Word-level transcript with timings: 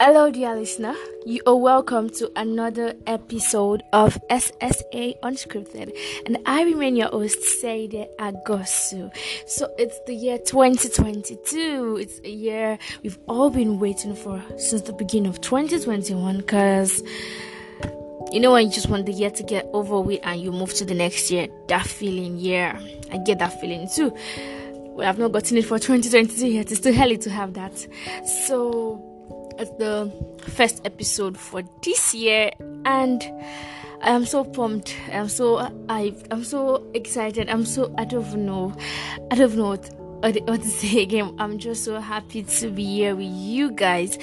Hello, 0.00 0.30
dear 0.30 0.54
listener. 0.54 0.94
You 1.26 1.42
are 1.44 1.56
welcome 1.56 2.08
to 2.10 2.30
another 2.36 2.94
episode 3.08 3.82
of 3.92 4.16
SSA 4.30 5.18
Unscripted, 5.24 5.92
and 6.24 6.38
I 6.46 6.62
remain 6.62 6.94
your 6.94 7.08
host, 7.08 7.42
Seide 7.42 8.06
Agosu. 8.20 9.10
So 9.48 9.74
it's 9.76 9.98
the 10.06 10.14
year 10.14 10.38
2022. 10.38 11.98
It's 12.00 12.20
a 12.20 12.30
year 12.30 12.78
we've 13.02 13.18
all 13.26 13.50
been 13.50 13.80
waiting 13.80 14.14
for 14.14 14.40
since 14.56 14.82
the 14.82 14.92
beginning 14.92 15.30
of 15.30 15.40
2021. 15.40 16.42
Cause 16.42 17.02
you 18.30 18.38
know 18.38 18.52
when 18.52 18.66
you 18.66 18.72
just 18.72 18.88
want 18.88 19.06
the 19.06 19.12
year 19.12 19.32
to 19.32 19.42
get 19.42 19.68
over 19.72 20.00
with 20.00 20.20
and 20.22 20.40
you 20.40 20.52
move 20.52 20.72
to 20.74 20.84
the 20.84 20.94
next 20.94 21.28
year, 21.28 21.48
that 21.66 21.88
feeling, 21.88 22.38
yeah, 22.38 22.80
I 23.10 23.16
get 23.18 23.40
that 23.40 23.60
feeling 23.60 23.88
too. 23.92 24.14
We 24.96 25.04
have 25.04 25.18
not 25.18 25.32
gotten 25.32 25.56
it 25.56 25.64
for 25.64 25.80
2022 25.80 26.46
yet. 26.46 26.70
It's 26.70 26.80
too 26.80 26.94
early 26.96 27.18
to 27.18 27.30
have 27.30 27.54
that. 27.54 27.84
So 28.46 29.17
it's 29.58 29.70
the 29.72 30.10
first 30.52 30.80
episode 30.84 31.36
for 31.36 31.62
this 31.82 32.14
year 32.14 32.50
and 32.84 33.22
I 34.00 34.10
am 34.10 34.24
so 34.24 34.44
pumped. 34.44 34.96
I'm 35.12 35.28
so 35.28 35.58
I 35.88 36.14
I'm 36.30 36.44
so 36.44 36.86
excited. 36.94 37.48
I'm 37.50 37.64
so 37.64 37.92
I 37.98 38.04
don't 38.04 38.46
know. 38.46 38.72
I 39.30 39.34
don't 39.34 39.56
know 39.56 39.70
what, 39.70 39.92
what 40.22 40.62
to 40.62 40.68
say 40.68 41.02
again. 41.02 41.34
I'm 41.38 41.58
just 41.58 41.84
so 41.84 42.00
happy 42.00 42.44
to 42.44 42.70
be 42.70 42.84
here 42.84 43.16
with 43.16 43.26
you 43.26 43.72
guys. 43.72 44.18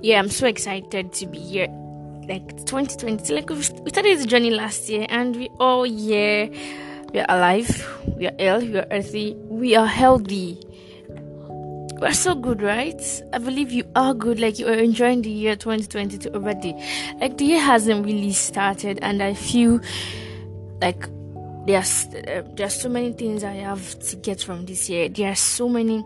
Yeah, 0.00 0.20
I'm 0.20 0.30
so 0.30 0.46
excited 0.46 1.12
to 1.12 1.26
be 1.26 1.38
here. 1.38 1.68
Like 2.28 2.56
2020, 2.66 3.34
like 3.34 3.50
we 3.50 3.62
started 3.62 4.16
this 4.16 4.26
journey 4.26 4.50
last 4.50 4.88
year, 4.88 5.06
and 5.08 5.34
we 5.34 5.48
all 5.58 5.84
yeah, 5.84 6.46
we 7.12 7.18
are 7.18 7.26
alive, 7.28 7.98
we 8.16 8.28
are 8.28 8.34
ill, 8.38 8.60
we 8.60 8.78
are 8.78 8.86
healthy, 8.88 9.34
we 9.48 9.74
are 9.74 9.86
healthy 9.86 10.60
we're 12.02 12.12
so 12.12 12.34
good, 12.34 12.60
right? 12.60 13.22
I 13.32 13.38
believe 13.38 13.70
you 13.70 13.84
are 13.94 14.12
good. 14.12 14.40
Like 14.40 14.58
you 14.58 14.66
are 14.66 14.74
enjoying 14.74 15.22
the 15.22 15.30
year 15.30 15.54
2022 15.54 16.30
already. 16.34 16.74
Like 17.20 17.38
the 17.38 17.44
year 17.44 17.60
hasn't 17.60 18.04
really 18.04 18.32
started, 18.32 18.98
and 19.02 19.22
I 19.22 19.34
feel 19.34 19.80
like 20.80 21.08
there's 21.64 22.06
uh, 22.06 22.42
there's 22.56 22.74
so 22.74 22.88
many 22.88 23.12
things 23.12 23.44
I 23.44 23.52
have 23.54 23.98
to 24.00 24.16
get 24.16 24.42
from 24.42 24.66
this 24.66 24.90
year. 24.90 25.08
There 25.08 25.30
are 25.30 25.36
so 25.36 25.68
many 25.68 26.04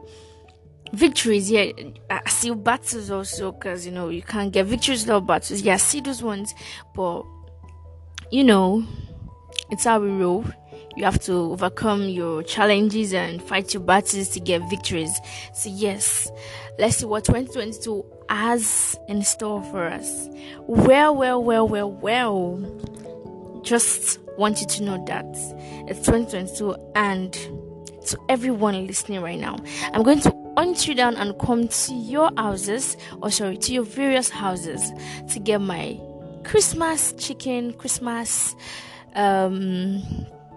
victories. 0.92 1.50
Yeah, 1.50 1.72
I 2.10 2.28
see 2.28 2.50
battles 2.52 3.10
also 3.10 3.52
because 3.52 3.86
you 3.86 3.92
know 3.92 4.10
you 4.10 4.20
can't 4.22 4.52
get 4.52 4.66
victories 4.66 5.04
without 5.04 5.26
battles. 5.26 5.62
Yeah, 5.62 5.74
I 5.74 5.78
see 5.78 6.02
those 6.02 6.22
ones, 6.22 6.54
but 6.94 7.24
you 8.30 8.44
know, 8.44 8.84
it's 9.70 9.84
how 9.84 9.98
we 10.00 10.10
roll. 10.10 10.44
You 10.96 11.04
have 11.04 11.20
to 11.24 11.32
overcome 11.52 12.08
your 12.08 12.42
challenges 12.42 13.12
and 13.12 13.42
fight 13.42 13.74
your 13.74 13.82
battles 13.82 14.28
to 14.30 14.40
get 14.40 14.62
victories. 14.70 15.20
So, 15.52 15.68
yes, 15.68 16.30
let's 16.78 16.96
see 16.96 17.04
what 17.04 17.24
2022 17.26 18.04
has 18.30 18.98
in 19.06 19.22
store 19.22 19.62
for 19.64 19.84
us. 19.84 20.28
Well, 20.66 21.14
well, 21.14 21.44
well, 21.44 21.68
well, 21.68 21.90
well. 21.90 23.60
Just 23.62 24.20
want 24.38 24.60
you 24.62 24.66
to 24.66 24.82
know 24.84 25.04
that 25.06 25.26
it's 25.86 26.00
2022 26.06 26.76
and 26.94 27.32
to 28.06 28.18
everyone 28.30 28.86
listening 28.86 29.20
right 29.20 29.38
now, 29.38 29.56
I'm 29.92 30.02
going 30.02 30.20
to 30.20 30.34
hunt 30.56 30.88
you 30.88 30.94
down 30.94 31.16
and 31.16 31.38
come 31.38 31.68
to 31.68 31.94
your 31.94 32.30
houses, 32.36 32.96
or 33.20 33.30
sorry, 33.30 33.58
to 33.58 33.72
your 33.74 33.82
various 33.82 34.30
houses 34.30 34.92
to 35.32 35.40
get 35.40 35.60
my 35.60 36.00
Christmas 36.44 37.12
chicken, 37.18 37.74
Christmas 37.74 38.56
um 39.14 40.02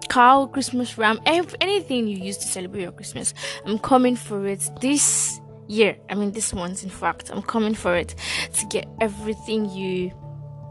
cow, 0.10 0.48
Christmas 0.48 0.98
ram, 0.98 1.20
anything 1.26 2.08
you 2.08 2.18
use 2.18 2.38
to 2.38 2.48
celebrate 2.48 2.82
your 2.82 2.92
Christmas. 2.92 3.34
I'm 3.66 3.80
coming 3.80 4.16
for 4.16 4.48
it 4.48 4.70
this 4.82 5.40
year. 5.68 5.98
I 6.10 6.16
mean, 6.16 6.32
this 6.32 6.54
month, 6.54 6.84
in 6.84 6.90
fact. 6.90 7.30
I'm 7.30 7.42
coming 7.42 7.76
for 7.76 7.96
it 7.96 8.16
to 8.54 8.66
get 8.66 8.88
everything 9.00 9.70
you 9.70 10.12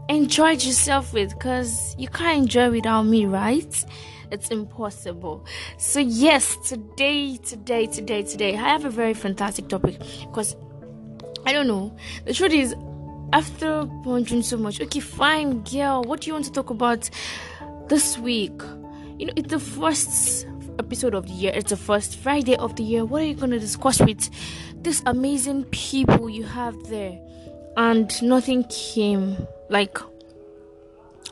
enjoyed 0.09 0.63
yourself 0.63 1.13
with 1.13 1.29
because 1.29 1.95
you 1.97 2.07
can't 2.07 2.39
enjoy 2.39 2.69
without 2.69 3.03
me, 3.03 3.25
right? 3.25 3.85
It's 4.31 4.49
impossible. 4.49 5.45
So, 5.77 5.99
yes, 5.99 6.57
today, 6.67 7.37
today, 7.37 7.87
today, 7.87 8.23
today, 8.23 8.53
I 8.53 8.57
have 8.57 8.85
a 8.85 8.89
very 8.89 9.13
fantastic 9.13 9.69
topic 9.69 9.99
because 10.21 10.55
I 11.45 11.53
don't 11.53 11.67
know. 11.67 11.95
The 12.25 12.33
truth 12.33 12.53
is, 12.53 12.75
after 13.31 13.85
pondering 14.03 14.43
so 14.43 14.57
much, 14.57 14.81
okay, 14.81 14.99
fine, 14.99 15.63
girl, 15.63 16.03
what 16.03 16.21
do 16.21 16.27
you 16.27 16.33
want 16.33 16.45
to 16.45 16.51
talk 16.51 16.69
about 16.69 17.09
this 17.87 18.17
week? 18.17 18.61
You 19.19 19.25
know, 19.25 19.33
it's 19.35 19.49
the 19.49 19.59
first 19.59 20.47
episode 20.79 21.13
of 21.13 21.27
the 21.27 21.33
year, 21.33 21.51
it's 21.53 21.69
the 21.69 21.77
first 21.77 22.17
Friday 22.17 22.55
of 22.55 22.77
the 22.77 22.83
year. 22.83 23.03
What 23.03 23.21
are 23.21 23.25
you 23.25 23.35
going 23.35 23.51
to 23.51 23.59
discuss 23.59 23.99
with 23.99 24.29
these 24.81 25.03
amazing 25.05 25.65
people 25.65 26.29
you 26.29 26.45
have 26.45 26.75
there? 26.85 27.19
And 27.75 28.09
nothing 28.23 28.63
came. 28.69 29.45
Like, 29.69 29.99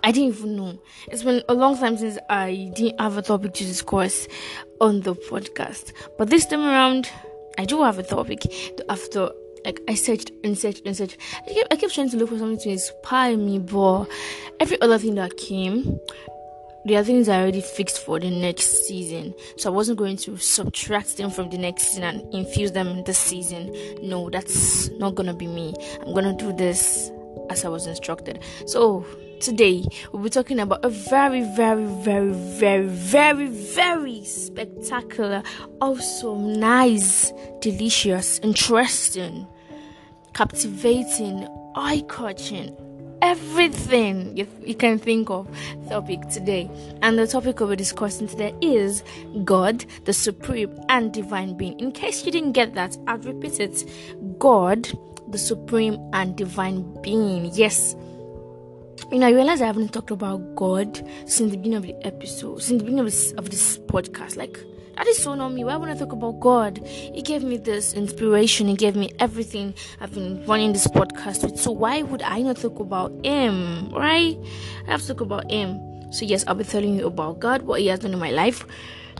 I 0.03 0.11
didn't 0.11 0.35
even 0.35 0.57
know. 0.57 0.81
It's 1.07 1.23
been 1.23 1.41
a 1.47 1.53
long 1.53 1.77
time 1.77 1.97
since 1.97 2.17
I 2.29 2.71
didn't 2.75 2.99
have 2.99 3.17
a 3.17 3.21
topic 3.21 3.53
to 3.53 3.63
discuss 3.63 4.27
on 4.81 5.01
the 5.01 5.15
podcast. 5.15 5.93
But 6.17 6.29
this 6.29 6.45
time 6.45 6.65
around, 6.65 7.09
I 7.57 7.63
do 7.63 7.83
have 7.83 7.99
a 7.99 8.03
topic 8.03 8.41
after 8.89 9.31
like 9.65 9.81
I 9.87 9.95
searched 9.95 10.31
and 10.43 10.57
searched 10.57 10.85
and 10.85 10.95
searched. 10.95 11.17
I 11.45 11.53
kept, 11.53 11.73
I 11.73 11.75
kept 11.77 11.93
trying 11.93 12.09
to 12.09 12.17
look 12.17 12.29
for 12.29 12.37
something 12.37 12.59
to 12.59 12.69
inspire 12.69 13.37
me, 13.37 13.59
but 13.59 14.05
every 14.59 14.79
other 14.81 14.97
thing 14.97 15.15
that 15.15 15.35
came 15.37 15.99
there 16.87 17.01
are 17.01 17.03
things 17.03 17.27
I 17.27 17.41
already 17.41 17.59
fixed 17.59 17.99
for 17.99 18.17
the 18.17 18.29
next 18.29 18.87
season. 18.87 19.33
So 19.57 19.69
I 19.69 19.75
wasn't 19.75 19.97
going 19.97 20.15
to 20.17 20.37
subtract 20.37 21.17
them 21.17 21.29
from 21.29 21.49
the 21.49 21.57
next 21.57 21.89
season 21.89 22.03
and 22.03 22.33
infuse 22.33 22.71
them 22.71 22.87
in 22.87 23.03
this 23.03 23.17
season. 23.17 23.75
No, 24.01 24.29
that's 24.29 24.89
not 24.91 25.15
gonna 25.15 25.33
be 25.33 25.47
me. 25.47 25.73
I'm 26.01 26.13
gonna 26.13 26.33
do 26.33 26.53
this 26.53 27.11
as 27.49 27.65
I 27.65 27.69
was 27.69 27.87
instructed. 27.87 28.41
So 28.67 29.05
today 29.41 29.85
we'll 30.13 30.23
be 30.23 30.29
talking 30.29 30.59
about 30.59 30.85
a 30.85 30.89
very, 30.89 31.41
very, 31.55 31.85
very, 31.85 32.31
very, 32.31 32.87
very, 32.87 33.47
very 33.47 34.23
spectacular, 34.23 35.43
awesome, 35.81 36.53
nice, 36.57 37.33
delicious, 37.59 38.39
interesting, 38.39 39.45
captivating, 40.33 41.47
eye 41.75 42.03
catching 42.07 42.75
everything 43.21 44.35
you, 44.37 44.47
you 44.63 44.75
can 44.75 44.99
think 44.99 45.29
of 45.29 45.47
topic 45.89 46.27
today. 46.29 46.69
And 47.01 47.17
the 47.17 47.27
topic 47.27 47.59
we're 47.59 47.75
discussing 47.75 48.27
today 48.27 48.53
is 48.61 49.03
God, 49.43 49.85
the 50.05 50.13
supreme 50.13 50.77
and 50.89 51.11
divine 51.11 51.57
being. 51.57 51.79
In 51.79 51.91
case 51.91 52.25
you 52.25 52.31
didn't 52.31 52.53
get 52.53 52.73
that, 52.75 52.97
I'll 53.07 53.17
repeat 53.19 53.59
it 53.59 53.83
God, 54.39 54.87
the 55.29 55.37
supreme 55.37 55.99
and 56.13 56.35
divine 56.35 57.01
being. 57.01 57.51
Yes. 57.53 57.95
You 59.11 59.19
know, 59.19 59.27
I 59.27 59.31
realize 59.31 59.61
I 59.61 59.67
haven't 59.67 59.93
talked 59.93 60.11
about 60.11 60.55
God 60.55 60.97
since 61.25 61.51
the 61.51 61.57
beginning 61.57 61.77
of 61.77 61.83
the 61.83 61.95
episode, 62.05 62.61
since 62.61 62.81
the 62.81 62.85
beginning 62.85 62.99
of 62.99 63.05
this, 63.05 63.31
of 63.33 63.49
this 63.49 63.77
podcast. 63.77 64.35
Like, 64.35 64.57
that 64.97 65.05
is 65.05 65.21
so 65.21 65.35
not 65.35 65.49
me. 65.53 65.63
Why 65.63 65.75
would 65.75 65.89
I 65.89 65.95
talk 65.95 66.11
about 66.11 66.39
God? 66.39 66.79
He 66.85 67.21
gave 67.21 67.43
me 67.43 67.57
this 67.57 67.93
inspiration. 67.93 68.67
He 68.67 68.75
gave 68.75 68.95
me 68.95 69.11
everything 69.19 69.75
I've 70.01 70.13
been 70.13 70.43
running 70.47 70.73
this 70.73 70.87
podcast 70.87 71.43
with. 71.43 71.59
So 71.59 71.71
why 71.71 72.01
would 72.01 72.23
I 72.23 72.41
not 72.41 72.57
talk 72.57 72.79
about 72.79 73.11
Him? 73.23 73.89
Right? 73.93 74.35
I 74.87 74.91
have 74.91 75.01
to 75.01 75.09
talk 75.09 75.21
about 75.21 75.51
Him. 75.51 75.79
So 76.11 76.25
yes, 76.25 76.43
I'll 76.47 76.55
be 76.55 76.63
telling 76.63 76.97
you 76.97 77.05
about 77.05 77.39
God, 77.39 77.61
what 77.61 77.79
He 77.79 77.87
has 77.87 77.99
done 77.99 78.13
in 78.13 78.19
my 78.19 78.31
life, 78.31 78.65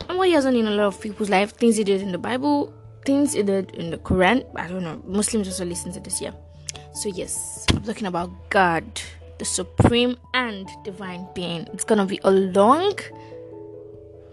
and 0.08 0.18
what 0.18 0.26
He 0.26 0.34
has 0.34 0.44
done 0.44 0.56
in 0.56 0.66
a 0.66 0.72
lot 0.72 0.86
of 0.86 1.00
people's 1.00 1.30
life. 1.30 1.52
Things 1.52 1.76
He 1.76 1.84
did 1.84 2.02
in 2.02 2.10
the 2.10 2.18
Bible, 2.18 2.74
things 3.04 3.34
He 3.34 3.44
did 3.44 3.70
in 3.76 3.90
the 3.90 3.98
Quran. 3.98 4.44
I 4.56 4.66
don't 4.66 4.82
know. 4.82 5.00
Muslims 5.06 5.46
also 5.46 5.64
listen 5.64 5.92
to 5.92 6.00
this, 6.00 6.20
yeah. 6.20 6.32
So 6.92 7.08
yes, 7.08 7.66
I'm 7.70 7.82
talking 7.84 8.08
about 8.08 8.30
God, 8.50 8.84
the 9.38 9.44
supreme 9.44 10.16
and 10.34 10.68
divine 10.82 11.28
being. 11.34 11.68
It's 11.72 11.84
gonna 11.84 12.06
be 12.06 12.18
a 12.24 12.32
long 12.32 12.98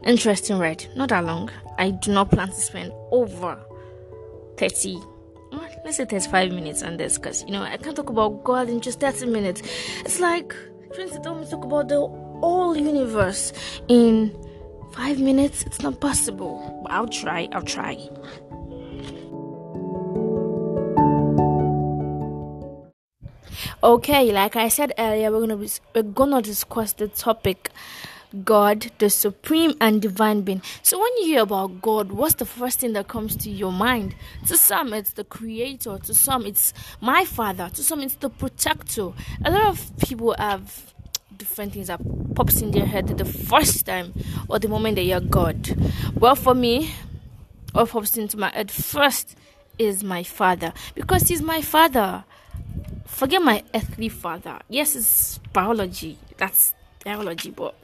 interesting 0.05 0.59
ride. 0.59 0.85
Not 0.95 1.09
that 1.09 1.25
long. 1.25 1.49
I 1.77 1.91
do 1.91 2.11
not 2.13 2.31
plan 2.31 2.47
to 2.47 2.53
spend 2.53 2.91
over 3.11 3.59
30, 4.57 4.99
let's 5.83 5.97
say 5.97 6.05
35 6.05 6.51
minutes 6.51 6.83
on 6.83 6.97
this 6.97 7.17
because, 7.17 7.43
you 7.43 7.51
know, 7.51 7.63
I 7.63 7.77
can't 7.77 7.95
talk 7.95 8.09
about 8.09 8.43
God 8.43 8.69
in 8.69 8.79
just 8.79 8.99
30 8.99 9.25
minutes. 9.27 9.61
It's 10.01 10.19
like 10.19 10.55
trying 10.93 11.09
to 11.09 11.19
tell 11.19 11.35
me 11.35 11.45
talk 11.49 11.65
about 11.65 11.89
the 11.89 11.99
whole 11.99 12.75
universe 12.77 13.51
in 13.87 14.35
five 14.93 15.19
minutes. 15.19 15.63
It's 15.63 15.81
not 15.81 15.99
possible. 15.99 16.81
But 16.83 16.91
I'll 16.93 17.07
try. 17.07 17.49
I'll 17.51 17.61
try. 17.61 18.09
Okay, 23.83 24.31
like 24.31 24.55
I 24.55 24.69
said 24.69 24.93
earlier, 24.97 25.31
we're 25.31 25.41
gonna 25.41 25.57
be, 25.57 25.69
we're 25.93 26.01
gonna 26.01 26.41
discuss 26.41 26.93
the 26.93 27.07
topic 27.07 27.69
God, 28.43 28.91
the 28.97 29.09
supreme 29.09 29.73
and 29.79 30.01
divine 30.01 30.41
being. 30.41 30.61
So, 30.81 30.99
when 30.99 31.15
you 31.17 31.25
hear 31.25 31.41
about 31.41 31.81
God, 31.81 32.11
what's 32.11 32.35
the 32.35 32.45
first 32.45 32.79
thing 32.79 32.93
that 32.93 33.07
comes 33.07 33.35
to 33.37 33.49
your 33.49 33.71
mind? 33.71 34.15
To 34.47 34.57
some, 34.57 34.93
it's 34.93 35.13
the 35.13 35.23
creator, 35.23 35.97
to 35.97 36.13
some, 36.13 36.45
it's 36.45 36.73
my 37.01 37.25
father, 37.25 37.69
to 37.73 37.83
some, 37.83 38.01
it's 38.01 38.15
the 38.15 38.29
protector. 38.29 39.11
A 39.43 39.51
lot 39.51 39.65
of 39.67 39.97
people 39.99 40.35
have 40.37 40.93
different 41.37 41.73
things 41.73 41.87
that 41.87 41.99
pops 42.35 42.61
in 42.61 42.71
their 42.71 42.85
head 42.85 43.07
the 43.07 43.25
first 43.25 43.85
time 43.85 44.13
or 44.47 44.59
the 44.59 44.67
moment 44.67 44.95
they 44.95 45.05
hear 45.05 45.19
God. 45.19 45.75
Well, 46.15 46.35
for 46.35 46.55
me, 46.55 46.93
what 47.71 47.89
pops 47.89 48.17
into 48.17 48.37
my 48.37 48.49
head 48.51 48.71
first 48.71 49.35
is 49.77 50.03
my 50.03 50.23
father 50.23 50.73
because 50.93 51.27
he's 51.27 51.41
my 51.41 51.61
father. 51.61 52.23
Forget 53.05 53.41
my 53.41 53.63
earthly 53.73 54.09
father. 54.09 54.59
Yes, 54.69 54.95
it's 54.95 55.37
biology. 55.53 56.17
That's 56.37 56.73
biology, 57.03 57.51
but 57.51 57.75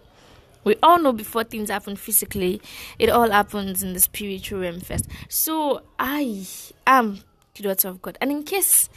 we 0.63 0.75
all 0.83 0.99
know 0.99 1.11
before 1.11 1.43
things 1.43 1.69
happen 1.69 1.95
physically, 1.95 2.61
it 2.99 3.09
all 3.09 3.29
happens 3.31 3.83
in 3.83 3.93
the 3.93 3.99
spiritual 3.99 4.59
realm 4.59 4.79
first. 4.79 5.07
So 5.29 5.83
I 5.99 6.45
am 6.85 7.19
the 7.55 7.63
daughter 7.63 7.87
of 7.89 8.01
God. 8.01 8.17
And 8.21 8.31
in 8.31 8.43
case 8.43 8.89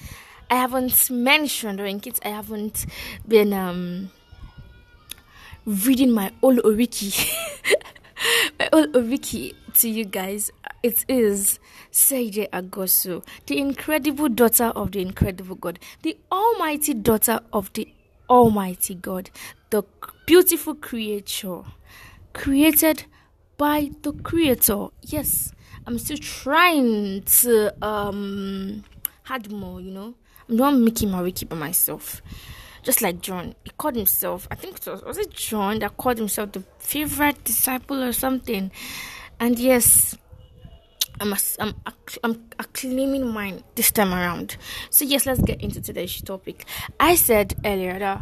I 0.51 0.57
haven't 0.57 1.11
mentioned 1.11 1.81
or 1.81 1.87
in 1.87 2.01
case 2.01 2.21
I 2.25 2.29
haven't 2.29 2.87
been 3.27 3.53
um 3.53 4.11
reading 5.65 6.11
my 6.13 6.31
old 6.43 6.59
Oriki 6.59 7.33
my 8.59 8.69
old 8.73 8.93
Oriki 8.93 9.55
to 9.75 9.89
you 9.89 10.05
guys, 10.05 10.51
it 10.83 11.05
is 11.09 11.59
Seide 11.91 12.49
Agosu, 12.53 13.25
the 13.47 13.59
incredible 13.59 14.29
daughter 14.29 14.67
of 14.77 14.93
the 14.93 15.01
incredible 15.01 15.57
God, 15.57 15.79
the 16.03 16.17
almighty 16.31 16.95
daughter 16.95 17.41
of 17.53 17.73
the 17.73 17.89
almighty 18.29 18.95
God, 18.95 19.31
the 19.71 19.83
beautiful 20.27 20.75
creature 20.75 21.63
created 22.33 23.05
by 23.57 23.91
the 24.03 24.13
creator. 24.13 24.89
Yes, 25.03 25.53
I'm 25.87 25.99
still 25.99 26.19
trying 26.19 27.23
to 27.23 27.75
um 27.85 28.85
add 29.29 29.51
more, 29.51 29.81
you 29.81 29.91
know. 29.91 30.15
I'm 30.49 30.57
not 30.57 30.75
making 30.75 31.11
my 31.11 31.23
wiki 31.23 31.47
by 31.47 31.57
myself. 31.57 32.23
Just 32.83 33.01
like 33.01 33.23
John, 33.23 33.55
he 33.65 33.71
called 33.79 33.97
himself, 33.97 34.47
I 34.51 34.57
think 34.57 34.77
it 34.77 34.87
was, 34.87 35.03
was 35.03 35.17
it 35.17 35.31
John 35.31 35.79
that 35.79 35.97
called 35.97 36.19
himself 36.19 36.53
the 36.53 36.63
favorite 36.79 37.43
disciple 37.43 38.03
or 38.03 38.13
something. 38.13 38.71
And 39.41 39.59
yes, 39.59 40.19
I'm, 41.19 41.33
a, 41.33 41.39
I'm, 41.61 41.75
I'm 42.23 42.67
claiming 42.75 43.27
mine 43.27 43.65
this 43.75 43.91
time 43.91 44.13
around. 44.13 44.59
So 44.91 45.07
yes, 45.07 45.25
let's 45.25 45.41
get 45.41 45.63
into 45.63 45.81
today's 45.81 46.21
topic. 46.21 46.67
I 47.01 47.15
said 47.15 47.55
earlier 47.65 47.99
that 47.99 48.21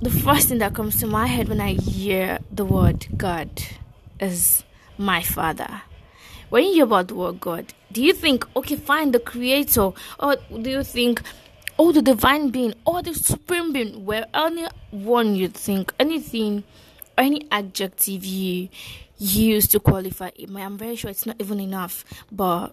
the 0.00 0.10
first 0.10 0.48
thing 0.48 0.58
that 0.58 0.74
comes 0.74 1.00
to 1.00 1.06
my 1.06 1.26
head 1.26 1.48
when 1.48 1.60
I 1.60 1.72
hear 1.72 2.38
the 2.52 2.64
word 2.64 3.06
God 3.16 3.50
is 4.20 4.62
my 4.96 5.22
Father. 5.22 5.82
When 6.50 6.64
you 6.64 6.72
hear 6.74 6.84
about 6.84 7.08
the 7.08 7.16
word 7.16 7.40
God, 7.40 7.74
do 7.90 8.02
you 8.02 8.12
think, 8.12 8.46
okay, 8.54 8.76
fine, 8.76 9.10
the 9.10 9.18
Creator, 9.18 9.90
or 10.20 10.36
do 10.62 10.70
you 10.70 10.84
think, 10.84 11.22
oh, 11.78 11.90
the 11.90 12.00
divine 12.00 12.50
being, 12.50 12.74
or 12.86 13.02
the 13.02 13.12
supreme 13.12 13.72
being? 13.72 14.04
Well, 14.04 14.24
anyone 14.32 15.34
you 15.34 15.48
think, 15.48 15.92
anything, 15.98 16.62
any 17.16 17.48
adjective 17.50 18.24
you 18.24 18.68
use 19.18 19.66
to 19.68 19.80
qualify 19.80 20.30
it, 20.36 20.48
I'm 20.54 20.78
very 20.78 20.94
sure 20.94 21.10
it's 21.10 21.26
not 21.26 21.36
even 21.40 21.58
enough, 21.58 22.04
but 22.30 22.68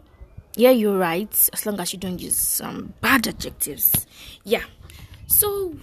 yeah, 0.55 0.69
you're 0.69 0.97
right, 0.97 1.49
as 1.51 1.65
long 1.65 1.79
as 1.79 1.91
you 1.91 1.99
don't 1.99 2.19
use 2.19 2.37
some 2.37 2.93
bad 3.01 3.27
adjectives. 3.27 4.05
Yeah. 4.43 4.63
So 5.27 5.75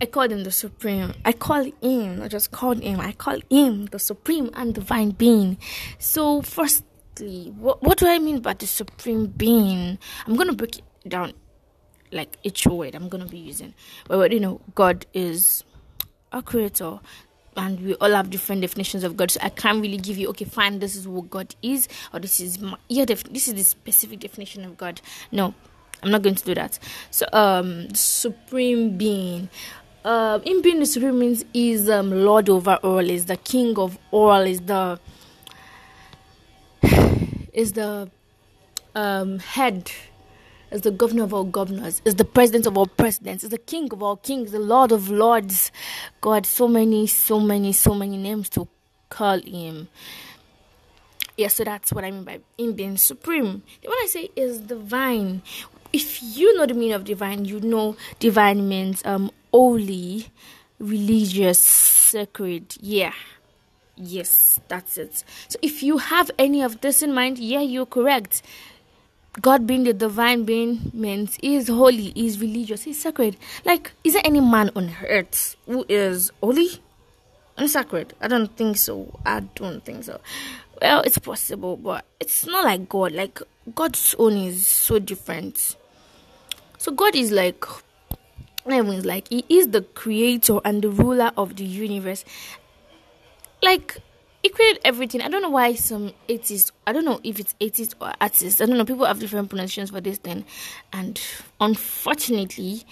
I 0.00 0.04
called 0.04 0.30
him 0.30 0.44
the 0.44 0.50
Supreme. 0.50 1.14
I 1.24 1.32
call 1.32 1.64
him, 1.80 2.22
I 2.22 2.28
just 2.28 2.50
called 2.50 2.82
him, 2.82 3.00
I 3.00 3.12
call 3.12 3.38
him 3.50 3.86
the 3.86 3.98
Supreme 3.98 4.50
and 4.52 4.74
Divine 4.74 5.10
Being. 5.10 5.56
So, 5.98 6.42
firstly, 6.42 7.54
what, 7.58 7.82
what 7.82 7.96
do 7.98 8.06
I 8.06 8.18
mean 8.18 8.40
by 8.40 8.52
the 8.52 8.66
Supreme 8.66 9.26
Being? 9.26 9.98
I'm 10.26 10.36
going 10.36 10.48
to 10.48 10.54
break 10.54 10.78
it 10.78 10.84
down 11.08 11.32
like 12.12 12.36
each 12.42 12.66
word 12.66 12.94
I'm 12.94 13.08
going 13.08 13.24
to 13.24 13.30
be 13.30 13.38
using. 13.38 13.72
But, 14.06 14.32
you 14.32 14.40
know, 14.40 14.60
God 14.74 15.06
is 15.14 15.64
a 16.30 16.42
creator. 16.42 17.00
And 17.56 17.80
we 17.80 17.94
all 17.94 18.10
have 18.10 18.28
different 18.28 18.60
definitions 18.60 19.02
of 19.02 19.16
God, 19.16 19.30
so 19.30 19.40
I 19.42 19.48
can't 19.48 19.80
really 19.80 19.96
give 19.96 20.18
you 20.18 20.28
okay, 20.28 20.44
fine. 20.44 20.78
This 20.78 20.94
is 20.94 21.08
what 21.08 21.30
God 21.30 21.54
is, 21.62 21.88
or 22.12 22.20
this 22.20 22.38
is 22.38 22.60
my, 22.60 22.76
yeah, 22.90 23.06
def- 23.06 23.24
this 23.24 23.48
is 23.48 23.54
the 23.54 23.62
specific 23.62 24.20
definition 24.20 24.62
of 24.62 24.76
God. 24.76 25.00
No, 25.32 25.54
I'm 26.02 26.10
not 26.10 26.20
going 26.20 26.34
to 26.34 26.44
do 26.44 26.54
that. 26.54 26.78
So, 27.10 27.26
um, 27.32 27.88
the 27.88 27.96
supreme 27.96 28.98
being 28.98 29.48
uh, 30.06 30.38
him 30.38 30.62
being 30.62 30.78
the 30.78 30.86
supreme 30.86 31.18
means 31.18 31.44
is 31.52 31.90
um, 31.90 32.10
lord 32.12 32.48
over 32.48 32.76
all 32.82 33.10
is 33.10 33.26
the 33.26 33.36
king 33.36 33.76
of 33.76 33.98
all 34.12 34.40
is 34.40 34.60
the 34.60 34.98
is 37.52 37.72
the 37.72 38.08
um, 38.94 39.40
head 39.40 39.90
is 40.70 40.82
the 40.82 40.92
governor 40.92 41.24
of 41.24 41.34
all 41.34 41.44
governors 41.44 42.00
is 42.04 42.14
the 42.14 42.24
president 42.24 42.66
of 42.66 42.78
all 42.78 42.86
presidents 42.86 43.42
is 43.42 43.50
the 43.50 43.58
king 43.58 43.92
of 43.92 44.00
all 44.00 44.16
kings 44.16 44.52
the 44.52 44.60
lord 44.60 44.92
of 44.92 45.10
lords. 45.10 45.72
God 46.20 46.46
so 46.46 46.68
many 46.68 47.06
so 47.08 47.40
many 47.40 47.72
so 47.72 47.92
many 47.92 48.16
names 48.16 48.48
to 48.50 48.68
call 49.08 49.40
him. 49.40 49.88
Yeah 51.36 51.48
so 51.48 51.64
that's 51.64 51.92
what 51.92 52.04
i 52.04 52.10
mean 52.10 52.24
by 52.24 52.40
him 52.58 52.74
being 52.74 52.96
supreme. 52.96 53.62
When 53.82 53.98
i 54.02 54.06
say 54.08 54.30
is 54.36 54.60
divine 54.60 55.42
if 55.92 56.22
you 56.22 56.56
know 56.56 56.66
the 56.66 56.74
meaning 56.74 56.92
of 56.92 57.04
divine 57.04 57.44
you 57.44 57.60
know 57.60 57.96
divine 58.18 58.68
means 58.68 59.04
um 59.04 59.30
holy, 59.56 60.26
religious, 60.78 61.58
sacred. 61.58 62.76
Yeah. 62.78 63.14
Yes, 63.96 64.60
that's 64.68 64.98
it. 64.98 65.24
So 65.48 65.58
if 65.62 65.82
you 65.82 65.96
have 65.96 66.30
any 66.38 66.60
of 66.60 66.82
this 66.82 67.00
in 67.00 67.14
mind, 67.14 67.38
yeah, 67.38 67.62
you're 67.62 67.86
correct. 67.86 68.42
God 69.40 69.66
being 69.66 69.84
the 69.84 69.94
divine 69.94 70.44
being 70.44 70.90
means 70.92 71.38
is 71.42 71.68
holy, 71.68 72.12
is 72.14 72.38
religious, 72.38 72.86
is 72.86 73.00
sacred. 73.00 73.38
Like, 73.64 73.92
is 74.04 74.12
there 74.12 74.22
any 74.26 74.40
man 74.40 74.70
on 74.76 74.94
earth 75.08 75.56
who 75.64 75.86
is 75.88 76.30
holy 76.42 76.68
and 77.56 77.70
sacred? 77.70 78.12
I 78.20 78.28
don't 78.28 78.54
think 78.58 78.76
so. 78.76 79.18
I 79.24 79.40
don't 79.40 79.82
think 79.82 80.04
so. 80.04 80.20
Well, 80.82 81.00
it's 81.00 81.16
possible, 81.16 81.78
but 81.78 82.04
it's 82.20 82.44
not 82.44 82.66
like 82.66 82.90
God. 82.90 83.12
Like, 83.12 83.40
God's 83.74 84.14
own 84.18 84.36
is 84.36 84.66
so 84.66 84.98
different. 84.98 85.76
So, 86.76 86.92
God 86.92 87.16
is 87.16 87.30
like 87.32 87.64
everyone's 88.74 89.04
like 89.04 89.28
he 89.28 89.44
is 89.48 89.68
the 89.68 89.82
creator 89.82 90.58
and 90.64 90.82
the 90.82 90.88
ruler 90.88 91.30
of 91.36 91.56
the 91.56 91.64
universe 91.64 92.24
like 93.62 93.98
he 94.42 94.48
created 94.48 94.80
everything 94.84 95.20
i 95.22 95.28
don't 95.28 95.42
know 95.42 95.50
why 95.50 95.74
some 95.74 96.12
atheists 96.28 96.72
i 96.86 96.92
don't 96.92 97.04
know 97.04 97.20
if 97.24 97.38
it's 97.40 97.54
atheists 97.60 97.94
or 98.00 98.12
artists 98.20 98.60
i 98.60 98.66
don't 98.66 98.76
know 98.78 98.84
people 98.84 99.04
have 99.06 99.18
different 99.18 99.48
pronunciations 99.48 99.90
for 99.90 100.00
this 100.00 100.18
thing 100.18 100.44
and 100.92 101.20
unfortunately 101.60 102.84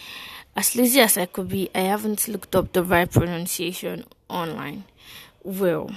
as 0.57 0.75
lazy 0.77 1.01
as 1.01 1.17
i 1.17 1.27
could 1.27 1.49
be 1.49 1.71
i 1.75 1.81
haven't 1.81 2.27
looked 2.29 2.55
up 2.55 2.73
the 2.73 2.83
right 2.83 3.11
pronunciation 3.11 4.05
online 4.29 4.85
well 5.43 5.91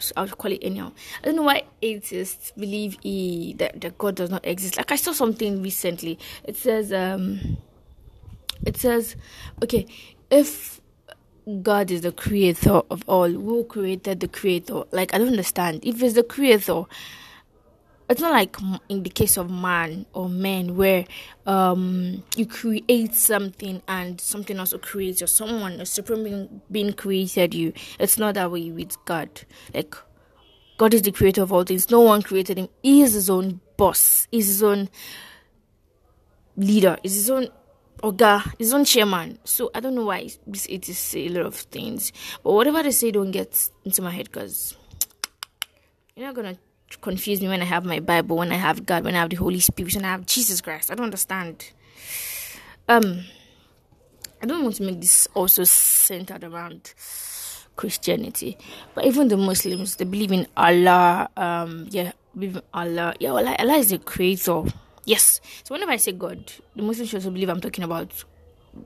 so 0.00 0.12
I'll 0.16 0.28
call 0.28 0.52
it 0.52 0.60
anyhow. 0.62 0.92
I 1.22 1.26
don't 1.26 1.36
know 1.36 1.42
why 1.42 1.64
atheists 1.82 2.52
believe 2.52 2.98
he, 3.02 3.54
that, 3.58 3.80
that 3.80 3.98
God 3.98 4.14
does 4.14 4.30
not 4.30 4.46
exist. 4.46 4.76
Like 4.76 4.92
I 4.92 4.96
saw 4.96 5.12
something 5.12 5.62
recently. 5.62 6.18
It 6.44 6.56
says 6.56 6.92
um 6.92 7.58
it 8.64 8.76
says, 8.76 9.16
okay, 9.62 9.86
if 10.30 10.80
God 11.62 11.90
is 11.90 12.02
the 12.02 12.12
creator 12.12 12.82
of 12.90 13.02
all, 13.06 13.28
who 13.28 13.64
created 13.64 14.20
the 14.20 14.28
creator? 14.28 14.84
Like, 14.92 15.14
I 15.14 15.18
don't 15.18 15.28
understand. 15.28 15.80
If 15.82 16.02
it's 16.02 16.14
the 16.14 16.22
creator, 16.22 16.84
it's 18.10 18.20
not 18.20 18.32
like 18.32 18.56
in 18.88 19.02
the 19.02 19.10
case 19.10 19.36
of 19.36 19.50
man 19.50 20.06
or 20.14 20.28
men 20.28 20.76
where 20.76 21.04
um, 21.46 22.22
you 22.36 22.46
create 22.46 23.14
something 23.14 23.82
and 23.86 24.20
something 24.20 24.58
also 24.58 24.78
creates 24.78 25.20
you. 25.20 25.26
Someone, 25.26 25.80
a 25.80 25.86
supreme 25.86 26.62
being, 26.70 26.92
created 26.92 27.54
you. 27.54 27.72
It's 27.98 28.18
not 28.18 28.34
that 28.34 28.50
way 28.50 28.70
with 28.70 28.96
God. 29.04 29.28
Like, 29.74 29.94
God 30.78 30.94
is 30.94 31.02
the 31.02 31.12
creator 31.12 31.42
of 31.42 31.52
all 31.52 31.64
things. 31.64 31.90
No 31.90 32.00
one 32.00 32.22
created 32.22 32.58
him. 32.58 32.68
He 32.82 33.02
is 33.02 33.12
his 33.12 33.28
own 33.28 33.60
boss. 33.76 34.26
He's 34.30 34.46
his 34.46 34.62
own 34.62 34.88
leader. 36.56 36.98
He's 37.02 37.14
his 37.14 37.30
own 37.30 37.48
Oga, 38.02 38.54
his 38.58 38.72
on 38.72 38.84
chairman. 38.84 39.38
So 39.44 39.70
I 39.74 39.80
don't 39.80 39.94
know 39.94 40.04
why 40.04 40.30
it 40.68 40.88
is 40.88 41.14
a 41.16 41.28
lot 41.30 41.46
of 41.46 41.54
things. 41.54 42.12
But 42.42 42.52
whatever 42.52 42.82
they 42.82 42.90
say 42.92 43.10
don't 43.10 43.30
get 43.30 43.70
into 43.84 44.02
my 44.02 44.10
head 44.10 44.26
because 44.26 44.76
you're 46.14 46.26
not 46.26 46.34
gonna 46.34 46.56
confuse 47.00 47.40
me 47.40 47.48
when 47.48 47.60
I 47.60 47.64
have 47.64 47.84
my 47.84 48.00
Bible, 48.00 48.36
when 48.36 48.52
I 48.52 48.56
have 48.56 48.86
God, 48.86 49.04
when 49.04 49.14
I 49.14 49.18
have 49.18 49.30
the 49.30 49.36
Holy 49.36 49.60
Spirit, 49.60 49.94
when 49.94 50.04
I 50.04 50.08
have 50.08 50.26
Jesus 50.26 50.60
Christ. 50.60 50.90
I 50.90 50.94
don't 50.94 51.04
understand. 51.04 51.72
Um 52.88 53.24
I 54.40 54.46
don't 54.46 54.62
want 54.62 54.76
to 54.76 54.84
make 54.84 55.00
this 55.00 55.26
also 55.34 55.64
centered 55.64 56.44
around 56.44 56.94
Christianity. 57.76 58.56
But 58.94 59.06
even 59.06 59.28
the 59.28 59.36
Muslims, 59.36 59.96
they 59.96 60.04
believe 60.04 60.30
in 60.30 60.46
Allah, 60.56 61.28
um, 61.36 61.86
yeah, 61.90 62.12
believe 62.34 62.56
in 62.56 62.62
Allah. 62.72 63.14
Yeah, 63.18 63.30
Allah, 63.30 63.56
Allah 63.58 63.76
is 63.78 63.90
the 63.90 63.98
creator 63.98 64.62
Yes. 65.08 65.40
So 65.64 65.74
whenever 65.74 65.92
I 65.92 65.96
say 65.96 66.12
God, 66.12 66.52
the 66.76 66.82
Muslims 66.82 67.08
should 67.08 67.16
also 67.16 67.30
believe 67.30 67.48
I'm 67.48 67.62
talking 67.62 67.82
about 67.82 68.12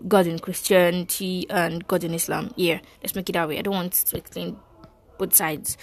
God 0.06 0.28
in 0.28 0.38
Christianity 0.38 1.50
and 1.50 1.84
God 1.88 2.04
in 2.04 2.14
Islam. 2.14 2.54
Yeah, 2.54 2.78
let's 3.02 3.16
make 3.16 3.28
it 3.28 3.32
that 3.32 3.48
way. 3.48 3.58
I 3.58 3.62
don't 3.62 3.74
want 3.74 3.92
to 3.92 4.16
explain 4.16 4.56
both 5.18 5.34
sides. 5.34 5.76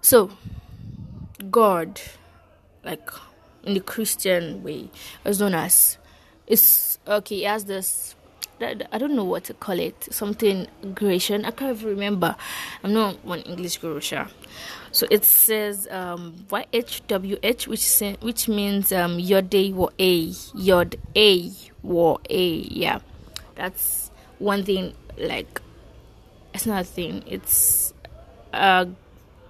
So, 0.00 0.30
God, 1.50 2.00
like 2.84 3.10
in 3.64 3.74
the 3.74 3.80
Christian 3.80 4.62
way, 4.62 4.90
is 5.24 5.40
known 5.40 5.54
as 5.54 5.98
it's 6.46 7.00
okay. 7.08 7.38
He 7.38 7.42
has 7.42 7.64
this 7.64 8.14
I 8.62 8.98
don't 8.98 9.14
know 9.14 9.24
what 9.24 9.44
to 9.44 9.54
call 9.54 9.78
it. 9.78 10.08
Something 10.12 10.66
Grecian. 10.94 11.44
I 11.44 11.50
can't 11.50 11.76
even 11.76 11.90
remember. 11.90 12.36
I'm 12.82 12.92
not 12.92 13.24
one 13.24 13.40
English 13.40 13.78
guru, 13.78 14.00
sure. 14.00 14.28
So 14.92 15.06
it 15.10 15.24
says 15.24 15.88
um, 15.90 16.34
YHWH, 16.48 17.66
which 17.66 18.20
which 18.20 18.48
means 18.48 18.92
um, 18.92 19.18
day 19.18 19.72
war 19.72 19.90
A 19.98 20.32
Yod 20.54 20.96
A 21.16 21.50
Wa 21.82 22.18
A. 22.28 22.48
Yeah, 22.70 23.00
that's 23.54 24.10
one 24.38 24.64
thing. 24.64 24.94
Like 25.16 25.60
it's 26.54 26.66
not 26.66 26.82
a 26.82 26.84
thing. 26.84 27.24
It's 27.26 27.94
uh, 28.52 28.86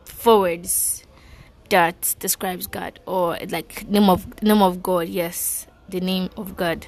forwards 0.05 1.05
that 1.71 2.15
describes 2.21 2.67
God 2.67 3.01
or 3.07 3.37
like 3.49 3.89
name 3.89 4.09
of 4.09 4.43
name 4.43 4.63
of 4.63 4.83
God. 4.83 5.09
Yes, 5.09 5.67
the 5.89 6.01
name 6.01 6.31
of 6.37 6.57
God 6.57 6.87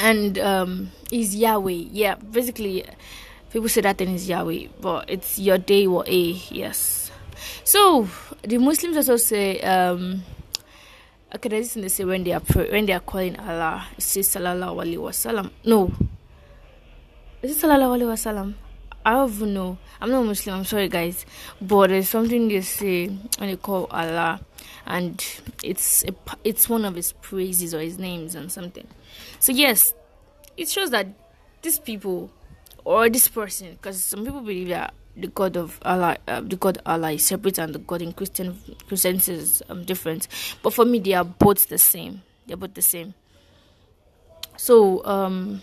and 0.00 0.38
um, 0.38 0.90
is 1.12 1.36
Yahweh. 1.36 1.92
Yeah, 1.92 2.14
basically, 2.16 2.84
people 3.52 3.68
say 3.68 3.82
that 3.82 3.98
thing 3.98 4.08
is 4.14 4.28
Yahweh, 4.28 4.68
but 4.80 5.08
it's 5.08 5.38
your 5.38 5.58
day 5.58 5.86
or 5.86 6.04
a 6.08 6.20
yes. 6.50 7.12
So 7.64 8.08
the 8.42 8.58
Muslims 8.58 8.96
also 8.96 9.16
say, 9.16 9.60
um, 9.60 10.24
okay, 11.34 11.48
there's 11.50 11.74
this 11.74 11.82
they 11.82 11.88
say 11.88 12.04
when 12.04 12.24
they 12.24 12.32
are 12.32 12.40
pray, 12.40 12.70
when 12.70 12.86
they 12.86 12.94
are 12.94 13.00
calling 13.04 13.38
Allah, 13.38 13.86
it 13.96 14.02
says 14.02 14.28
Sallallahu 14.28 14.80
Alaihi 14.82 14.96
Wasallam. 14.98 15.50
No, 15.64 15.92
is 17.42 17.56
it 17.56 17.62
Sallallahu 17.62 18.00
Alaihi 18.00 18.10
Wasallam? 18.16 18.54
I 19.04 19.12
don't 19.14 19.54
know. 19.54 19.78
I'm 20.00 20.10
not 20.10 20.24
Muslim. 20.24 20.56
I'm 20.56 20.64
sorry, 20.64 20.88
guys, 20.88 21.24
but 21.60 21.88
there's 21.88 22.08
something 22.08 22.48
they 22.48 22.60
say 22.60 23.06
when 23.08 23.48
they 23.48 23.56
call 23.56 23.86
Allah, 23.90 24.40
and 24.86 25.24
it's 25.62 26.04
a, 26.04 26.14
it's 26.44 26.68
one 26.68 26.84
of 26.84 26.94
His 26.94 27.12
praises 27.12 27.74
or 27.74 27.80
His 27.80 27.98
names 27.98 28.34
and 28.34 28.50
something. 28.50 28.86
So 29.38 29.52
yes, 29.52 29.94
it 30.56 30.68
shows 30.68 30.90
that 30.90 31.06
these 31.62 31.78
people 31.78 32.30
or 32.84 33.08
this 33.08 33.28
person, 33.28 33.72
because 33.72 34.02
some 34.02 34.24
people 34.24 34.40
believe 34.40 34.68
that 34.68 34.94
the 35.16 35.28
God 35.28 35.56
of 35.56 35.78
Allah, 35.82 36.16
uh, 36.26 36.40
the 36.40 36.56
God 36.56 36.78
Allah 36.86 37.12
is 37.12 37.26
separate, 37.26 37.58
and 37.58 37.74
the 37.74 37.78
God 37.78 38.02
in 38.02 38.12
Christian 38.12 38.58
Christians 38.88 39.28
is 39.28 39.62
um, 39.68 39.84
different. 39.84 40.28
But 40.62 40.72
for 40.72 40.84
me, 40.84 40.98
they 40.98 41.14
are 41.14 41.24
both 41.24 41.68
the 41.68 41.78
same. 41.78 42.22
They're 42.46 42.56
both 42.56 42.74
the 42.74 42.82
same. 42.82 43.14
So 44.56 45.04
um, 45.04 45.62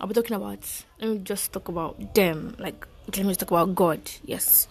I'll 0.00 0.06
be 0.06 0.14
talking 0.14 0.36
about. 0.36 0.84
Let 1.00 1.10
me 1.10 1.18
just 1.18 1.52
talk 1.52 1.68
about 1.68 2.14
them. 2.14 2.56
Like 2.58 2.86
let 3.06 3.18
me 3.18 3.28
just 3.28 3.40
talk 3.40 3.50
about 3.50 3.74
God. 3.74 4.00
Yes, 4.24 4.68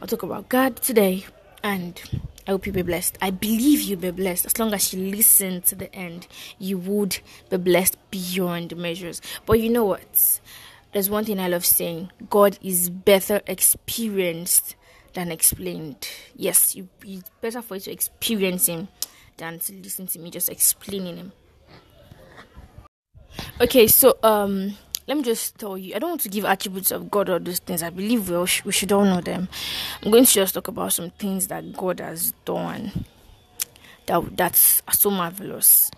I'll 0.00 0.08
talk 0.08 0.22
about 0.22 0.48
God 0.48 0.76
today, 0.76 1.24
and 1.64 2.00
I 2.46 2.50
hope 2.50 2.66
you 2.66 2.72
be 2.72 2.82
blessed. 2.82 3.16
I 3.22 3.30
believe 3.30 3.80
you 3.80 3.96
be 3.96 4.10
blessed. 4.10 4.44
As 4.44 4.58
long 4.58 4.74
as 4.74 4.92
you 4.92 5.10
listen 5.10 5.62
to 5.62 5.74
the 5.74 5.92
end, 5.94 6.28
you 6.58 6.76
would 6.76 7.18
be 7.48 7.56
blessed 7.56 7.96
beyond 8.10 8.76
measures. 8.76 9.22
But 9.46 9.60
you 9.60 9.70
know 9.70 9.86
what? 9.86 10.40
There's 10.92 11.08
one 11.08 11.24
thing 11.24 11.40
I 11.40 11.48
love 11.48 11.64
saying 11.64 12.10
God 12.28 12.58
is 12.62 12.90
better 12.90 13.40
experienced 13.46 14.76
than 15.14 15.32
explained. 15.32 16.06
Yes, 16.36 16.76
you, 16.76 16.88
it's 17.02 17.30
better 17.40 17.62
for 17.62 17.76
you 17.76 17.80
to 17.80 17.92
experience 17.92 18.66
Him 18.66 18.88
than 19.38 19.58
to 19.60 19.72
listen 19.72 20.06
to 20.08 20.18
me 20.18 20.30
just 20.30 20.50
explaining 20.50 21.16
Him. 21.16 21.32
Okay, 23.60 23.86
so 23.86 24.18
um, 24.22 24.76
let 25.06 25.16
me 25.16 25.22
just 25.22 25.58
tell 25.58 25.76
you, 25.76 25.94
I 25.94 25.98
don't 25.98 26.10
want 26.10 26.20
to 26.22 26.28
give 26.28 26.44
attributes 26.44 26.90
of 26.90 27.10
God 27.10 27.28
or 27.28 27.38
those 27.38 27.58
things. 27.58 27.82
I 27.82 27.90
believe 27.90 28.28
we, 28.28 28.36
all 28.36 28.46
sh- 28.46 28.64
we 28.64 28.72
should 28.72 28.92
all 28.92 29.04
know 29.04 29.20
them. 29.20 29.48
I'm 30.02 30.10
going 30.10 30.24
to 30.24 30.32
just 30.32 30.54
talk 30.54 30.68
about 30.68 30.92
some 30.92 31.10
things 31.10 31.48
that 31.48 31.74
God 31.74 32.00
has 32.00 32.32
done 32.44 33.04
that 34.06 34.36
that's 34.36 34.82
so 34.92 35.10
marvelous. 35.10 35.90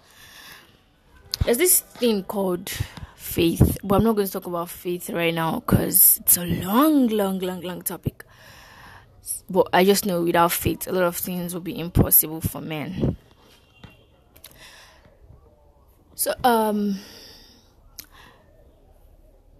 There's 1.44 1.58
this 1.58 1.80
thing 1.80 2.24
called 2.24 2.70
faith, 3.14 3.78
but 3.84 3.96
I'm 3.96 4.04
not 4.04 4.14
going 4.14 4.26
to 4.26 4.32
talk 4.32 4.46
about 4.46 4.70
faith 4.70 5.10
right 5.10 5.34
now 5.34 5.60
because 5.60 6.18
it's 6.22 6.36
a 6.36 6.44
long, 6.44 7.08
long, 7.08 7.38
long, 7.38 7.60
long 7.60 7.82
topic. 7.82 8.24
But 9.48 9.68
I 9.72 9.84
just 9.84 10.06
know 10.06 10.22
without 10.22 10.52
faith, 10.52 10.88
a 10.88 10.92
lot 10.92 11.04
of 11.04 11.16
things 11.16 11.54
will 11.54 11.60
be 11.60 11.78
impossible 11.78 12.40
for 12.40 12.60
men. 12.60 13.16
So, 16.14 16.34
um, 16.42 16.98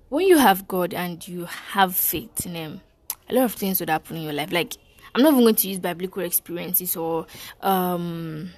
when 0.09 0.27
you 0.27 0.39
have 0.39 0.69
God 0.69 0.95
and 0.95 1.27
you 1.27 1.45
have 1.45 1.95
faith 1.95 2.47
in 2.47 2.55
Him, 2.55 2.81
a 3.29 3.35
lot 3.35 3.45
of 3.45 3.53
things 3.55 3.81
would 3.81 3.91
happen 3.91 4.17
in 4.17 4.23
your 4.23 4.33
life. 4.33 4.53
Like, 4.53 4.77
I'm 5.15 5.23
not 5.23 5.33
even 5.33 5.45
going 5.45 5.55
to 5.57 5.69
use 5.69 5.79
biblical 5.81 6.23
experiences 6.23 6.97
or 6.97 7.27
um, 7.63 8.51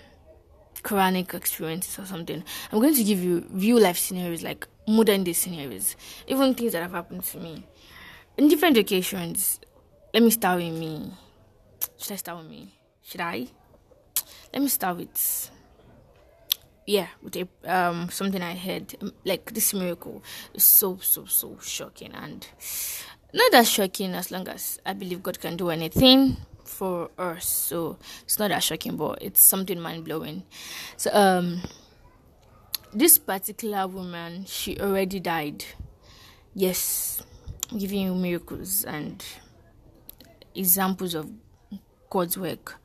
Quranic 0.83 1.35
experiences 1.35 1.99
or 1.99 2.05
something. 2.07 2.43
I'm 2.73 2.81
going 2.81 2.95
to 2.95 3.05
give 3.05 3.23
you 3.23 3.47
real 3.51 3.81
life 3.81 3.99
scenarios, 3.99 4.43
like 4.43 4.67
modern 4.87 5.25
day 5.25 5.33
scenarios, 5.33 5.97
even 6.27 6.55
things 6.55 6.73
that 6.73 6.83
have 6.83 6.93
happened 6.93 7.23
to 7.25 7.39
me 7.39 7.67
in 8.37 8.49
different 8.49 8.77
occasions. 8.77 9.61
Let 10.13 10.23
me 10.23 10.31
start 10.31 10.59
with 10.59 10.73
me. 10.75 11.13
Should 11.99 12.13
I 12.13 12.17
start 12.17 12.39
with 12.39 12.51
me? 12.51 12.75
Should 13.03 13.21
I? 13.21 13.47
Let 14.53 14.63
me 14.63 14.69
start 14.69 14.97
with 14.97 15.51
yeah, 16.89 17.09
with 17.23 17.37
a, 17.37 17.47
um 17.65 18.09
something 18.09 18.41
I 18.41 18.55
heard 18.55 18.97
um, 19.03 19.13
like 19.27 19.53
this 19.53 19.75
miracle 19.75 20.23
is 20.55 20.65
so 20.65 20.97
so 21.03 21.27
so 21.27 21.59
shocking 21.61 22.13
and 22.15 22.47
not 23.35 23.53
that 23.53 23.67
shocking 23.67 24.15
as 24.15 24.31
long 24.31 24.49
as 24.49 24.81
I 24.87 24.95
believe 24.95 25.23
God 25.23 25.39
can 25.39 25.59
do 25.59 25.69
anything 25.69 26.39
for 26.65 27.11
us. 27.19 27.47
So 27.47 27.99
it's 28.23 28.39
not 28.39 28.49
that 28.49 28.63
shocking, 28.63 28.97
but 28.97 29.19
it's 29.21 29.43
something 29.43 29.79
mind 29.79 30.07
blowing. 30.07 30.45
So 30.97 31.11
um, 31.13 31.61
this 32.95 33.19
particular 33.19 33.87
woman, 33.87 34.47
she 34.47 34.81
already 34.81 35.21
died. 35.21 35.67
Yes, 36.55 37.23
giving 37.77 38.01
you 38.01 38.15
miracles 38.15 38.85
and 38.85 39.23
examples 40.55 41.15
of 41.15 41.31
God's 42.09 42.39
work. 42.39 42.77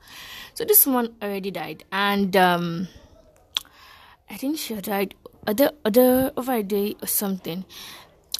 So 0.55 0.65
this 0.65 0.85
woman 0.85 1.15
already 1.21 1.51
died, 1.51 1.85
and 1.89 2.35
um 2.35 2.89
I 4.33 4.35
think 4.35 4.57
she 4.57 4.73
had 4.73 4.85
died 4.85 5.13
other 5.45 5.69
other 5.85 6.33
over 6.35 6.53
a 6.53 6.63
day 6.63 6.95
or 6.99 7.07
something. 7.07 7.65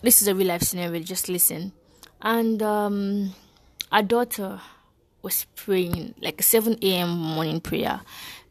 This 0.02 0.24
is 0.24 0.28
a 0.28 0.34
real 0.34 0.48
life 0.48 0.64
scenario. 0.64 1.00
Just 1.04 1.30
listen. 1.30 1.72
And 2.20 2.64
um, 2.64 3.36
our 3.92 4.02
daughter 4.02 4.60
was 5.22 5.46
praying 5.56 6.16
like 6.20 6.40
a 6.40 6.44
7 6.44 6.80
a.m. 6.82 7.10
morning 7.10 7.62
prayer 7.62 8.02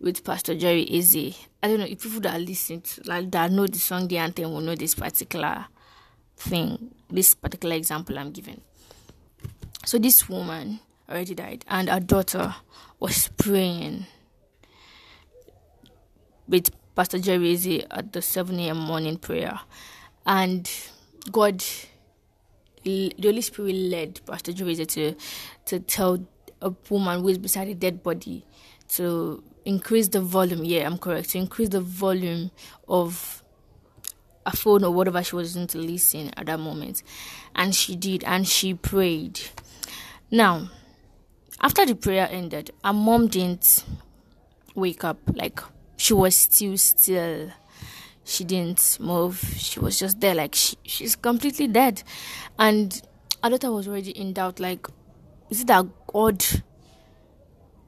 with 0.00 0.22
Pastor 0.22 0.54
Jerry 0.54 0.86
Eze. 0.88 1.36
I 1.60 1.66
don't 1.66 1.80
know 1.80 1.86
if 1.86 2.00
people 2.00 2.20
that 2.20 2.40
listen 2.40 2.80
to 2.80 3.02
like 3.06 3.32
that 3.32 3.50
know 3.50 3.66
the 3.66 3.78
song, 3.80 4.06
the 4.06 4.18
anthem 4.18 4.52
will 4.52 4.60
know 4.60 4.76
this 4.76 4.94
particular 4.94 5.66
thing, 6.36 6.94
this 7.10 7.34
particular 7.34 7.74
example 7.74 8.20
I'm 8.20 8.30
giving. 8.30 8.60
So 9.84 9.98
this 9.98 10.28
woman 10.28 10.78
already 11.10 11.34
died, 11.34 11.64
and 11.66 11.88
our 11.90 11.98
daughter 11.98 12.54
was 13.00 13.30
praying 13.36 14.06
with 16.46 16.70
Pastor 16.94 17.18
Jerry 17.18 17.86
at 17.90 18.12
the 18.12 18.20
7 18.20 18.58
a.m. 18.60 18.76
morning 18.76 19.16
prayer. 19.16 19.58
And 20.26 20.70
God, 21.30 21.64
the 22.82 23.14
Holy 23.22 23.40
Spirit 23.40 23.74
led 23.74 24.20
Pastor 24.26 24.52
Jerry 24.52 24.74
to, 24.74 25.14
to 25.66 25.80
tell 25.80 26.26
a 26.60 26.72
woman 26.90 27.20
who 27.20 27.28
is 27.28 27.38
beside 27.38 27.68
a 27.68 27.74
dead 27.74 28.02
body 28.02 28.44
to 28.88 29.42
increase 29.64 30.08
the 30.08 30.20
volume. 30.20 30.64
Yeah, 30.64 30.86
I'm 30.86 30.98
correct. 30.98 31.30
To 31.30 31.38
increase 31.38 31.70
the 31.70 31.80
volume 31.80 32.50
of 32.88 33.42
a 34.44 34.54
phone 34.54 34.84
or 34.84 34.90
whatever 34.90 35.22
she 35.22 35.36
was 35.36 35.54
going 35.54 35.68
to 35.68 35.78
listen 35.78 36.30
at 36.36 36.46
that 36.46 36.60
moment. 36.60 37.02
And 37.54 37.74
she 37.74 37.96
did, 37.96 38.24
and 38.24 38.46
she 38.46 38.74
prayed. 38.74 39.40
Now, 40.30 40.68
after 41.60 41.86
the 41.86 41.94
prayer 41.94 42.28
ended, 42.30 42.70
her 42.84 42.92
mom 42.92 43.28
didn't 43.28 43.84
wake 44.74 45.04
up. 45.04 45.18
Like, 45.32 45.60
she 45.96 46.14
was 46.14 46.34
still 46.36 46.76
still 46.76 47.50
she 48.24 48.44
didn't 48.44 48.98
move. 49.00 49.38
She 49.56 49.80
was 49.80 49.98
just 49.98 50.20
there 50.20 50.34
like 50.34 50.54
she, 50.54 50.76
she's 50.84 51.16
completely 51.16 51.66
dead. 51.66 52.02
And 52.58 53.00
daughter 53.42 53.72
was 53.72 53.88
already 53.88 54.12
in 54.12 54.32
doubt 54.32 54.60
like 54.60 54.86
is 55.50 55.62
it 55.62 55.66
that 55.66 55.84
god 56.06 56.44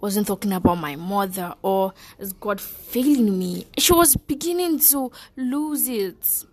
wasn't 0.00 0.26
talking 0.26 0.52
about 0.52 0.76
my 0.76 0.96
mother 0.96 1.54
or 1.62 1.94
is 2.18 2.32
god 2.32 2.60
failing 2.60 3.38
me? 3.38 3.66
She 3.78 3.92
was 3.92 4.16
beginning 4.16 4.80
to 4.80 5.10
lose 5.36 5.88
it. 5.88 6.44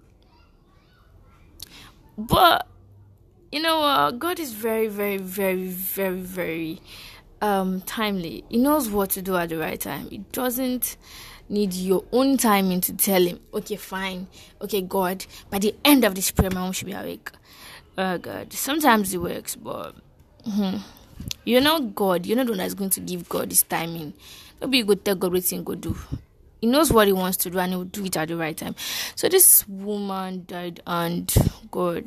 But 2.17 2.67
you 3.51 3.61
know 3.61 3.81
uh, 3.81 4.11
god 4.11 4.39
is 4.39 4.53
very 4.53 4.87
very 4.87 5.17
very 5.17 5.67
very 5.67 6.19
very 6.19 6.81
um 7.41 7.81
timely. 7.81 8.43
He 8.49 8.57
knows 8.57 8.89
what 8.89 9.09
to 9.11 9.21
do 9.21 9.35
at 9.35 9.49
the 9.49 9.57
right 9.57 9.79
time. 9.79 10.09
He 10.09 10.19
doesn't 10.19 10.97
need 11.51 11.73
your 11.73 12.03
own 12.11 12.37
timing 12.37 12.81
to 12.81 12.93
tell 12.93 13.21
him, 13.21 13.39
okay, 13.53 13.75
fine, 13.75 14.27
okay, 14.61 14.81
God, 14.81 15.25
by 15.49 15.59
the 15.59 15.75
end 15.83 16.03
of 16.03 16.15
this 16.15 16.31
prayer, 16.31 16.49
my 16.49 16.61
mom 16.61 16.71
should 16.71 16.87
be 16.87 16.93
awake. 16.93 17.31
Oh, 17.97 18.17
God. 18.17 18.53
Sometimes 18.53 19.13
it 19.13 19.19
works, 19.19 19.55
but 19.55 19.93
hmm, 20.45 20.77
you're 21.43 21.61
not 21.61 21.93
God. 21.93 22.25
You're 22.25 22.37
not 22.37 22.47
the 22.47 22.53
one 22.53 22.59
that's 22.59 22.73
going 22.73 22.89
to 22.91 23.01
give 23.01 23.27
God 23.29 23.49
his 23.51 23.63
timing. 23.63 24.13
Maybe 24.59 24.79
you 24.79 24.85
go 24.85 24.95
tell 24.95 25.15
God 25.15 25.33
what 25.33 25.51
you 25.51 25.61
go 25.61 25.75
do. 25.75 25.95
he 26.61 26.67
knows 26.67 26.91
what 26.91 27.07
he 27.07 27.13
wants 27.13 27.37
to 27.37 27.49
do 27.49 27.59
and 27.59 27.71
he 27.71 27.77
will 27.77 27.85
do 27.85 28.05
it 28.05 28.15
at 28.15 28.29
the 28.29 28.37
right 28.37 28.55
time. 28.55 28.75
So 29.15 29.27
this 29.27 29.67
woman 29.67 30.45
died 30.47 30.81
and 30.85 31.33
God 31.71 32.05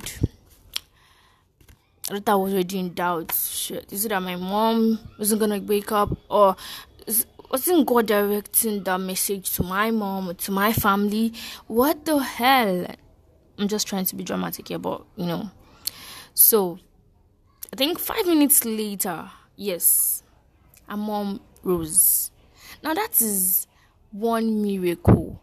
I 2.11 2.21
thought 2.21 2.33
I 2.33 2.35
was 2.35 2.53
already 2.53 2.79
in 2.81 2.93
doubt. 2.93 3.33
Is 3.33 4.05
it 4.05 4.09
that 4.11 4.23
my 4.23 4.37
mom 4.37 4.99
wasn't 5.19 5.41
gonna 5.41 5.59
wake 5.59 5.91
up 5.91 6.15
or 6.29 6.55
wasn't 7.55 7.87
God 7.87 8.07
directing 8.07 8.83
that 8.83 8.99
message 8.99 9.53
to 9.53 9.63
my 9.63 9.93
mom 9.93 10.35
to 10.35 10.51
my 10.51 10.73
family? 10.73 11.33
What 11.69 12.05
the 12.05 12.19
hell? 12.19 12.85
I'm 13.57 13.69
just 13.69 13.87
trying 13.87 14.07
to 14.07 14.17
be 14.17 14.25
dramatic 14.25 14.67
here, 14.67 14.81
but 14.81 15.05
you 15.15 15.25
know. 15.25 15.53
So 16.35 16.81
I 17.73 17.77
think 17.77 18.01
five 18.01 18.27
minutes 18.27 18.65
later, 18.65 19.31
yes, 19.55 20.25
a 20.89 20.97
mom 20.97 21.41
rose. 21.63 22.33
Now 22.83 22.93
that 22.93 23.21
is 23.21 23.69
one 24.11 24.61
miracle 24.61 25.41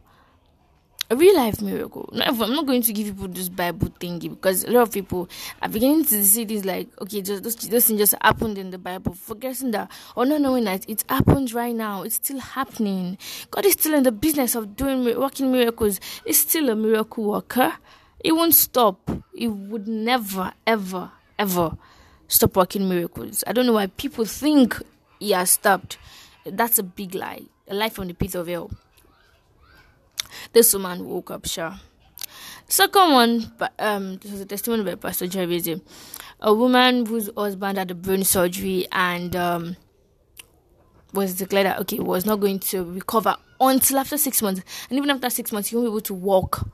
a 1.12 1.16
real 1.16 1.36
life 1.36 1.62
miracle. 1.62 2.10
I'm 2.14 2.38
not 2.38 2.66
going 2.66 2.82
to 2.84 2.94
give 2.94 3.08
people 3.08 3.28
this 3.28 3.50
Bible 3.50 3.90
thingy 4.00 4.30
because 4.30 4.64
a 4.64 4.72
lot 4.72 4.84
of 4.84 4.94
people 4.94 5.30
are 5.62 5.68
beginning 5.68 6.06
to 6.06 6.24
see 6.24 6.46
this 6.46 6.64
like, 6.64 6.88
okay, 7.02 7.22
just 7.22 7.44
this, 7.44 7.56
this 7.56 7.90
just 7.90 8.16
happened 8.22 8.58
in 8.58 8.70
the 8.70 8.78
Bible, 8.78 9.14
forgetting 9.14 9.72
that 9.72 9.92
or 10.16 10.26
not 10.26 10.40
knowing 10.40 10.64
that 10.64 10.90
it 10.90 11.04
happened 11.10 11.52
right 11.52 11.76
now. 11.76 12.04
It's 12.04 12.16
still 12.16 12.40
happening. 12.40 13.18
God 13.52 13.66
is 13.66 13.74
still 13.74 13.94
in 13.94 14.04
the 14.04 14.14
business 14.14 14.56
of 14.56 14.78
doing 14.78 15.04
working 15.20 15.52
miracles. 15.52 16.00
It's 16.26 16.40
still 16.40 16.70
a 16.70 16.76
miracle 16.78 17.26
worker. 17.26 17.74
It 18.22 18.32
won't 18.32 18.56
stop. 18.56 19.12
It 19.36 19.50
would 19.50 19.90
never, 19.90 20.54
ever, 20.66 21.12
ever 21.38 21.78
stop 22.30 22.56
working 22.56 22.88
miracles. 22.88 23.44
I 23.46 23.52
don't 23.52 23.66
know 23.66 23.74
why 23.74 23.88
people 23.88 24.24
think 24.24 24.82
he 25.20 25.32
has 25.32 25.52
stopped. 25.52 25.98
That's 26.46 26.80
a 26.80 26.84
big 26.84 27.16
lie. 27.16 27.42
A 27.68 27.76
lie 27.76 27.90
from 27.90 28.08
the 28.08 28.14
pit 28.14 28.34
of 28.36 28.48
hell. 28.48 28.72
This 30.54 30.74
woman 30.74 31.06
woke 31.06 31.32
up, 31.32 31.48
sure. 31.48 31.74
Second 32.68 33.12
one, 33.12 33.52
um, 33.80 34.18
this 34.18 34.32
was 34.32 34.42
a 34.42 34.46
testimony 34.46 34.84
by 34.84 34.96
Pastor 34.96 35.28
Jerry 35.28 35.58
Eze. 35.58 35.82
A 36.40 36.54
woman 36.54 37.06
whose 37.06 37.30
husband 37.36 37.78
had 37.78 37.92
a 37.92 37.96
brain 37.96 38.24
surgery 38.24 38.88
and 38.92 39.36
um, 39.36 39.76
was 41.14 41.36
declared 41.36 41.66
that 41.66 41.80
okay, 41.80 42.00
was 42.00 42.26
not 42.26 42.40
going 42.40 42.60
to 42.60 42.84
recover 42.84 43.36
until 43.60 44.00
after 44.00 44.18
six 44.18 44.42
months, 44.42 44.62
and 44.90 44.98
even 44.98 45.10
after 45.10 45.30
six 45.30 45.52
months, 45.52 45.70
he 45.70 45.76
won't 45.76 45.88
be 45.88 45.92
able 45.92 46.02
to 46.02 46.14
walk 46.14 46.68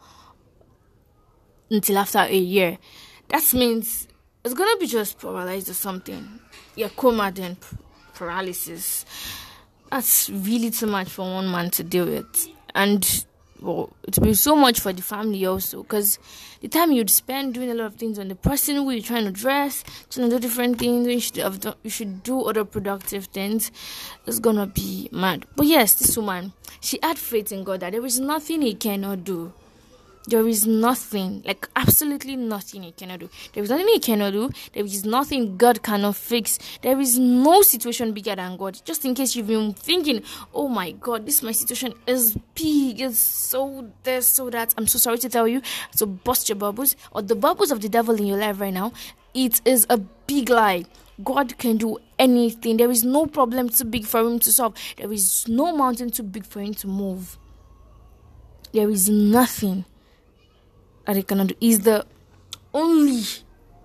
until 1.69 1.97
after 1.97 2.19
a 2.19 2.37
year. 2.37 2.77
That 3.29 3.53
means 3.53 4.07
it's 4.45 4.53
gonna 4.53 4.77
be 4.77 4.87
just 4.87 5.19
paralyzed 5.19 5.69
or 5.69 5.73
something. 5.73 6.39
Yeah, 6.75 6.89
coma 6.95 7.31
then 7.31 7.57
paralysis. 8.13 9.05
That's 9.91 10.29
really 10.29 10.71
too 10.71 10.87
much 10.87 11.09
for 11.09 11.23
one 11.23 11.49
man 11.51 11.71
to 11.71 11.83
deal 11.83 12.05
with, 12.05 12.47
and 12.75 13.25
well, 13.61 13.91
it 14.07 14.17
will 14.17 14.25
be 14.25 14.33
so 14.33 14.55
much 14.55 14.79
for 14.79 14.93
the 14.93 15.01
family 15.01 15.45
also 15.45 15.83
because 15.83 16.19
the 16.61 16.67
time 16.67 16.91
you'd 16.91 17.09
spend 17.09 17.53
doing 17.53 17.71
a 17.71 17.73
lot 17.73 17.85
of 17.85 17.95
things 17.95 18.19
on 18.19 18.27
the 18.27 18.35
person 18.35 18.75
who 18.75 18.91
you're 18.91 19.01
trying 19.01 19.25
to 19.25 19.31
dress, 19.31 19.83
trying 20.09 20.29
to 20.29 20.35
do 20.35 20.39
different 20.39 20.79
things, 20.79 21.07
you 21.07 21.19
should 21.19 21.37
have 21.37 21.59
done, 21.59 21.75
you 21.83 21.89
should 21.89 22.23
do 22.23 22.41
other 22.43 22.65
productive 22.65 23.25
things. 23.25 23.71
It's 24.25 24.39
gonna 24.39 24.67
be 24.67 25.09
mad. 25.11 25.45
But 25.55 25.67
yes, 25.67 25.93
this 25.93 26.17
woman, 26.17 26.53
she 26.81 26.99
had 27.01 27.17
faith 27.17 27.51
in 27.51 27.63
God 27.63 27.79
that 27.81 27.93
there 27.93 28.05
is 28.05 28.19
nothing 28.19 28.61
he 28.61 28.73
cannot 28.73 29.23
do. 29.23 29.53
There 30.27 30.45
is 30.45 30.67
nothing, 30.67 31.41
like 31.45 31.69
absolutely 31.77 32.35
nothing 32.35 32.83
he 32.83 32.91
cannot 32.91 33.21
do. 33.21 33.29
There 33.53 33.63
is 33.63 33.69
nothing 33.69 33.87
he 33.87 33.99
cannot 33.99 34.33
do. 34.33 34.49
There 34.73 34.83
is 34.83 35.05
nothing 35.05 35.55
God 35.55 35.81
cannot 35.83 36.17
fix. 36.17 36.59
There 36.81 36.99
is 36.99 37.17
no 37.17 37.61
situation 37.61 38.11
bigger 38.11 38.35
than 38.35 38.57
God. 38.57 38.81
Just 38.83 39.05
in 39.05 39.15
case 39.15 39.37
you've 39.37 39.47
been 39.47 39.73
thinking, 39.73 40.23
oh 40.53 40.67
my 40.67 40.91
God, 40.91 41.25
this 41.25 41.41
my 41.41 41.53
situation 41.53 41.93
is 42.05 42.37
big, 42.55 42.99
it's 42.99 43.17
so 43.17 43.89
this, 44.03 44.27
so 44.27 44.49
that. 44.49 44.73
I'm 44.77 44.87
so 44.87 44.99
sorry 44.99 45.17
to 45.19 45.29
tell 45.29 45.47
you, 45.47 45.61
to 45.95 46.05
bust 46.05 46.49
your 46.49 46.57
bubbles 46.57 46.97
or 47.13 47.21
the 47.21 47.35
bubbles 47.35 47.71
of 47.71 47.79
the 47.79 47.87
devil 47.87 48.13
in 48.15 48.25
your 48.25 48.37
life 48.37 48.59
right 48.59 48.73
now. 48.73 48.91
It 49.33 49.61
is 49.63 49.87
a 49.89 49.97
big 49.97 50.49
lie. 50.49 50.83
God 51.23 51.57
can 51.57 51.77
do 51.77 51.99
anything. 52.19 52.75
There 52.75 52.91
is 52.91 53.05
no 53.05 53.27
problem 53.27 53.69
too 53.69 53.85
big 53.85 54.05
for 54.05 54.19
him 54.19 54.39
to 54.39 54.51
solve. 54.51 54.75
There 54.97 55.11
is 55.13 55.47
no 55.47 55.73
mountain 55.73 56.11
too 56.11 56.23
big 56.23 56.45
for 56.45 56.59
him 56.59 56.73
to 56.73 56.87
move. 56.87 57.37
There 58.73 58.89
is 58.89 59.09
nothing 59.09 59.85
Arikanadu 61.07 61.55
is 61.61 61.81
the 61.81 62.05
only, 62.73 63.23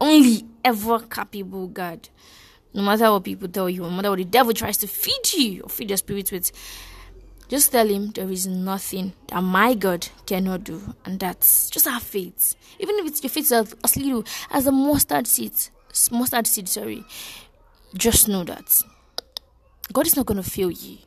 only 0.00 0.44
ever 0.64 1.00
capable 1.00 1.68
God. 1.68 2.08
No 2.74 2.82
matter 2.82 3.10
what 3.12 3.24
people 3.24 3.48
tell 3.48 3.70
you, 3.70 3.82
no 3.82 3.90
matter 3.90 4.10
what 4.10 4.18
the 4.18 4.24
devil 4.24 4.52
tries 4.52 4.78
to 4.78 4.88
feed 4.88 5.32
you 5.34 5.62
or 5.62 5.68
feed 5.68 5.90
your 5.90 5.98
spirit 5.98 6.32
with, 6.32 6.50
just 7.48 7.70
tell 7.70 7.86
him 7.86 8.10
there 8.12 8.30
is 8.30 8.46
nothing 8.46 9.12
that 9.28 9.42
my 9.42 9.74
God 9.74 10.08
cannot 10.26 10.64
do, 10.64 10.94
and 11.04 11.20
that's 11.20 11.68
just 11.70 11.86
our 11.86 12.00
faith. 12.00 12.54
Even 12.80 12.96
if 12.96 13.06
it's 13.06 13.22
your 13.22 13.30
faith 13.30 13.52
as, 13.52 13.74
as 13.84 13.96
little 13.96 14.24
as 14.50 14.66
a 14.66 14.72
mustard 14.72 15.26
seed, 15.26 15.52
mustard 16.10 16.46
seed, 16.46 16.68
sorry, 16.68 17.04
just 17.94 18.26
know 18.26 18.42
that 18.44 18.82
God 19.92 20.06
is 20.06 20.16
not 20.16 20.26
going 20.26 20.42
to 20.42 20.50
fail 20.50 20.70
you 20.70 20.98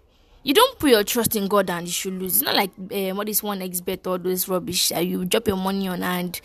you 0.46 0.54
don't 0.54 0.78
put 0.78 0.92
your 0.92 1.04
trust 1.04 1.36
in 1.36 1.48
God 1.48 1.72
and 1.72 1.88
you 1.88 1.92
should 1.92 2.14
lose. 2.14 2.36
It's 2.36 2.46
not 2.46 2.56
like 2.56 2.70
uh, 2.78 3.16
what 3.16 3.28
is 3.28 3.42
one 3.42 3.64
expert 3.64 4.06
or 4.06 4.20
this 4.20 4.48
rubbish 4.48 4.90
that 4.90 5.06
you 5.06 5.26
drop 5.26 5.48
your 5.48 5.58
money 5.58 5.88
on 5.88 6.04
and 6.04 6.40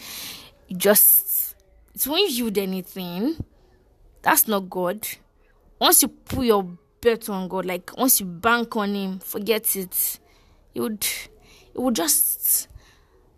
just 0.75 1.55
it 1.95 2.07
won't 2.07 2.31
yield 2.31 2.57
anything. 2.57 3.37
That's 4.23 4.49
not 4.49 4.71
God. 4.71 5.07
Once 5.79 6.01
you 6.01 6.09
put 6.09 6.47
your 6.47 6.79
bet 7.03 7.29
on 7.29 7.47
God, 7.49 7.67
like 7.67 7.95
once 7.95 8.21
you 8.21 8.27
bank 8.27 8.75
on 8.75 8.95
Him, 8.95 9.19
forget 9.19 9.77
it. 9.77 10.19
It 10.75 10.81
would, 10.81 11.07
it 11.75 11.79
would 11.79 11.95
just, 11.95 12.69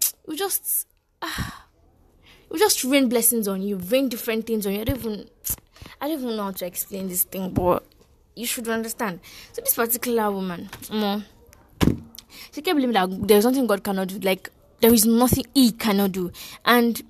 it 0.00 0.28
would 0.28 0.38
just, 0.38 0.86
ah, 1.22 1.66
it 2.44 2.50
would 2.52 2.60
just 2.60 2.84
rain 2.84 3.08
blessings 3.08 3.48
on 3.48 3.62
you, 3.62 3.78
rain 3.78 4.08
different 4.08 4.46
things 4.46 4.64
on 4.64 4.74
you. 4.74 4.82
I 4.82 4.84
don't 4.84 4.98
even, 4.98 5.28
I 6.00 6.06
don't 6.06 6.20
even 6.20 6.36
know 6.36 6.44
how 6.44 6.50
to 6.52 6.66
explain 6.66 7.08
this 7.08 7.24
thing, 7.24 7.50
but 7.50 7.84
you 8.34 8.46
should 8.46 8.68
understand. 8.68 9.20
So 9.52 9.62
this 9.62 9.74
particular 9.74 10.30
woman, 10.30 10.68
more, 10.92 11.22
she 12.52 12.62
kept 12.62 12.76
believing 12.76 12.94
that 12.94 13.28
there's 13.28 13.44
nothing 13.44 13.66
God 13.66 13.84
cannot 13.84 14.08
do. 14.08 14.18
Like 14.20 14.50
there 14.80 14.92
is 14.92 15.04
nothing 15.06 15.44
He 15.54 15.72
cannot 15.72 16.12
do, 16.12 16.32
and 16.64 17.02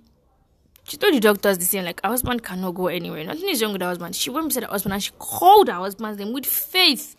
she 0.84 0.96
told 0.96 1.14
the 1.14 1.20
doctors 1.20 1.58
the 1.58 1.64
same. 1.64 1.84
Like 1.84 2.00
her 2.02 2.10
husband 2.10 2.42
cannot 2.42 2.72
go 2.72 2.88
anywhere. 2.88 3.24
Nothing 3.24 3.48
is 3.48 3.62
wrong 3.62 3.72
with 3.72 3.82
her 3.82 3.88
husband. 3.88 4.16
She 4.16 4.30
went 4.30 4.48
beside 4.48 4.64
her 4.64 4.70
husband 4.70 4.94
and 4.94 5.02
she 5.02 5.12
called 5.18 5.68
her 5.68 5.74
husband's 5.74 6.18
name 6.18 6.32
with 6.32 6.46
faith. 6.46 7.16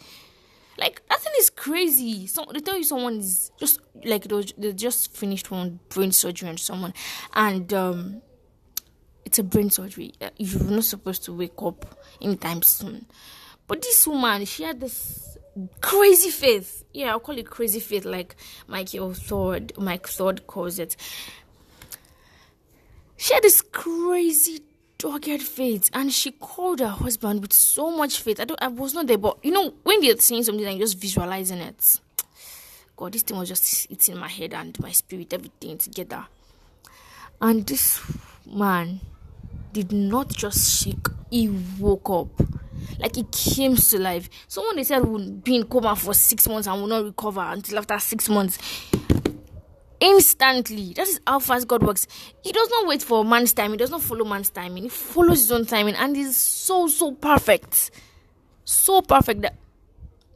Like 0.78 1.02
that 1.08 1.20
thing 1.20 1.34
is 1.38 1.50
crazy. 1.50 2.28
So 2.28 2.46
they 2.52 2.60
tell 2.60 2.78
you 2.78 2.84
someone 2.84 3.20
is 3.20 3.52
just 3.60 3.80
like 4.04 4.24
they 4.24 4.74
just 4.74 5.16
finished 5.16 5.50
one 5.52 5.80
brain 5.90 6.12
surgery 6.12 6.50
on 6.50 6.58
someone, 6.58 6.94
and 7.34 7.72
um, 7.74 8.22
it's 9.24 9.40
a 9.40 9.44
brain 9.44 9.70
surgery. 9.70 10.14
You're 10.38 10.64
not 10.64 10.84
supposed 10.84 11.24
to 11.26 11.34
wake 11.34 11.62
up 11.62 11.86
anytime 12.22 12.64
soon. 12.64 13.06
But 13.74 13.82
this 13.82 14.06
woman, 14.06 14.46
she 14.46 14.62
had 14.62 14.80
this 14.80 15.36
crazy 15.82 16.30
faith. 16.30 16.86
Yeah, 16.94 17.10
I'll 17.10 17.20
call 17.20 17.40
it 17.40 17.50
crazy 17.50 17.80
faith, 17.80 18.06
like 18.06 18.36
Michael 18.68 19.16
Todd, 19.16 19.74
Mike 19.80 20.08
Todd 20.16 20.46
calls 20.46 20.78
it. 20.78 20.96
She 23.18 23.34
had 23.34 23.42
this 23.42 23.64
crazy 23.64 24.60
dogged 25.00 25.42
faith, 25.42 25.90
and 25.92 26.14
she 26.14 26.34
called 26.34 26.82
her 26.82 26.88
husband 26.88 27.42
with 27.42 27.52
so 27.52 27.90
much 27.90 28.22
faith. 28.22 28.40
I 28.40 28.46
don't, 28.46 28.62
I 28.62 28.68
was 28.68 28.94
not 28.94 29.08
there, 29.08 29.18
but 29.18 29.40
you 29.42 29.50
know, 29.50 29.74
when 29.82 30.02
they're 30.02 30.20
saying 30.20 30.44
something 30.44 30.64
and 30.64 30.78
you're 30.78 30.86
just 30.86 31.00
visualizing 31.00 31.58
it, 31.58 32.00
God, 32.96 33.14
this 33.14 33.24
thing 33.24 33.40
was 33.40 33.50
just 33.50 33.92
eating 33.92 34.20
my 34.20 34.30
head 34.30 34.54
and 34.54 34.80
my 34.80 34.92
spirit, 34.92 35.34
everything 35.34 35.80
together. 35.80 36.28
And 37.42 37.66
this 37.66 38.00
man 38.46 39.00
did 39.72 39.92
not 39.92 40.30
just 40.30 40.84
shake; 40.84 41.08
he 41.32 41.50
woke 41.80 42.12
up 42.12 42.63
like 43.00 43.18
it 43.18 43.32
came 43.32 43.76
to 43.76 44.00
life. 44.00 44.30
Someone 44.48 44.76
they 44.76 44.84
said 44.84 45.06
would 45.06 45.44
be 45.44 45.56
in 45.56 45.66
coma 45.66 45.96
for 45.96 46.14
six 46.14 46.48
months 46.48 46.68
and 46.68 46.80
will 46.80 46.88
not 46.88 47.04
recover 47.04 47.42
until 47.42 47.80
after 47.80 48.00
six 48.00 48.30
months. 48.30 48.58
Instantly. 50.00 50.94
That 50.94 51.08
is 51.08 51.22
how 51.26 51.40
fast 51.40 51.68
God 51.68 51.84
works. 51.84 52.08
He 52.44 52.52
does 52.52 52.70
not 52.70 52.88
wait 52.88 53.02
for 53.02 53.24
man's 53.24 53.54
time. 53.54 53.72
He 53.72 53.78
does 53.78 53.92
not 53.92 54.02
follow 54.02 54.26
man's 54.26 54.50
timing. 54.50 54.84
He 54.84 54.90
follows 54.90 55.40
his 55.40 55.52
own 55.52 55.66
timing 55.66 55.96
and 55.96 56.16
he's 56.16 56.36
so 56.36 56.88
so 56.88 57.14
perfect. 57.14 57.92
So 58.66 59.02
perfect 59.02 59.42
that 59.42 59.56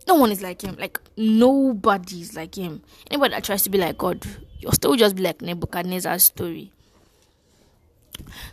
no 0.08 0.16
one 0.16 0.32
is 0.32 0.42
like 0.42 0.62
him. 0.62 0.78
Like 0.80 1.00
nobody 1.18 2.22
is 2.22 2.36
like 2.36 2.56
him. 2.56 2.82
Anybody 3.12 3.34
that 3.34 3.44
tries 3.44 3.64
to 3.64 3.70
be 3.70 3.78
like 3.78 3.98
God, 3.98 4.26
your 4.60 4.72
story 4.72 4.92
will 4.92 4.98
just 4.98 5.16
be 5.16 5.24
like 5.24 5.42
Nebuchadnezzar's 5.42 6.24
story. 6.24 6.72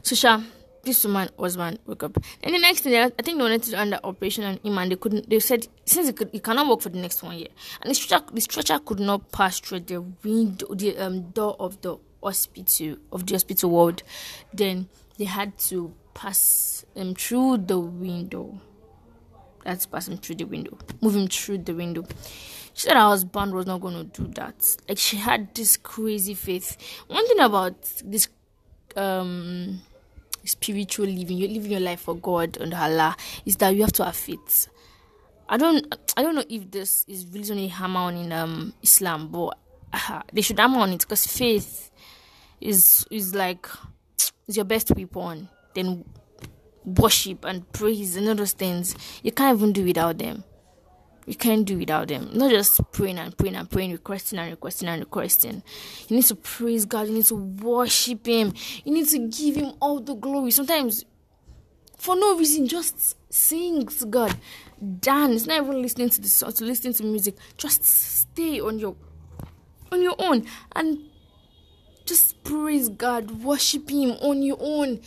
So, 0.03 0.15
Sha, 0.15 0.43
this 0.85 1.05
woman 1.05 1.29
was 1.37 1.57
husband 1.57 1.79
woke 1.87 2.03
up. 2.03 2.17
And 2.43 2.55
the 2.55 2.59
next 2.59 2.83
day, 2.83 3.03
I 3.03 3.09
think 3.09 3.39
they 3.39 3.43
wanted 3.43 3.63
to 3.65 3.71
do 3.71 3.77
under 3.77 3.99
operation 4.05 4.45
on 4.45 4.59
him, 4.63 4.79
and 4.79 4.91
they 4.91 4.97
couldn't. 4.97 5.29
They 5.29 5.41
said 5.41 5.67
since 5.85 6.07
he, 6.07 6.13
could, 6.13 6.31
he 6.33 6.41
cannot 6.41 6.69
work 6.69 6.81
for 6.81 6.89
the 6.89 6.99
next 6.99 7.23
one 7.23 7.39
year, 7.39 7.49
and 7.81 7.91
the 7.91 7.95
stretcher, 7.95 8.25
the 8.33 8.41
stretcher 8.41 8.79
could 8.79 9.01
not 9.01 9.31
pass 9.33 9.61
through 9.61 9.81
the 9.81 10.01
window, 10.01 10.75
the 10.75 10.97
um, 10.99 11.31
door 11.31 11.57
of 11.59 11.81
the 11.81 11.97
hospital 12.23 12.97
of 13.13 13.27
the 13.27 13.35
hospital 13.35 13.71
ward. 13.71 14.03
Then 14.53 14.89
they 15.19 15.25
had 15.25 15.59
to 15.71 15.95
pass 16.15 16.85
him 16.95 17.15
through 17.15 17.59
the 17.59 17.79
window. 17.79 18.61
Let's 19.65 19.87
pass 19.87 20.09
him 20.09 20.19
through 20.19 20.37
the 20.37 20.45
window. 20.45 20.79
Move 21.01 21.17
him 21.17 21.27
through 21.27 21.59
the 21.59 21.75
window. 21.75 22.05
She 22.75 22.89
said 22.89 22.95
her 22.95 23.01
husband 23.01 23.55
was 23.55 23.67
not 23.67 23.81
going 23.81 23.95
to 24.11 24.23
do 24.23 24.29
that. 24.35 24.77
Like 24.89 24.99
she 24.99 25.17
had 25.17 25.55
this 25.55 25.77
crazy 25.77 26.35
faith. 26.35 26.77
One 27.07 27.27
thing 27.27 27.41
about 27.41 27.81
this 28.05 28.29
um 28.97 29.81
spiritual 30.45 31.07
living, 31.07 31.39
you're 31.39 31.49
living 31.49 31.71
your 31.73 31.81
life 31.81 32.01
for 32.01 32.15
God 32.15 32.57
and 32.59 32.75
Allah, 32.75 33.17
is 33.45 33.57
that 33.57 33.75
you 33.75 33.83
have 33.83 33.93
to 33.95 34.05
have 34.05 34.17
faith. 34.17 34.69
I 35.49 35.57
don't 35.57 35.95
I 36.17 36.23
don't 36.23 36.35
know 36.35 36.45
if 36.49 36.71
this 36.71 37.05
is 37.07 37.27
really 37.27 37.51
only 37.51 37.69
hammer 37.69 38.01
on 38.01 38.17
in 38.17 38.33
um 38.33 38.73
Islam, 38.83 39.29
but 39.29 39.59
uh, 39.93 40.23
they 40.33 40.41
should 40.41 40.59
hammer 40.59 40.79
on 40.79 40.93
it 40.93 41.01
because 41.01 41.27
faith 41.27 41.91
is 42.61 43.07
is 43.11 43.35
like 43.35 43.67
is 44.47 44.57
your 44.57 44.65
best 44.65 44.91
weapon. 44.97 45.49
Then 45.75 46.05
worship 46.85 47.45
and 47.45 47.71
praise 47.73 48.17
and 48.17 48.29
all 48.29 48.35
those 48.35 48.53
things, 48.53 48.95
you 49.23 49.33
can't 49.33 49.57
even 49.57 49.73
do 49.73 49.85
without 49.85 50.19
them. 50.19 50.45
You 51.27 51.35
can't 51.35 51.65
do 51.65 51.79
without 51.79 52.09
them. 52.09 52.31
Not 52.33 52.51
just 52.51 52.81
praying 52.93 53.19
and 53.19 53.37
praying 53.37 53.57
and 53.57 53.71
praying, 53.71 53.93
requesting 53.93 54.39
and 54.39 54.51
requesting 54.51 54.89
and 54.89 55.01
requesting. 55.01 55.63
You 56.09 56.17
need 56.17 56.27
to 56.27 56.35
praise 56.35 56.85
God. 56.85 57.09
You 57.09 57.15
need 57.15 57.27
to 57.27 57.37
worship 57.37 58.27
Him. 58.27 58.53
You 58.85 58.93
need 58.93 59.09
to 59.09 59.19
give 59.29 59.57
Him 59.57 59.73
all 59.81 60.01
the 60.01 60.15
glory. 60.15 60.51
Sometimes, 60.51 61.05
for 61.97 62.17
no 62.17 62.37
reason, 62.37 62.69
just 62.69 63.17
sing 63.33 63.87
to 63.87 64.07
God. 64.07 64.37
Dance. 65.01 65.47
Not 65.47 65.65
even 65.65 65.81
listening 65.81 66.11
to 66.11 66.21
the 66.21 66.29
song, 66.29 66.53
to 66.53 66.65
listening 66.65 66.95
to 66.95 67.05
music. 67.05 67.37
Just 67.57 67.85
stay 67.85 68.61
on 68.61 68.79
your 68.79 68.97
on 69.91 70.03
your 70.03 70.17
own 70.19 70.47
and 70.75 70.99
just 72.05 72.43
praise 72.45 72.89
God. 72.89 73.31
Worship 73.43 73.89
Him 73.89 74.11
on 74.21 74.43
your 74.43 74.59
own. 74.61 75.01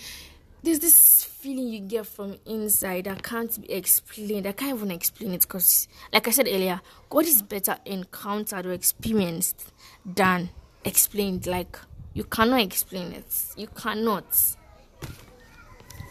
There's 0.63 0.79
this 0.79 1.23
feeling 1.23 1.67
you 1.67 1.79
get 1.79 2.07
from 2.07 2.37
inside 2.45 3.05
that 3.05 3.23
can't 3.23 3.61
be 3.61 3.71
explained. 3.71 4.47
I 4.47 4.51
can't 4.51 4.75
even 4.75 4.91
explain 4.91 5.33
it 5.33 5.41
because, 5.41 5.87
like 6.11 6.27
I 6.27 6.31
said 6.31 6.47
earlier, 6.47 6.81
God 7.09 7.25
is 7.25 7.41
better 7.41 7.77
encountered 7.85 8.65
or 8.65 8.71
experienced 8.71 9.71
than 10.05 10.49
explained. 10.83 11.45
Like, 11.45 11.77
you 12.13 12.23
cannot 12.23 12.61
explain 12.61 13.11
it. 13.11 13.25
You 13.55 13.67
cannot. 13.67 14.25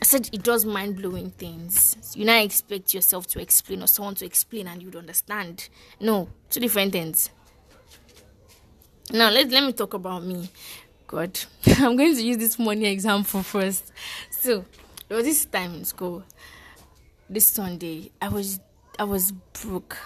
I 0.00 0.04
said 0.04 0.30
it 0.32 0.42
does 0.44 0.64
mind 0.64 0.96
blowing 0.96 1.30
things. 1.32 1.96
You 2.14 2.24
not 2.24 2.44
expect 2.44 2.94
yourself 2.94 3.26
to 3.28 3.40
explain 3.40 3.82
or 3.82 3.88
someone 3.88 4.14
to 4.16 4.26
explain 4.26 4.68
and 4.68 4.80
you'd 4.80 4.94
understand. 4.94 5.68
No, 6.00 6.28
two 6.50 6.60
different 6.60 6.92
things. 6.92 7.30
Now 9.10 9.30
let 9.30 9.50
let 9.50 9.64
me 9.64 9.72
talk 9.72 9.94
about 9.94 10.22
me. 10.22 10.48
God, 11.06 11.38
I'm 11.66 11.96
going 11.96 12.14
to 12.14 12.22
use 12.22 12.36
this 12.36 12.58
money 12.58 12.86
example 12.86 13.42
first. 13.42 13.92
So 14.46 14.64
there 15.08 15.16
was 15.16 15.26
this 15.26 15.44
time 15.46 15.74
in 15.74 15.84
school, 15.84 16.22
this 17.28 17.48
Sunday, 17.48 18.12
I 18.22 18.28
was 18.28 18.60
I 18.96 19.02
was 19.02 19.32
broke. 19.32 19.96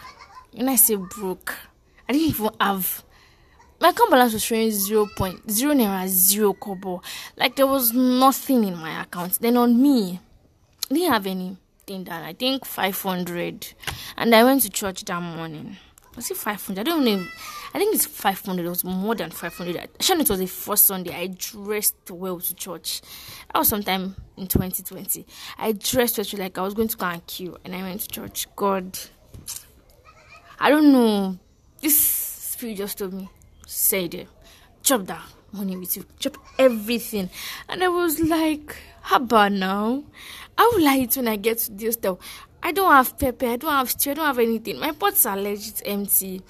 When 0.52 0.66
I 0.66 0.76
say 0.76 0.94
broke, 0.94 1.52
I 2.08 2.14
didn't 2.14 2.28
even 2.28 2.48
have 2.58 3.04
my 3.82 3.90
account 3.90 4.10
balance 4.10 4.32
was 4.32 4.42
showing 4.42 4.70
zero 4.70 5.06
point 5.14 5.50
zero 5.50 5.74
naira 5.74 6.08
zero 6.08 6.54
kobo. 6.54 7.02
Like 7.36 7.56
there 7.56 7.66
was 7.66 7.92
nothing 7.92 8.64
in 8.64 8.78
my 8.78 9.02
account. 9.02 9.38
Then 9.42 9.58
on 9.58 9.76
me, 9.82 10.20
I 10.90 10.94
didn't 10.94 11.12
have 11.12 11.26
anything 11.26 12.04
done. 12.04 12.22
I 12.22 12.32
think 12.32 12.64
five 12.64 12.98
hundred, 12.98 13.74
and 14.16 14.34
I 14.34 14.42
went 14.42 14.62
to 14.62 14.70
church 14.70 15.04
that 15.04 15.20
morning. 15.20 15.76
Was 16.16 16.30
it 16.30 16.38
five 16.38 16.64
hundred? 16.64 16.88
I 16.88 16.92
don't 16.92 17.04
know. 17.04 17.26
I 17.72 17.78
think 17.78 17.94
it's 17.94 18.06
500. 18.06 18.66
It 18.66 18.68
was 18.68 18.84
more 18.84 19.14
than 19.14 19.30
500. 19.30 19.76
Actually, 19.76 20.22
it 20.22 20.30
was 20.30 20.40
the 20.40 20.46
first 20.46 20.86
Sunday. 20.86 21.14
I 21.14 21.28
dressed 21.28 22.10
well 22.10 22.40
to 22.40 22.54
church. 22.54 23.00
That 23.52 23.58
was 23.58 23.68
sometime 23.68 24.16
in 24.36 24.48
2020. 24.48 25.26
I 25.58 25.72
dressed 25.72 26.18
well, 26.18 26.26
like 26.42 26.58
I 26.58 26.62
was 26.62 26.74
going 26.74 26.88
to 26.88 26.96
go 26.96 27.06
and 27.06 27.26
queue, 27.26 27.56
and 27.64 27.74
I 27.74 27.82
went 27.82 28.00
to 28.00 28.08
church. 28.08 28.48
God, 28.56 28.98
I 30.58 30.70
don't 30.70 30.92
know. 30.92 31.38
This 31.80 31.98
spirit 31.98 32.78
just 32.78 32.98
told 32.98 33.12
me, 33.12 33.28
say 33.66 34.04
it, 34.04 34.28
chop 34.82 35.06
that 35.06 35.22
money 35.52 35.76
with 35.76 35.96
you, 35.96 36.04
chop 36.18 36.36
everything. 36.58 37.30
And 37.68 37.84
I 37.84 37.88
was 37.88 38.20
like, 38.20 38.76
how 39.02 39.16
about 39.16 39.52
now? 39.52 40.02
I 40.58 40.70
will 40.72 40.84
like 40.84 41.02
it 41.02 41.16
when 41.16 41.28
I 41.28 41.36
get 41.36 41.58
to 41.58 41.72
this 41.72 41.94
stuff. 41.94 42.18
I 42.62 42.72
don't 42.72 42.90
have 42.90 43.16
pepper, 43.16 43.46
I 43.46 43.56
don't 43.56 43.70
have 43.70 43.90
stew, 43.90 44.10
I 44.10 44.14
don't 44.14 44.26
have 44.26 44.38
anything. 44.38 44.78
My 44.78 44.92
pots 44.92 45.24
are 45.24 45.36
legit 45.36 45.80
empty 45.84 46.42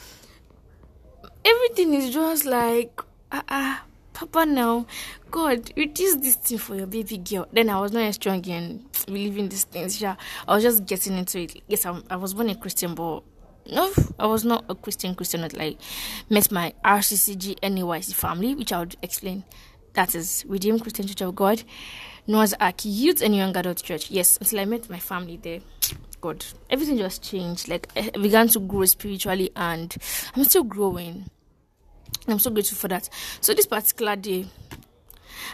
everything 1.44 1.94
is 1.94 2.12
just 2.12 2.44
like 2.44 3.00
ah 3.33 3.44
uh, 3.48 3.87
Papa 4.20 4.44
now, 4.44 4.85
God, 5.31 5.72
reduce 5.79 6.16
this 6.16 6.37
thing 6.37 6.59
for 6.59 6.74
your 6.74 6.87
baby 6.87 7.16
girl. 7.16 7.46
Then 7.53 7.70
I 7.70 7.81
was 7.81 7.90
not 7.90 8.12
strong 8.12 8.44
in 8.44 8.85
believing 9.07 9.48
these 9.48 9.64
things. 9.64 9.98
Yeah, 9.98 10.16
I 10.46 10.55
was 10.55 10.62
just 10.62 10.85
getting 10.85 11.16
into 11.16 11.40
it. 11.40 11.62
Yes, 11.68 11.87
I'm, 11.87 12.05
i 12.11 12.16
was 12.16 12.35
born 12.35 12.50
a 12.50 12.55
Christian, 12.55 12.94
but 12.94 13.22
no, 13.72 13.90
I 14.18 14.26
was 14.26 14.44
not 14.44 14.66
a 14.68 14.74
Christian. 14.74 15.14
Christian, 15.14 15.40
not 15.40 15.55
like 15.55 15.79
met 16.29 16.53
my 16.53 16.74
RCCG 16.85 17.61
NYC 17.61 18.12
family, 18.12 18.55
which 18.55 18.74
I 18.74 18.81
would 18.81 18.96
explain. 19.00 19.44
That 19.94 20.14
is 20.14 20.44
Redeemed 20.46 20.83
Christian 20.83 21.07
Church 21.07 21.22
of 21.22 21.35
God, 21.35 21.62
Noah's 22.26 22.53
Ark 22.61 22.85
Youth 22.85 23.22
and 23.22 23.35
Young 23.35 23.57
Adult 23.57 23.83
Church. 23.83 24.11
Yes, 24.11 24.37
until 24.37 24.61
I 24.61 24.66
met 24.66 24.90
my 24.90 24.98
family 24.98 25.38
there. 25.38 25.61
God, 26.20 26.44
everything 26.68 26.98
just 26.98 27.22
changed. 27.22 27.68
Like 27.68 27.88
I 27.96 28.11
began 28.11 28.48
to 28.48 28.61
grow 28.61 28.85
spiritually, 28.85 29.50
and 29.56 29.94
I'm 30.35 30.44
still 30.44 30.64
growing 30.64 31.30
I'm 32.28 32.38
so 32.38 32.50
grateful 32.50 32.76
for 32.76 32.88
that. 32.88 33.09
So 33.40 33.54
this 33.54 33.66
particular 33.66 34.16
day, 34.16 34.46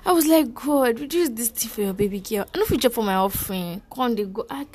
I 0.04 0.12
was 0.12 0.26
like, 0.26 0.54
God, 0.54 1.00
reduce 1.00 1.30
this 1.30 1.48
thing 1.48 1.70
for 1.70 1.80
your 1.82 1.92
baby 1.92 2.20
girl. 2.20 2.46
I 2.54 2.58
know 2.58 2.64
future 2.64 2.90
for 2.90 3.04
my 3.04 3.14
offering. 3.14 3.82
Come 3.92 4.14
they 4.14 4.24
go. 4.24 4.46
I, 4.50 4.66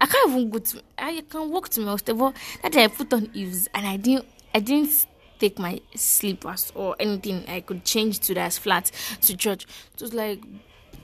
I 0.00 0.06
can't 0.06 0.30
even 0.30 0.50
go 0.50 0.58
to. 0.58 0.82
I 0.96 1.22
can 1.28 1.50
walk 1.50 1.68
to 1.70 1.80
my 1.80 1.90
hostel. 1.90 2.16
But 2.16 2.36
that 2.62 2.72
day 2.72 2.84
I 2.84 2.88
put 2.88 3.12
on 3.12 3.30
eaves 3.34 3.68
and 3.74 3.86
I 3.86 3.96
didn't. 3.96 4.26
I 4.54 4.60
didn't 4.60 5.06
take 5.38 5.58
my 5.58 5.80
slippers 5.94 6.72
or 6.74 6.96
anything 6.98 7.44
I 7.48 7.60
could 7.60 7.84
change 7.84 8.20
to 8.20 8.34
that 8.34 8.52
flat 8.54 8.90
to 9.22 9.36
church. 9.36 9.66
It 9.94 10.00
was 10.02 10.14
like, 10.14 10.42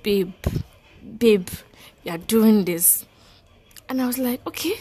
babe, 0.02 0.32
babe, 1.18 1.48
you're 2.02 2.18
doing 2.18 2.64
this. 2.64 3.06
And 3.88 4.00
I 4.00 4.06
was 4.06 4.18
like, 4.18 4.46
okay, 4.46 4.76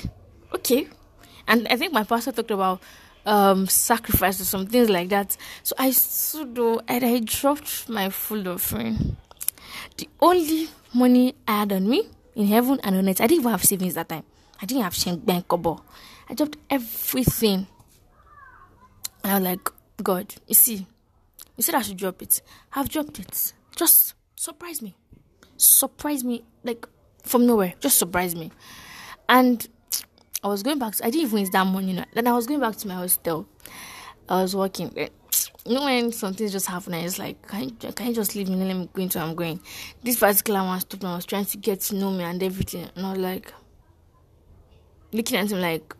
okay. 0.54 0.88
And 1.48 1.68
I 1.68 1.76
think 1.76 1.94
my 1.94 2.04
pastor 2.04 2.32
talked 2.32 2.52
about 2.52 2.82
um 3.26 3.68
sacrifice 3.68 4.42
or 4.42 4.46
some 4.46 4.68
things 4.68 4.90
like 4.90 5.10
that. 5.10 5.38
So 5.64 5.76
I 5.78 5.92
stood 5.92 6.58
and 6.88 7.06
I 7.06 7.20
dropped 7.20 7.90
my 7.90 8.10
full 8.10 8.48
offering. 8.48 9.18
The 9.98 10.10
only 10.20 10.70
money 10.94 11.36
I 11.48 11.60
had 11.60 11.74
on 11.74 11.90
me 11.90 12.10
in 12.36 12.48
heaven 12.48 12.80
and 12.84 12.96
on 12.96 13.10
earth, 13.10 13.22
I 13.22 13.28
didn't 13.28 13.42
even 13.42 13.52
have 13.52 13.64
savings 13.64 13.94
that 13.96 14.10
time. 14.10 14.24
I 14.62 14.66
didn't 14.66 14.84
have 14.84 14.96
Shen 14.96 15.20
Bank 15.20 15.48
Kobo. 15.48 15.84
I 16.30 16.34
dropped 16.34 16.58
everything. 16.70 17.68
And 19.24 19.32
I 19.32 19.36
was 19.36 19.44
like, 19.44 19.70
God, 20.02 20.34
you 20.48 20.56
see, 20.56 20.86
you 21.56 21.64
said 21.64 21.76
I 21.76 21.82
should 21.82 21.98
drop 21.98 22.22
it. 22.22 22.42
I've 22.74 22.90
dropped 22.90 23.20
it. 23.20 23.54
Just 23.76 24.14
surprise 24.36 24.82
me. 24.82 24.96
Surprise 25.58 26.24
me 26.24 26.44
like 26.64 26.88
from 27.24 27.46
nowhere. 27.46 27.74
Just 27.80 27.98
surprise 28.00 28.36
me. 28.36 28.52
And 29.30 29.68
I 30.44 30.48
was 30.48 30.64
going 30.64 30.80
back. 30.80 30.96
To, 30.96 31.06
I 31.06 31.10
didn't 31.10 31.28
even 31.28 31.40
use 31.40 31.50
that 31.52 31.66
money. 31.66 32.04
Then 32.14 32.28
I 32.28 32.34
was 32.34 32.48
going 32.48 32.60
back 32.60 32.76
to 32.78 32.88
my 32.88 32.96
hostel. 32.96 33.48
I 34.28 34.42
was 34.42 34.56
working. 34.56 34.92
You 35.66 35.76
know 35.76 35.86
when 35.86 36.12
something 36.12 36.48
just 36.50 36.68
happened, 36.68 36.96
I 36.96 37.04
was 37.04 37.18
like, 37.18 37.48
can 37.48 37.64
you, 37.64 37.92
can 37.94 38.08
you 38.08 38.14
just 38.14 38.36
leave 38.36 38.50
me 38.50 38.58
let 38.58 38.76
me 38.76 38.90
go 38.92 39.02
into 39.02 39.18
where 39.18 39.28
I'm 39.28 39.36
going? 39.36 39.62
This 40.04 40.20
particular 40.20 40.62
one 40.62 40.80
stopped. 40.82 41.06
I 41.06 41.16
was 41.16 41.26
trying 41.26 41.46
to 41.46 41.58
get 41.58 41.80
to 41.82 41.96
know 41.96 42.12
me 42.12 42.24
and 42.24 42.44
everything. 42.44 42.90
And 42.96 43.06
I 43.06 43.12
was 43.12 43.20
like, 43.20 43.54
looking 45.14 45.38
at 45.38 45.52
him 45.52 45.62
like, 45.62 45.96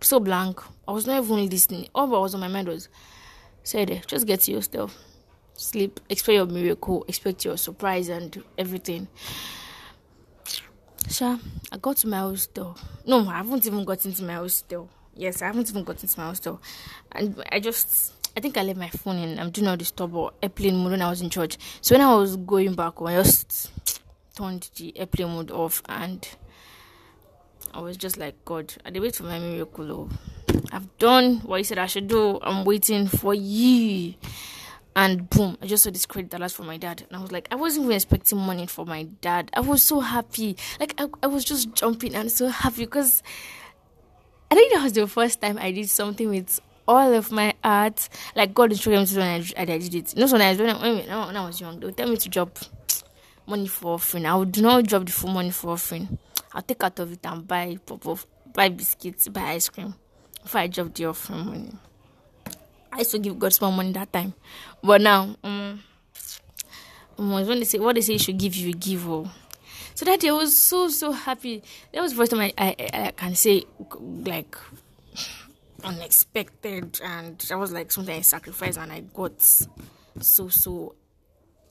so 0.00 0.18
blank. 0.18 0.60
I 0.88 0.92
was 0.92 1.06
not 1.06 1.22
even 1.22 1.48
listening. 1.48 1.88
All 1.94 2.06
that 2.08 2.18
was 2.18 2.34
on 2.34 2.40
my 2.40 2.48
mind 2.48 2.68
was, 2.68 2.88
say 3.62 3.84
just 4.06 4.26
get 4.26 4.40
to 4.40 4.50
your 4.50 4.62
stuff. 4.62 4.96
Sleep, 5.54 6.00
expect 6.08 6.34
your 6.34 6.46
miracle, 6.46 7.04
expect 7.06 7.44
your 7.44 7.56
surprise 7.56 8.08
and 8.08 8.42
everything. 8.58 9.06
Sha, 11.08 11.38
I 11.70 11.76
got 11.76 11.96
to 11.98 12.08
my 12.08 12.18
hostel. 12.18 12.76
No, 13.06 13.28
I 13.28 13.36
haven't 13.36 13.66
even 13.66 13.84
got 13.84 14.04
into 14.04 14.24
my 14.24 14.34
hostel. 14.34 14.88
Yes, 15.14 15.42
I 15.42 15.46
haven't 15.46 15.68
even 15.70 15.84
got 15.84 16.02
into 16.02 16.18
my 16.18 16.26
hostel. 16.26 16.60
And 17.12 17.42
I 17.52 17.60
just, 17.60 18.14
I 18.36 18.40
think 18.40 18.56
I 18.56 18.62
left 18.62 18.78
my 18.78 18.88
phone 18.88 19.18
in. 19.18 19.38
I'm 19.38 19.50
doing 19.50 19.68
all 19.68 19.76
this 19.76 19.88
stuff 19.88 20.12
or 20.12 20.32
airplane 20.42 20.76
mode 20.76 20.92
when 20.92 21.02
I 21.02 21.10
was 21.10 21.20
in 21.20 21.30
church. 21.30 21.56
So 21.82 21.94
when 21.94 22.02
I 22.02 22.14
was 22.14 22.36
going 22.36 22.74
back, 22.74 22.94
I 23.00 23.22
just 23.22 23.70
turned 24.36 24.70
the 24.76 24.98
airplane 24.98 25.28
mode 25.28 25.50
off 25.50 25.82
and 25.88 26.26
I 27.72 27.80
was 27.80 27.96
just 27.96 28.16
like, 28.16 28.44
God, 28.44 28.74
I 28.84 28.90
did 28.90 29.02
wait 29.02 29.14
for 29.14 29.24
my 29.24 29.38
miracle. 29.38 30.08
I've 30.72 30.98
done 30.98 31.36
what 31.40 31.58
He 31.58 31.64
said 31.64 31.78
I 31.78 31.86
should 31.86 32.08
do. 32.08 32.40
I'm 32.42 32.64
waiting 32.64 33.06
for 33.06 33.34
you 33.34 34.14
and 34.96 35.28
boom, 35.28 35.58
I 35.60 35.66
just 35.66 35.84
saw 35.84 35.90
this 35.90 36.06
credit 36.06 36.32
alert 36.34 36.52
from 36.52 36.66
my 36.66 36.76
dad, 36.76 37.04
and 37.08 37.16
I 37.16 37.20
was 37.20 37.32
like, 37.32 37.48
I 37.50 37.56
wasn't 37.56 37.84
even 37.84 37.96
expecting 37.96 38.38
money 38.38 38.66
from 38.66 38.88
my 38.88 39.04
dad. 39.20 39.50
I 39.54 39.60
was 39.60 39.82
so 39.82 40.00
happy, 40.00 40.56
like 40.78 40.94
I, 40.98 41.08
I 41.22 41.26
was 41.26 41.44
just 41.44 41.74
jumping 41.74 42.14
and 42.14 42.30
so 42.30 42.48
happy 42.48 42.84
because 42.84 43.22
I 44.50 44.54
think 44.54 44.72
that 44.72 44.82
was 44.82 44.92
the 44.92 45.06
first 45.06 45.40
time 45.40 45.58
I 45.58 45.72
did 45.72 45.88
something 45.88 46.28
with 46.28 46.60
all 46.86 47.12
of 47.12 47.32
my 47.32 47.54
art. 47.64 48.08
Like 48.36 48.54
God 48.54 48.70
instructed 48.70 49.16
me 49.16 49.20
when 49.20 49.42
I, 49.56 49.62
I 49.62 49.64
did 49.64 49.94
it. 49.94 50.14
You 50.14 50.20
know, 50.20 50.26
so 50.26 50.34
when 50.34 50.42
I, 50.42 50.54
when, 50.54 50.70
I, 51.10 51.26
when, 51.26 51.36
I 51.36 51.46
was 51.46 51.60
young, 51.60 51.80
they 51.80 51.86
would 51.86 51.96
tell 51.96 52.08
me 52.08 52.16
to 52.16 52.28
drop 52.28 52.58
money 53.46 53.66
for 53.66 53.94
offering. 53.94 54.26
I 54.26 54.36
would 54.36 54.56
not 54.60 54.86
drop 54.86 55.06
the 55.06 55.12
full 55.12 55.30
money 55.30 55.50
for 55.50 55.70
offering. 55.70 56.18
I'll 56.52 56.62
take 56.62 56.82
out 56.84 56.98
of 57.00 57.12
it 57.12 57.24
and 57.24 57.46
buy 57.46 57.78
buy 58.54 58.68
biscuits, 58.68 59.28
buy 59.28 59.54
ice 59.54 59.68
cream 59.68 59.94
before 60.40 60.60
I 60.60 60.66
dropped 60.68 60.94
the 60.94 61.06
offering 61.06 61.46
money. 61.46 61.72
I 62.94 62.98
used 62.98 63.10
to 63.10 63.18
give 63.18 63.38
God 63.40 63.52
small 63.52 63.72
money 63.72 63.90
that 63.92 64.12
time, 64.12 64.34
but 64.80 65.00
now, 65.00 65.34
um, 65.42 65.82
um, 67.18 67.32
when 67.32 67.58
they 67.58 67.64
say 67.64 67.78
what 67.78 67.96
they 67.96 68.00
say 68.00 68.12
you 68.12 68.18
should 68.20 68.38
give, 68.38 68.54
you 68.54 68.72
give. 68.72 69.08
Oh. 69.08 69.28
So 69.96 70.04
that 70.04 70.20
day 70.20 70.28
I 70.28 70.32
was 70.32 70.56
so 70.56 70.88
so 70.88 71.10
happy. 71.10 71.62
That 71.92 72.02
was 72.02 72.12
the 72.12 72.18
first 72.18 72.30
time 72.30 72.40
I, 72.40 72.52
I, 72.56 72.76
I 72.92 73.10
can 73.10 73.34
say 73.34 73.64
like 73.98 74.56
unexpected, 75.82 77.00
and 77.02 77.36
that 77.38 77.58
was 77.58 77.72
like 77.72 77.90
something 77.90 78.14
I 78.16 78.20
sacrificed 78.20 78.78
and 78.78 78.92
I 78.92 79.00
got 79.00 79.42
so 79.42 80.48
so 80.48 80.94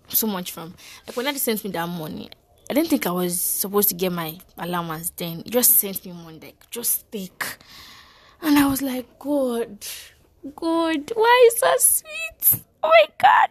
so 0.09 0.27
much 0.27 0.51
from. 0.51 0.73
Like 1.07 1.15
when 1.15 1.25
they 1.25 1.35
sent 1.35 1.63
me 1.63 1.71
that 1.71 1.87
money, 1.87 2.31
I 2.69 2.73
didn't 2.73 2.89
think 2.89 3.07
I 3.07 3.11
was 3.11 3.39
supposed 3.39 3.87
to 3.89 3.95
get 3.95 4.11
my 4.11 4.37
allowance 4.57 5.11
then. 5.15 5.39
It 5.45 5.51
just 5.51 5.75
sent 5.75 6.05
me 6.05 6.11
money 6.11 6.39
like 6.41 6.69
just 6.69 7.09
take, 7.11 7.57
and 8.41 8.59
I 8.59 8.67
was 8.67 8.81
like, 8.81 9.19
God, 9.19 9.85
God, 10.55 11.11
why 11.15 11.49
is 11.51 11.59
that 11.61 11.81
sweet? 11.81 12.63
Oh 12.83 12.89
my 12.89 13.05
God. 13.17 13.49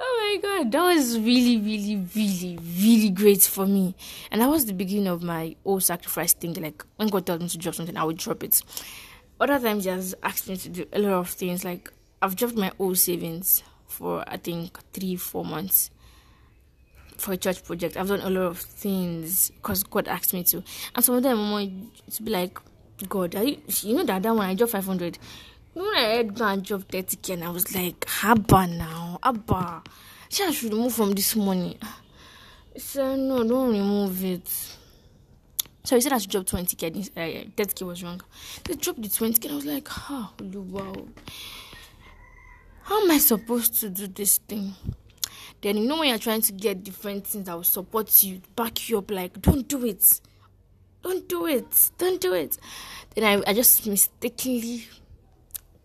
Oh 0.00 0.40
my 0.42 0.48
god, 0.48 0.70
that 0.70 0.82
was 0.82 1.18
really, 1.18 1.56
really, 1.58 1.96
really, 2.14 2.58
really 2.80 3.10
great 3.10 3.42
for 3.42 3.66
me. 3.66 3.96
And 4.30 4.40
that 4.40 4.48
was 4.48 4.66
the 4.66 4.72
beginning 4.72 5.08
of 5.08 5.24
my 5.24 5.56
old 5.64 5.82
sacrifice 5.82 6.32
thing. 6.32 6.54
Like 6.54 6.84
when 6.96 7.08
God 7.08 7.26
tells 7.26 7.40
me 7.40 7.48
to 7.48 7.58
drop 7.58 7.74
something, 7.74 7.96
I 7.96 8.04
would 8.04 8.16
drop 8.16 8.44
it. 8.44 8.62
Other 9.40 9.58
times 9.58 9.84
he 9.84 9.90
has 9.90 10.14
asked 10.22 10.48
me 10.48 10.56
to 10.56 10.68
do 10.68 10.86
a 10.92 11.00
lot 11.00 11.14
of 11.14 11.30
things. 11.30 11.64
Like 11.64 11.92
I've 12.22 12.36
dropped 12.36 12.54
my 12.54 12.70
old 12.78 12.98
savings 12.98 13.64
for 13.88 14.22
I 14.28 14.36
think 14.36 14.78
three, 14.92 15.16
four 15.16 15.44
months 15.44 15.90
for 17.16 17.32
a 17.32 17.36
church 17.36 17.64
project. 17.64 17.96
I've 17.96 18.06
done 18.06 18.20
a 18.20 18.30
lot 18.30 18.46
of 18.46 18.58
things 18.58 19.50
because 19.50 19.82
God 19.82 20.06
asked 20.06 20.32
me 20.32 20.44
to. 20.44 20.62
And 20.94 21.04
some 21.04 21.16
of 21.16 21.24
them 21.24 21.90
to 22.12 22.22
be 22.22 22.30
like, 22.30 22.56
God, 23.08 23.34
you, 23.34 23.60
you 23.82 23.96
know 23.96 24.04
that 24.04 24.22
that 24.22 24.34
one 24.34 24.46
I 24.46 24.54
dropped 24.54 24.72
five 24.72 24.86
hundred 24.86 25.18
when 25.84 25.96
I 25.96 26.16
heard 26.16 26.38
man 26.38 26.60
drop 26.60 26.82
30k 26.82 27.34
and 27.34 27.44
I 27.44 27.50
was 27.50 27.74
like, 27.74 28.06
Abba 28.22 28.66
now, 28.66 29.18
Abba. 29.22 29.82
She 30.28 30.44
I 30.44 30.50
should 30.50 30.72
remove 30.72 30.94
from 30.94 31.12
this 31.12 31.36
money. 31.36 31.78
He 32.74 32.80
said, 32.80 33.18
no, 33.18 33.42
don't 33.44 33.72
remove 33.72 34.24
it. 34.24 34.48
So 35.84 35.96
he 35.96 36.02
said 36.02 36.12
I 36.12 36.18
should 36.18 36.30
drop 36.30 36.46
20k. 36.46 37.10
Uh, 37.16 37.48
30k 37.56 37.86
was 37.86 38.02
wrong. 38.02 38.20
They 38.64 38.74
dropped 38.74 39.02
the 39.02 39.08
20k 39.08 39.44
and 39.44 39.52
I 39.52 39.56
was 39.56 39.66
like, 39.66 39.88
oh, 40.10 40.32
wow. 40.42 41.06
How 42.82 43.02
am 43.02 43.10
I 43.10 43.18
supposed 43.18 43.74
to 43.80 43.90
do 43.90 44.06
this 44.06 44.38
thing? 44.38 44.74
Then 45.60 45.76
you 45.76 45.88
know 45.88 45.98
when 45.98 46.08
you're 46.08 46.18
trying 46.18 46.42
to 46.42 46.52
get 46.52 46.84
different 46.84 47.26
things 47.26 47.46
that 47.46 47.54
will 47.54 47.64
support 47.64 48.22
you, 48.22 48.40
back 48.54 48.88
you 48.88 48.98
up, 48.98 49.10
like, 49.10 49.40
don't 49.42 49.66
do 49.66 49.84
it. 49.84 50.20
Don't 51.02 51.28
do 51.28 51.46
it. 51.46 51.90
Don't 51.98 52.20
do 52.20 52.34
it. 52.34 52.58
Then 53.14 53.24
I, 53.24 53.50
I 53.50 53.54
just 53.54 53.86
mistakenly 53.86 54.86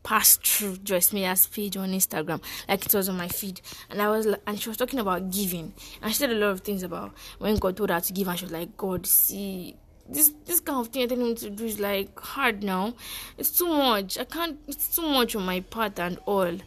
passed 0.04 0.46
through 0.46 0.78
Joyce 0.78 1.14
Meyer's 1.14 1.48
page 1.48 1.78
on 1.78 1.92
Instagram, 1.92 2.42
like 2.68 2.86
it 2.86 2.94
was 2.94 3.10
on 3.10 3.18
my 3.18 3.28
feed, 3.28 3.62
and 3.90 4.02
I 4.02 4.10
was 4.10 4.28
and 4.46 4.60
she 4.60 4.70
was 4.70 4.78
talking 4.78 5.00
about 5.00 5.32
giving, 5.32 5.74
and 6.02 6.12
she 6.12 6.18
said 6.18 6.30
a 6.30 6.36
lot 6.36 6.52
of 6.52 6.62
things 6.62 6.84
about 6.84 7.14
when 7.40 7.56
God 7.58 7.78
told 7.78 7.90
her 7.90 8.00
to 8.02 8.14
give, 8.14 8.28
and 8.28 8.38
she 8.38 8.46
was 8.46 8.52
like, 8.52 8.76
God, 8.78 9.06
see. 9.08 9.76
This 10.10 10.34
this 10.46 10.60
kind 10.60 10.86
of 10.86 10.90
thing 10.90 11.04
I 11.04 11.06
telling 11.06 11.24
me 11.24 11.36
to 11.36 11.50
do 11.50 11.64
is 11.64 11.80
like 11.80 12.20
hard 12.20 12.62
now. 12.62 12.94
It's 13.38 13.52
too 13.52 13.70
much. 13.70 14.20
I 14.20 14.26
can't. 14.26 14.60
It's 14.68 14.94
too 14.94 15.02
much 15.04 15.34
on 15.34 15.46
my 15.46 15.62
part 15.62 15.98
and 15.98 16.20
all. 16.26 16.58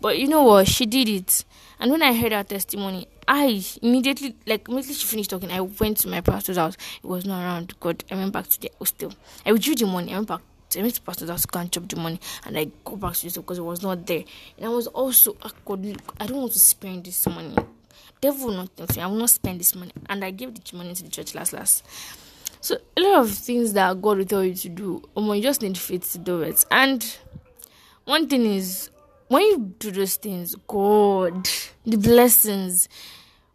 But 0.00 0.18
you 0.18 0.28
know 0.28 0.44
what? 0.44 0.68
She 0.68 0.86
did 0.86 1.08
it. 1.08 1.44
And 1.80 1.90
when 1.90 2.02
I 2.02 2.14
heard 2.14 2.30
her 2.30 2.44
testimony, 2.44 3.08
I 3.26 3.64
immediately, 3.82 4.36
like, 4.46 4.68
immediately 4.68 4.94
she 4.94 5.06
finished 5.06 5.30
talking, 5.30 5.50
I 5.50 5.60
went 5.60 5.96
to 5.98 6.08
my 6.08 6.20
pastor's 6.20 6.56
house. 6.56 6.76
It 7.02 7.06
was 7.06 7.24
not 7.24 7.42
around. 7.42 7.74
God, 7.80 8.04
I 8.12 8.14
went 8.14 8.32
back 8.32 8.46
to 8.46 8.60
the 8.60 8.70
hostel. 8.78 9.12
I 9.44 9.50
withdrew 9.50 9.74
the 9.74 9.86
money. 9.86 10.12
I 10.12 10.16
went 10.16 10.28
back 10.28 10.40
I 10.76 10.82
went 10.82 10.94
to 10.94 11.02
Pastor 11.02 11.26
go 11.26 11.60
and 11.60 11.70
chop 11.70 11.88
the 11.88 11.96
money 11.96 12.20
and 12.44 12.58
I 12.58 12.68
go 12.84 12.96
back 12.96 13.14
to 13.14 13.26
yourself 13.26 13.46
because 13.46 13.58
it 13.58 13.62
was 13.62 13.82
not 13.82 14.06
there. 14.06 14.24
And 14.56 14.66
I 14.66 14.68
was 14.68 14.86
also, 14.88 15.36
I, 15.42 15.50
could, 15.64 16.00
I 16.20 16.26
don't 16.26 16.38
want 16.38 16.52
to 16.52 16.58
spend 16.58 17.04
this 17.04 17.26
money. 17.26 17.56
Devil 18.20 18.52
not 18.52 18.70
think 18.70 18.98
I 18.98 19.06
will 19.06 19.16
not 19.16 19.30
spend 19.30 19.60
this 19.60 19.74
money. 19.74 19.92
And 20.08 20.24
I 20.24 20.30
gave 20.30 20.54
the 20.54 20.76
money 20.76 20.94
to 20.94 21.02
the 21.02 21.10
church 21.10 21.34
last 21.34 21.52
last. 21.52 21.84
So 22.60 22.78
a 22.96 23.00
lot 23.00 23.20
of 23.20 23.30
things 23.30 23.74
that 23.74 24.00
God 24.00 24.18
will 24.18 24.24
tell 24.24 24.42
you 24.42 24.54
to 24.54 24.68
do, 24.68 25.02
um, 25.16 25.34
you 25.34 25.42
just 25.42 25.60
need 25.60 25.76
faith 25.76 26.10
to 26.12 26.18
do 26.18 26.40
it. 26.40 26.64
And 26.70 27.04
one 28.04 28.26
thing 28.28 28.46
is 28.46 28.90
when 29.28 29.42
you 29.42 29.74
do 29.78 29.90
those 29.90 30.16
things, 30.16 30.54
God, 30.66 31.46
the 31.84 31.96
blessings 31.96 32.88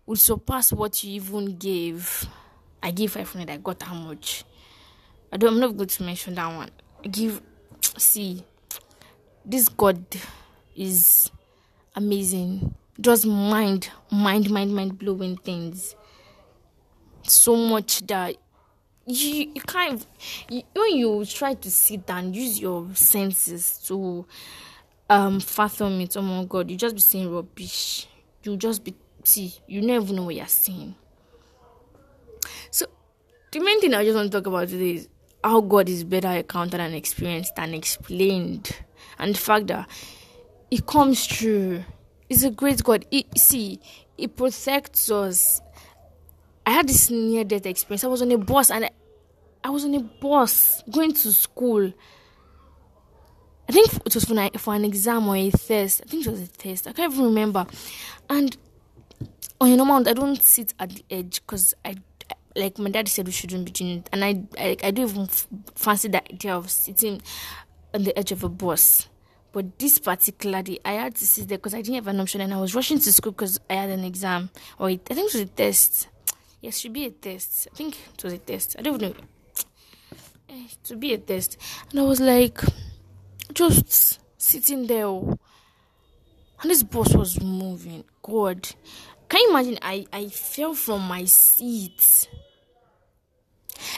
will 0.05 0.15
surpass 0.15 0.71
what 0.71 1.03
you 1.03 1.13
even 1.13 1.58
gave. 1.58 2.27
I 2.82 2.91
gave 2.91 3.12
500, 3.12 3.49
I 3.49 3.58
got 3.58 3.82
how 3.82 3.95
much? 3.95 4.43
I 5.32 5.38
don't, 5.38 5.53
I'm 5.53 5.60
not 5.60 5.75
going 5.75 5.89
to 5.89 6.03
mention 6.03 6.36
that 6.36 6.55
one 6.55 6.69
give 7.03 7.41
see 7.97 8.43
this 9.45 9.69
god 9.69 10.03
is 10.75 11.31
amazing. 11.95 12.75
Just 12.99 13.25
mind 13.25 13.89
mind 14.12 14.49
mind 14.49 14.73
mind 14.73 14.99
blowing 14.99 15.38
things. 15.38 15.95
So 17.23 17.55
much 17.55 18.05
that 18.07 18.35
you, 19.05 19.51
you 19.55 19.62
can't 19.62 20.05
you, 20.49 20.62
when 20.73 20.95
you 20.95 21.25
try 21.25 21.53
to 21.53 21.71
sit 21.71 22.05
down 22.05 22.33
use 22.33 22.59
your 22.59 22.88
senses 22.93 23.79
to 23.88 24.25
um 25.09 25.39
fathom 25.39 25.99
it 26.01 26.15
oh 26.15 26.21
my 26.21 26.45
god 26.45 26.69
you 26.69 26.77
just 26.77 26.95
be 26.95 27.01
saying 27.01 27.33
rubbish. 27.33 28.07
You 28.43 28.55
just 28.57 28.83
be 28.83 28.95
see 29.23 29.53
you 29.67 29.81
never 29.81 30.13
know 30.13 30.23
what 30.23 30.35
you're 30.35 30.47
saying. 30.47 30.95
So 32.71 32.85
the 33.51 33.59
main 33.59 33.81
thing 33.81 33.93
i 33.93 34.03
just 34.03 34.15
want 34.15 34.31
to 34.31 34.38
talk 34.38 34.45
about 34.47 34.67
today 34.67 34.91
is 34.91 35.07
how 35.43 35.62
God 35.62 35.89
is 35.89 36.04
better 36.04 36.30
accounted 36.30 36.80
and 36.80 36.93
experienced 36.93 37.54
and 37.58 37.73
explained, 37.73 38.75
and 39.17 39.36
the 39.36 39.39
fact 39.39 39.67
that 39.67 39.88
it 40.71 40.86
comes 40.86 41.25
true. 41.25 41.84
It's 42.30 42.43
a 42.43 42.52
great 42.52 42.84
God. 42.84 43.06
It, 43.10 43.38
see, 43.38 43.80
it 44.17 44.36
protects 44.36 45.10
us. 45.10 45.62
I 46.65 46.71
had 46.71 46.88
this 46.88 47.10
near 47.10 47.43
death 47.43 47.65
experience. 47.65 48.04
I 48.04 48.08
was 48.08 48.21
on 48.21 48.32
a 48.32 48.38
bus 48.38 48.69
and 48.69 48.86
I, 48.86 48.91
I 49.63 49.69
was 49.71 49.84
on 49.86 49.95
a 49.95 49.99
bus 49.99 50.84
going 50.91 51.13
to 51.13 51.32
school. 51.32 51.91
I 53.67 53.71
think 53.71 53.93
it 54.06 54.13
was 54.13 54.25
for 54.25 54.39
an, 54.39 54.49
for 54.58 54.75
an 54.75 54.86
exam 54.86 55.28
or 55.28 55.36
a 55.36 55.49
test. 55.49 56.02
I 56.06 56.10
think 56.10 56.28
it 56.28 56.30
was 56.30 56.41
a 56.41 56.47
test. 56.47 56.88
I 56.88 56.93
can't 56.93 57.12
even 57.12 57.25
remember. 57.25 57.65
And 58.30 58.56
on 59.60 59.71
a 59.71 59.75
normal, 59.75 60.08
I 60.08 60.13
don't 60.13 60.41
sit 60.41 60.73
at 60.80 60.91
the 60.91 61.06
edge 61.10 61.41
because 61.41 61.73
I 61.84 61.95
like 62.60 62.78
my 62.78 62.89
dad 62.89 63.08
said 63.08 63.26
we 63.26 63.32
shouldn't 63.32 63.65
be 63.65 63.72
doing 63.72 64.00
it. 64.00 64.10
And 64.12 64.24
I, 64.24 64.43
I 64.58 64.78
i 64.84 64.91
don't 64.91 65.10
even 65.10 65.24
f- 65.24 65.48
fancy 65.76 66.08
the 66.08 66.24
idea 66.32 66.56
of 66.56 66.69
sitting 66.69 67.22
on 67.93 68.04
the 68.04 68.17
edge 68.17 68.32
of 68.32 68.43
a 68.43 68.50
bus. 68.50 69.08
But 69.52 69.80
this 69.80 69.98
particular 70.00 70.62
day 70.62 70.80
i 70.86 70.91
had 70.93 71.15
to 71.15 71.26
sit 71.26 71.48
there 71.48 71.58
because 71.58 71.74
i 71.74 71.82
didn't 71.82 71.95
have 71.95 72.08
an 72.08 72.19
option 72.19 72.41
and 72.41 72.54
i 72.54 72.60
was 72.62 72.76
rushing 72.76 73.00
to 73.00 73.12
school 73.12 73.32
because 73.32 73.60
i 73.69 73.74
had 73.74 73.89
an 73.89 74.04
exam. 74.04 74.50
Or 74.78 74.89
it, 74.89 75.08
i 75.10 75.13
think 75.13 75.34
it 75.34 75.38
was 75.38 75.43
a 75.43 75.45
test. 75.45 76.08
Yes 76.62 76.76
it 76.76 76.80
should 76.80 76.93
be 76.93 77.06
a 77.06 77.12
test. 77.12 77.67
I 77.72 77.76
think 77.76 77.98
it 78.13 78.24
was 78.24 78.34
a 78.34 78.38
test. 78.38 78.76
I 78.78 78.82
don't 78.82 79.02
know. 79.02 79.13
Eh, 80.50 80.67
to 80.86 80.95
be 80.95 81.13
a 81.13 81.17
test. 81.17 81.58
And 81.91 82.00
i 82.00 82.04
was 82.04 82.19
like 82.19 82.62
just 83.54 84.19
sitting 84.38 84.88
there. 84.88 85.06
And 86.62 86.69
this 86.69 86.84
bus 86.84 87.15
was 87.15 87.41
moving. 87.41 88.04
God. 88.22 88.67
Can 89.30 89.41
you 89.41 89.50
imagine? 89.52 89.80
I, 89.82 90.06
I 90.12 90.28
fell 90.28 90.74
from 90.74 91.08
my 91.08 91.24
seat. 91.26 92.28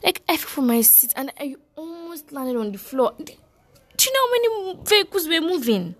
Like, 0.04 0.22
I 0.28 0.38
fell 0.38 0.50
from 0.50 0.68
my 0.68 0.82
seat 0.82 1.14
and 1.16 1.32
I 1.40 1.56
almost 1.76 2.32
landed 2.32 2.58
on 2.58 2.72
the 2.72 2.78
floor. 2.78 3.14
Do 3.18 3.26
you 4.06 4.14
know 4.14 4.20
how 4.26 4.32
many 4.32 4.84
vehicles 4.86 5.28
were 5.28 5.42
moving? 5.42 5.96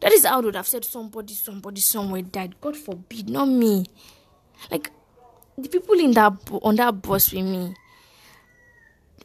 That 0.00 0.12
is 0.12 0.24
how 0.24 0.38
I 0.38 0.40
would 0.40 0.54
have 0.54 0.66
said 0.66 0.84
somebody, 0.84 1.34
somebody 1.34 1.80
somewhere 1.80 2.22
died. 2.22 2.60
God 2.60 2.76
forbid, 2.76 3.28
not 3.28 3.46
me. 3.46 3.86
Like, 4.70 4.90
the 5.58 5.68
people 5.68 5.98
in 5.98 6.12
that 6.12 6.32
on 6.62 6.76
that 6.76 7.02
bus 7.02 7.32
with 7.32 7.44
me, 7.44 7.74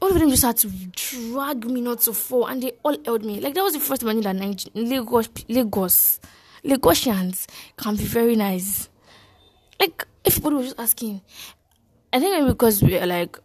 all 0.02 0.12
of 0.12 0.20
them 0.20 0.30
just 0.30 0.44
had 0.44 0.58
to 0.58 0.70
drag 0.92 1.66
me 1.66 1.82
not 1.82 2.02
to 2.02 2.14
fall, 2.14 2.46
and 2.46 2.62
they 2.62 2.74
all 2.84 2.98
held 3.06 3.24
me. 3.24 3.40
Like 3.40 3.54
that 3.54 3.64
was 3.64 3.74
the 3.74 3.80
first 3.80 4.02
time 4.02 4.10
I 4.10 4.14
knew 4.14 4.22
that 4.22 4.70
Lagos, 4.76 5.30
Lagos 5.48 6.20
Lagosians 6.64 7.48
can 7.78 7.96
be 7.96 8.04
very 8.04 8.36
nice. 8.36 8.90
Like 9.80 10.06
everybody 10.26 10.56
was 10.56 10.66
just 10.68 10.80
asking. 10.80 11.22
I 12.16 12.20
think 12.22 12.48
because 12.48 12.82
we 12.82 12.98
are 12.98 13.06
like 13.06 13.38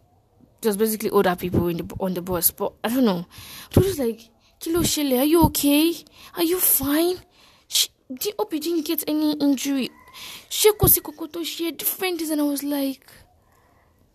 just 0.61 0.79
basically 0.79 1.09
older 1.09 1.35
people 1.35 1.67
in 1.67 1.75
the 1.75 1.95
on 1.99 2.13
the 2.13 2.21
bus, 2.21 2.51
but 2.51 2.71
I 2.81 2.87
don't 2.87 3.03
know. 3.03 3.25
But 3.73 3.83
was 3.83 3.99
like, 3.99 4.29
Kilo 4.61 4.81
Shelley, 4.81 5.17
are 5.17 5.25
you 5.25 5.43
okay? 5.47 5.93
Are 6.37 6.43
you 6.43 6.57
fine? 6.57 7.17
She, 7.67 7.89
do, 8.13 8.31
hope 8.39 8.53
you 8.53 8.61
didn't 8.61 8.85
get 8.85 9.03
any 9.09 9.33
injury. 9.33 9.89
She 10.47 10.69
had 10.69 11.77
different 11.77 12.21
and 12.21 12.39
I 12.39 12.43
was 12.45 12.63
like, 12.63 13.11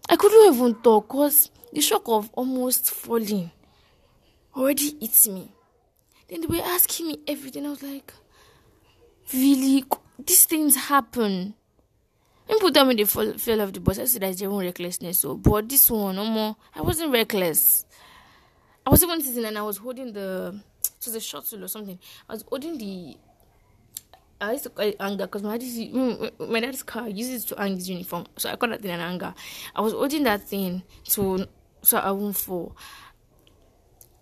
I 0.09 0.17
couldn't 0.17 0.55
even 0.55 0.77
talk 0.77 1.09
because 1.09 1.51
the 1.75 1.83
shock 1.83 2.05
of 2.07 2.31
almost 2.33 2.91
falling 2.93 3.51
already 4.57 4.97
hit 4.99 5.27
me. 5.35 5.53
Then 6.29 6.41
they 6.41 6.47
were 6.47 6.65
asking 6.65 7.09
me 7.09 7.19
everything. 7.29 7.67
I 7.67 7.69
was 7.69 7.83
like, 7.83 8.11
really 9.35 9.85
these 10.19 10.47
things 10.47 10.77
happen 10.77 11.53
People 12.49 12.71
tell 12.71 12.85
me 12.85 12.95
they 12.95 13.05
fall, 13.05 13.33
fell 13.39 13.61
off 13.61 13.73
the 13.73 13.81
bus. 13.81 13.99
I 13.99 14.05
said 14.05 14.23
that's 14.23 14.39
their 14.39 14.51
own 14.51 14.65
recklessness. 14.65 15.19
So, 15.19 15.35
but 15.35 15.69
this 15.69 15.91
one, 15.91 16.17
no 16.17 16.25
more. 16.25 16.57
I 16.75 16.81
wasn't 16.81 17.13
reckless. 17.13 17.87
I 18.87 18.91
was 18.91 19.03
even 19.03 19.21
sitting 19.21 19.45
and 19.45 19.59
I 19.59 19.63
was 19.63 19.79
holding 19.79 20.13
the. 20.13 20.61
It 20.85 21.07
was 21.07 21.15
a 21.15 21.21
shuttle 21.21 21.65
or 21.65 21.69
something. 21.69 21.99
I 22.29 22.35
was 22.35 22.45
holding 22.49 22.79
the. 22.79 23.17
I 24.41 24.53
used 24.53 24.65
to 24.65 24.71
call 24.71 24.87
it 24.87 24.97
anger 25.01 25.27
because 25.27 25.43
my 25.43 25.57
dad, 25.57 25.67
mm, 25.67 25.91
mm, 25.93 26.31
mm, 26.31 26.49
my 26.51 26.61
dad's 26.61 26.83
car 26.83 27.09
uses 27.09 27.45
to 27.47 27.57
hang 27.57 27.75
his 27.77 27.89
uniform, 27.89 28.27
so 28.37 28.51
I 28.51 28.57
call 28.57 28.69
that 28.69 28.83
thing 28.83 28.91
an 28.91 29.01
anger. 29.01 29.35
I 29.75 29.81
was 29.81 29.95
holding 29.95 30.25
that 30.25 30.43
thing 30.43 30.83
to 31.05 31.47
so 31.83 31.99
I 31.99 32.11
won't 32.11 32.37
fall. 32.37 32.77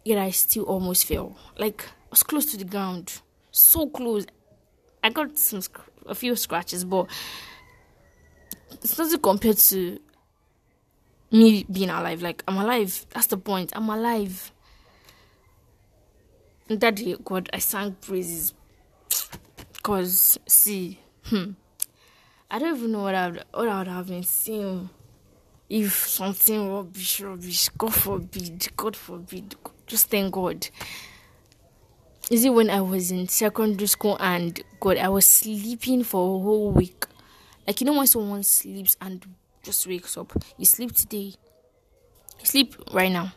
Yet 0.05 0.19
I 0.19 0.31
still 0.31 0.65
almost 0.65 1.07
fell. 1.07 1.37
Like 1.59 1.83
I 1.85 2.11
was 2.11 2.23
close 2.23 2.47
to 2.47 2.57
the 2.57 2.65
ground, 2.65 3.21
so 3.51 3.89
close. 3.89 4.27
I 5.03 5.11
got 5.11 5.37
some 5.37 5.61
a 6.07 6.15
few 6.15 6.37
scratches, 6.37 6.85
but 6.85 7.07
it's 8.83 8.99
nothing 8.99 9.21
compared 9.21 9.59
to 9.59 9.99
me 11.31 11.65
being 11.71 11.91
alive. 11.91 12.23
Like 12.23 12.43
I'm 12.49 12.57
alive. 12.57 13.07
That's 13.11 13.27
the 13.29 13.37
point. 13.37 13.73
I'm 13.75 13.89
alive. 13.89 14.53
And 16.69 16.81
that 16.81 16.97
day, 16.97 17.17
God, 17.23 17.51
I 17.53 17.59
sang 17.59 17.93
praises. 18.01 18.55
Cause 19.83 20.39
see, 20.47 20.99
hmm, 21.25 21.51
I 22.51 22.59
don't 22.59 22.77
even 22.77 22.93
know 22.93 23.03
what 23.03 23.15
I 23.15 23.29
would, 23.29 23.45
what 23.53 23.69
I 23.69 23.79
would 23.79 23.89
have 23.89 24.07
been 24.07 24.23
seeing 24.23 24.89
if 25.69 26.09
something 26.09 26.73
rubbish, 26.73 27.21
rubbish. 27.21 27.69
God 27.71 27.95
forbid. 27.95 28.69
God 28.77 28.97
forbid. 28.97 29.55
Just 29.87 30.09
thank 30.09 30.33
God. 30.33 30.69
Is 32.31 32.45
it 32.47 32.51
when 32.55 32.71
I 32.71 32.81
was 32.81 33.11
in 33.11 33.29
secondary 33.29 33.87
school 33.87 34.17
and 34.19 34.59
God, 34.81 34.97
I 34.97 35.09
was 35.09 35.27
sleeping 35.27 36.05
for 36.05 36.37
a 36.37 36.43
whole 36.43 36.71
week. 36.71 37.05
Like 37.67 37.81
you 37.81 37.87
know 37.87 37.95
when 37.95 38.07
someone 38.07 38.43
sleeps 38.43 38.97
and 39.01 39.25
just 39.63 39.87
wakes 39.87 40.17
up. 40.17 40.33
You 40.59 40.65
sleep 40.65 40.93
today. 40.93 41.35
You 42.41 42.45
sleep 42.45 42.75
right 42.93 43.11
now. 43.11 43.33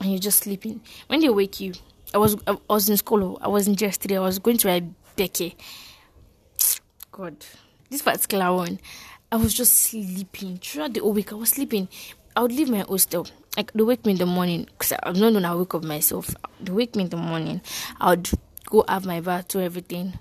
And 0.00 0.10
you're 0.10 0.20
just 0.20 0.40
sleeping. 0.40 0.80
When 1.08 1.20
they 1.20 1.28
wake 1.28 1.60
you, 1.60 1.72
I 2.14 2.18
was 2.18 2.36
I 2.46 2.56
was 2.68 2.88
in 2.88 2.96
school. 2.96 3.38
I 3.42 3.48
was 3.48 3.68
in 3.68 3.74
yesterday. 3.74 4.16
I 4.16 4.20
was 4.20 4.38
going 4.38 4.58
to 4.58 4.68
write 4.68 4.84
WAEC. 5.16 5.54
God, 7.12 7.36
this 7.90 8.02
particular 8.02 8.54
one, 8.54 8.78
I 9.32 9.36
was 9.36 9.52
just 9.52 9.76
sleeping 9.76 10.58
throughout 10.58 10.94
the 10.94 11.00
whole 11.00 11.12
week. 11.12 11.32
I 11.32 11.36
was 11.36 11.50
sleeping. 11.50 11.88
I 12.36 12.42
would 12.42 12.52
leave 12.52 12.70
my 12.70 12.80
hostel. 12.80 13.26
Like 13.56 13.72
they 13.72 13.82
wake 13.82 14.06
me 14.06 14.12
in 14.12 14.18
the 14.18 14.26
morning 14.26 14.64
because 14.64 14.92
I'm 15.02 15.18
not 15.18 15.32
known 15.32 15.44
I 15.44 15.54
wake 15.54 15.74
up 15.74 15.84
myself. 15.84 16.34
They 16.60 16.72
wake 16.72 16.96
me 16.96 17.04
in 17.04 17.10
the 17.10 17.16
morning. 17.16 17.60
I 18.00 18.10
would 18.10 18.30
go 18.66 18.84
have 18.88 19.04
my 19.04 19.20
bath, 19.20 19.48
do 19.48 19.60
everything, 19.60 20.14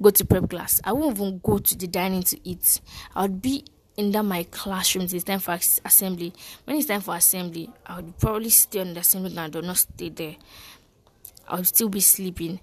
go 0.00 0.10
to 0.10 0.24
prep 0.24 0.50
class. 0.50 0.80
I 0.84 0.92
won't 0.92 1.16
even 1.16 1.40
go 1.42 1.58
to 1.58 1.76
the 1.76 1.86
dining 1.86 2.22
to 2.24 2.48
eat. 2.48 2.80
I 3.14 3.22
would 3.22 3.40
be 3.42 3.64
in 3.96 4.12
that 4.12 4.22
my 4.22 4.44
classroom 4.44 5.06
it's 5.10 5.24
time 5.24 5.38
for 5.38 5.52
assembly. 5.52 6.32
When 6.64 6.76
it's 6.76 6.86
time 6.86 7.00
for 7.00 7.16
assembly, 7.16 7.70
I 7.86 7.96
would 7.96 8.18
probably 8.18 8.50
stay 8.50 8.80
on 8.80 8.94
the 8.94 9.00
assembly 9.00 9.32
ground 9.32 9.56
or 9.56 9.62
not 9.62 9.78
stay 9.78 10.10
there. 10.10 10.36
I 11.48 11.56
would 11.56 11.66
still 11.66 11.88
be 11.88 12.00
sleeping. 12.00 12.60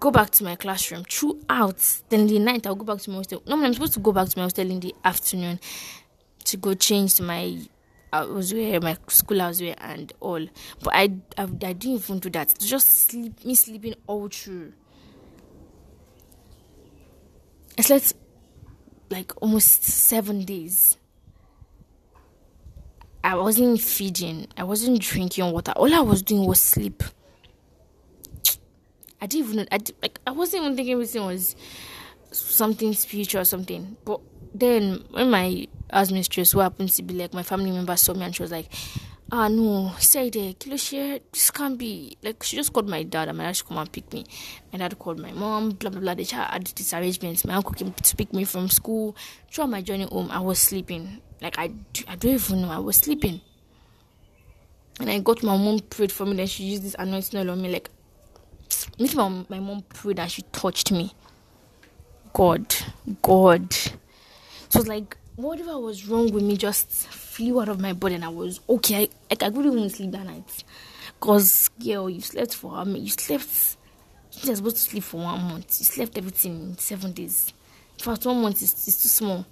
Go 0.00 0.10
back 0.10 0.30
to 0.30 0.44
my 0.44 0.56
classroom 0.56 1.04
throughout. 1.04 2.02
Then 2.08 2.26
the 2.26 2.38
night 2.38 2.66
I'll 2.66 2.74
go 2.74 2.84
back 2.84 3.02
to 3.02 3.10
my 3.10 3.16
hostel. 3.16 3.42
Normally 3.46 3.68
I'm 3.68 3.74
supposed 3.74 3.94
to 3.94 4.00
go 4.00 4.12
back 4.12 4.28
to 4.28 4.38
my 4.38 4.44
hostel 4.44 4.70
in 4.70 4.80
the 4.80 4.94
afternoon 5.04 5.60
to 6.44 6.56
go 6.56 6.74
change 6.74 7.14
to 7.14 7.22
my 7.22 7.58
I 8.12 8.24
was 8.26 8.54
where 8.54 8.80
my 8.80 8.96
school 9.08 9.42
I 9.42 9.48
was 9.48 9.60
where 9.60 9.74
and 9.78 10.12
all. 10.20 10.46
But 10.82 10.94
I, 10.94 11.02
I 11.36 11.42
I 11.42 11.46
didn't 11.46 11.84
even 11.84 12.18
do 12.20 12.30
that. 12.30 12.54
Just 12.60 13.08
sleep 13.10 13.44
me 13.44 13.54
sleeping 13.54 13.94
all 14.06 14.28
through. 14.28 14.72
I 17.78 17.82
slept 17.82 18.14
like 19.10 19.32
almost 19.42 19.84
seven 19.84 20.44
days. 20.44 20.96
I 23.22 23.36
wasn't 23.36 23.80
feeding. 23.80 24.48
I 24.56 24.64
wasn't 24.64 25.00
drinking 25.00 25.50
water. 25.50 25.72
All 25.72 25.92
I 25.92 26.00
was 26.00 26.22
doing 26.22 26.46
was 26.46 26.60
sleep. 26.60 27.02
I 29.20 29.26
didn't 29.26 29.50
even. 29.50 29.68
I 29.72 29.78
did, 29.78 29.96
like. 30.02 30.20
I 30.26 30.32
wasn't 30.32 30.64
even 30.64 30.76
thinking 30.76 30.92
everything 30.92 31.24
was 31.24 31.56
something 32.30 32.92
spiritual 32.92 33.40
or 33.40 33.44
something. 33.46 33.96
But 34.04 34.20
then 34.54 35.04
when 35.10 35.30
my 35.30 35.66
house 35.90 36.10
mistress, 36.10 36.52
who 36.52 36.60
happens 36.60 36.96
to 36.96 37.02
be 37.02 37.14
like 37.14 37.32
my 37.32 37.42
family 37.42 37.70
member, 37.70 37.96
saw 37.96 38.12
me 38.12 38.24
and 38.24 38.36
she 38.36 38.42
was 38.42 38.52
like, 38.52 38.70
ah 39.32 39.48
no, 39.48 39.92
say 39.98 40.30
there, 40.30 40.52
kilo 40.54 40.76
share, 40.76 41.18
this 41.32 41.50
can't 41.50 41.78
be 41.78 42.16
like 42.22 42.42
she 42.42 42.56
just 42.56 42.72
called 42.72 42.88
my 42.88 43.02
dad 43.02 43.28
and 43.28 43.38
my 43.38 43.44
dad 43.44 43.56
should 43.56 43.66
come 43.66 43.78
and 43.78 43.90
pick 43.90 44.12
me. 44.12 44.24
My 44.72 44.78
dad 44.78 44.98
called 44.98 45.18
my 45.18 45.32
mom, 45.32 45.70
blah 45.70 45.90
blah 45.90 46.00
blah. 46.00 46.14
They 46.14 46.24
had 46.24 46.66
these 46.66 46.92
arrangements. 46.94 47.44
My 47.44 47.54
uncle 47.54 47.72
came 47.72 47.92
to 47.92 48.16
pick 48.16 48.32
me 48.32 48.44
from 48.44 48.68
school. 48.68 49.16
Throughout 49.50 49.70
my 49.70 49.82
journey 49.82 50.04
home, 50.04 50.30
I 50.30 50.40
was 50.40 50.58
sleeping. 50.58 51.20
Like 51.40 51.58
I, 51.58 51.72
I 52.08 52.16
don't 52.16 52.32
even 52.32 52.62
know, 52.62 52.70
I 52.70 52.78
was 52.78 52.96
sleeping. 52.96 53.40
And 55.00 55.10
I 55.10 55.18
got 55.18 55.42
my 55.42 55.56
mom 55.56 55.80
prayed 55.80 56.12
for 56.12 56.24
me. 56.24 56.36
Then 56.36 56.46
she 56.46 56.64
used 56.64 56.84
this 56.84 56.94
anointing 56.98 57.38
oil 57.40 57.50
on 57.50 57.60
me. 57.60 57.68
Like, 57.72 57.90
me, 58.98 59.10
my, 59.14 59.44
my 59.48 59.58
mom 59.58 59.82
prayed 59.82 60.20
and 60.20 60.30
she 60.30 60.42
touched 60.52 60.92
me. 60.92 61.12
God, 62.32 62.74
God. 63.22 63.74
So 64.68 64.80
like 64.82 65.16
whatever 65.36 65.78
was 65.78 66.06
wrong 66.06 66.32
with 66.32 66.44
me 66.44 66.56
just 66.56 67.08
flew 67.34 67.60
out 67.60 67.68
of 67.68 67.80
my 67.80 67.92
body 67.92 68.14
and 68.14 68.24
I 68.24 68.28
was 68.28 68.60
okay. 68.68 69.08
I, 69.30 69.32
I 69.32 69.50
couldn't 69.50 69.72
even 69.72 69.90
sleep 69.90 70.12
that 70.12 70.24
night. 70.24 70.64
Cause 71.20 71.68
girl, 71.82 72.08
you 72.08 72.20
slept 72.20 72.54
for 72.54 72.72
I 72.72 72.84
mean 72.84 73.02
you 73.02 73.10
slept 73.10 73.76
you're 74.42 74.56
supposed 74.56 74.76
to 74.76 74.82
sleep 74.82 75.04
for 75.04 75.18
one 75.18 75.40
month. 75.42 75.78
You 75.78 75.84
slept 75.84 76.18
everything 76.18 76.52
in 76.60 76.78
seven 76.78 77.12
days. 77.12 77.52
For 78.00 78.14
one 78.14 78.42
month 78.42 78.62
is 78.62 78.74
too 78.74 79.08
small. 79.08 79.46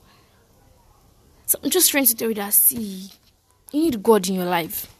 So 1.46 1.58
I'm 1.62 1.70
just 1.70 1.90
trying 1.90 2.06
to 2.06 2.14
tell 2.16 2.28
you 2.28 2.34
that 2.34 2.52
see 2.52 3.10
you 3.72 3.82
need 3.82 4.02
God 4.02 4.28
in 4.28 4.36
your 4.36 4.46
life. 4.46 4.94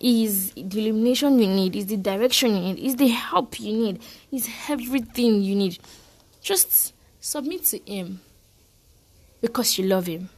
Is 0.00 0.52
the 0.52 0.78
illumination 0.88 1.38
you 1.40 1.48
need, 1.48 1.74
is 1.74 1.86
the 1.86 1.96
direction 1.96 2.54
you 2.54 2.60
need, 2.60 2.78
is 2.78 2.94
the 2.94 3.08
help 3.08 3.58
you 3.58 3.72
need, 3.72 4.00
is 4.30 4.48
everything 4.68 5.42
you 5.42 5.56
need. 5.56 5.78
Just 6.40 6.94
submit 7.20 7.64
to 7.64 7.78
Him 7.78 8.20
because 9.40 9.78
you 9.78 9.86
love 9.86 10.06
him. 10.06 10.28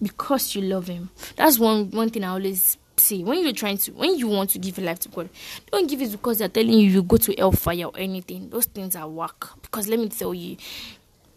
Because 0.00 0.54
you 0.54 0.62
love 0.62 0.88
him. 0.88 1.10
That's 1.36 1.58
one 1.58 1.90
one 1.90 2.10
thing 2.10 2.24
I 2.24 2.28
always 2.28 2.76
say. 2.96 3.22
When 3.22 3.42
you're 3.42 3.52
trying 3.52 3.78
to 3.78 3.92
when 3.92 4.16
you 4.18 4.28
want 4.28 4.50
to 4.50 4.58
give 4.58 4.78
your 4.78 4.86
life 4.86 4.98
to 5.00 5.08
God, 5.08 5.30
don't 5.70 5.88
give 5.88 6.02
it 6.02 6.12
because 6.12 6.38
they're 6.38 6.48
telling 6.48 6.72
you 6.72 6.90
you 6.90 7.02
go 7.02 7.16
to 7.16 7.34
hellfire 7.36 7.86
or 7.86 7.98
anything. 7.98 8.50
Those 8.50 8.66
things 8.66 8.94
are 8.94 9.08
work. 9.08 9.50
Because 9.62 9.88
let 9.88 9.98
me 9.98 10.08
tell 10.08 10.34
you, 10.34 10.56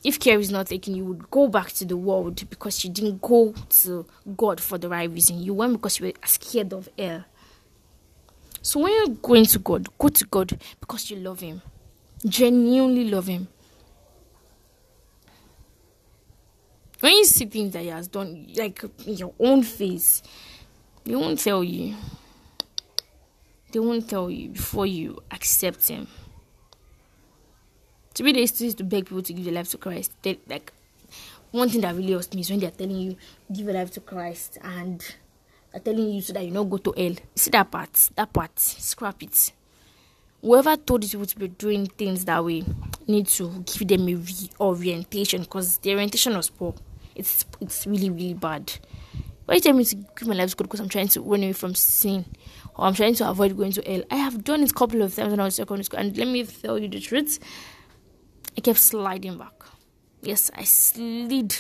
if 0.04 0.20
care 0.20 0.40
is 0.40 0.52
not 0.52 0.68
taken, 0.68 0.96
you 0.96 1.06
would 1.06 1.30
go 1.30 1.48
back 1.48 1.70
to 1.74 1.86
the 1.86 1.98
world 1.98 2.44
because 2.50 2.84
you 2.84 2.90
didn't 2.90 3.22
go 3.22 3.54
to 3.70 4.06
God 4.38 4.60
for 4.62 4.78
the 4.78 4.90
right 4.90 5.10
reason. 5.10 5.42
You 5.42 5.54
went 5.54 5.74
because 5.74 6.00
you 6.00 6.08
were 6.08 6.14
scared 6.26 6.74
of 6.74 6.90
hell. 6.98 7.24
So 8.62 8.82
when 8.82 8.94
you're 8.94 9.16
going 9.16 9.46
to 9.46 9.60
God, 9.60 9.88
go 9.98 10.10
to 10.10 10.26
God 10.26 10.60
because 10.80 11.10
you 11.10 11.18
love 11.18 11.40
Him, 11.40 11.62
genuinely 12.26 13.10
love 13.10 13.28
Him. 13.28 13.48
When 17.00 17.14
you 17.14 17.26
see 17.26 17.46
things 17.46 17.74
that 17.74 17.84
he 17.84 17.88
has 17.88 18.08
done, 18.08 18.48
like 18.56 18.84
in 19.06 19.16
your 19.16 19.34
own 19.40 19.64
face, 19.64 20.22
they 21.06 21.16
won't 21.16 21.40
tell 21.40 21.64
you. 21.64 21.96
They 23.72 23.80
won't 23.80 24.10
tell 24.10 24.30
you 24.30 24.50
before 24.50 24.86
you 24.86 25.22
accept 25.32 25.88
him. 25.88 26.08
To 28.16 28.24
be 28.24 28.34
the 28.34 28.40
used 28.40 28.78
to 28.80 28.84
beg 28.84 29.06
people 29.06 29.22
to 29.22 29.34
give 29.34 29.46
their 29.46 29.54
life 29.54 29.70
to 29.70 29.78
Christ. 29.78 30.12
They, 30.24 30.40
like 30.48 30.74
one 31.52 31.70
thing 31.70 31.82
that 31.82 31.96
really 31.96 32.14
hurts 32.14 32.34
me 32.34 32.42
is 32.42 32.50
when 32.50 32.60
they're 32.60 32.72
telling 32.72 32.98
you 32.98 33.16
give 33.52 33.66
your 33.66 33.76
life 33.76 33.92
to 33.92 34.02
Christ 34.02 34.58
and 34.62 35.00
they're 35.72 35.82
telling 35.82 36.10
you 36.10 36.22
so 36.22 36.34
that 36.34 36.44
you 36.46 36.52
don't 36.52 36.70
go 36.70 36.78
to 36.78 36.94
hell. 36.98 37.16
See 37.36 37.52
that 37.52 37.72
part, 37.72 38.10
that 38.16 38.34
part, 38.34 38.60
scrap 38.60 39.24
it. 39.24 39.54
Whoever 40.42 40.76
told 40.76 41.04
these 41.04 41.12
people 41.12 41.28
to 41.28 41.40
be 41.40 41.48
doing 41.48 41.86
things 41.86 42.26
that 42.26 42.44
way 42.44 42.64
need 43.08 43.28
to 43.28 43.64
give 43.66 43.88
them 43.88 44.08
a 44.10 44.16
reorientation 44.16 45.44
because 45.44 45.78
the 45.78 45.94
orientation 45.94 46.36
was 46.36 46.50
poor 46.50 46.74
it's 47.20 47.46
it's 47.62 47.86
really 47.86 48.10
really 48.10 48.34
bad. 48.34 48.72
Why 49.46 49.56
you 49.56 49.62
tell 49.62 49.74
me 49.74 49.84
to 49.86 49.96
keep 49.96 50.28
my 50.28 50.36
life 50.36 50.56
good 50.56 50.66
because 50.66 50.80
I'm 50.80 50.90
trying 50.90 51.08
to 51.10 51.22
run 51.22 51.42
away 51.42 51.54
from 51.54 51.74
sin 51.74 52.26
or 52.76 52.86
I'm 52.86 52.94
trying 52.94 53.16
to 53.16 53.30
avoid 53.30 53.58
going 53.58 53.72
to 53.74 53.82
hell? 53.82 54.04
I 54.12 54.18
have 54.18 54.44
done 54.44 54.62
it 54.62 54.72
a 54.72 54.74
couple 54.74 55.02
of 55.02 55.16
times 55.16 55.32
when 55.32 55.40
I 55.40 55.46
was 55.46 55.56
secondary 55.56 55.84
school, 55.84 56.00
and 56.00 56.16
let 56.18 56.28
me 56.28 56.44
tell 56.44 56.78
you 56.78 56.88
the 56.88 57.00
truth. 57.00 57.40
I 58.58 58.62
kept 58.62 58.80
sliding 58.80 59.38
back. 59.38 59.54
Yes, 60.22 60.52
I 60.56 60.64
slid 60.66 61.56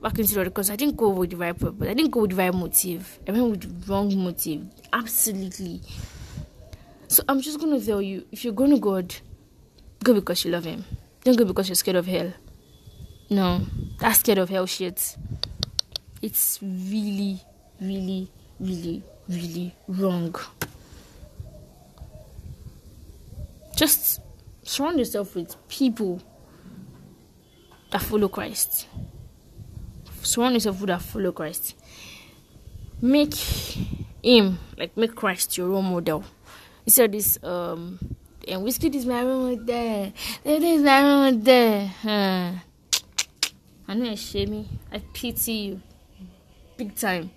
back 0.00 0.18
into 0.18 0.34
the 0.34 0.44
because 0.44 0.70
I 0.70 0.76
didn't 0.76 0.96
go 0.96 1.10
with 1.10 1.30
the 1.30 1.36
right 1.36 1.58
purpose. 1.58 1.88
I 1.88 1.94
didn't 1.94 2.12
go 2.12 2.20
with 2.20 2.30
the 2.30 2.36
right 2.36 2.54
motive. 2.54 3.18
I 3.26 3.32
went 3.32 3.50
with 3.50 3.60
the 3.62 3.92
wrong 3.92 4.16
motive. 4.16 4.66
Absolutely. 4.92 5.82
So 7.08 7.22
I'm 7.28 7.40
just 7.40 7.60
gonna 7.60 7.80
tell 7.80 8.00
you, 8.00 8.24
if 8.32 8.44
you're 8.44 8.52
going 8.52 8.70
to 8.70 8.78
God, 8.78 9.14
go 10.02 10.14
because 10.14 10.44
you 10.44 10.50
love 10.50 10.64
Him. 10.64 10.84
Don't 11.24 11.36
go 11.36 11.44
because 11.44 11.68
you're 11.68 11.76
scared 11.76 11.96
of 11.96 12.06
hell. 12.06 12.32
No, 13.28 13.62
that's 13.98 14.20
scared 14.20 14.38
of 14.38 14.48
hell 14.48 14.66
shit. 14.66 15.16
It's 16.22 16.60
really, 16.62 17.40
really, 17.80 18.30
really, 18.60 19.02
really 19.28 19.74
wrong. 19.88 20.34
Just 23.76 24.20
surround 24.62 24.98
yourself 24.98 25.34
with 25.34 25.56
people 25.68 26.22
that 27.90 28.00
follow 28.02 28.28
Christ. 28.28 28.86
Surround 30.22 30.54
yourself 30.54 30.80
with 30.80 30.88
that 30.88 31.02
follow 31.02 31.32
Christ. 31.32 31.74
Make 33.02 33.34
him 34.22 34.58
like 34.78 34.96
make 34.96 35.14
Christ 35.14 35.58
your 35.58 35.68
role 35.68 35.82
model. 35.82 36.24
Instead 36.86 37.02
said 37.02 37.12
this 37.12 37.38
um 37.44 37.98
and 38.48 38.62
Wizkid 38.62 38.94
is 38.94 39.04
my 39.04 39.22
role 39.22 39.50
model. 39.50 40.12
That 40.44 40.62
is 40.62 40.82
my 40.82 41.02
role 41.02 41.32
model. 41.32 41.86
Huh. 42.02 42.52
I 43.88 43.94
know 43.94 44.10
you 44.10 44.16
shame 44.16 44.50
me. 44.50 44.68
I 44.92 44.98
pity 45.12 45.52
you. 45.52 45.82
Big 46.76 46.94
time. 46.96 47.30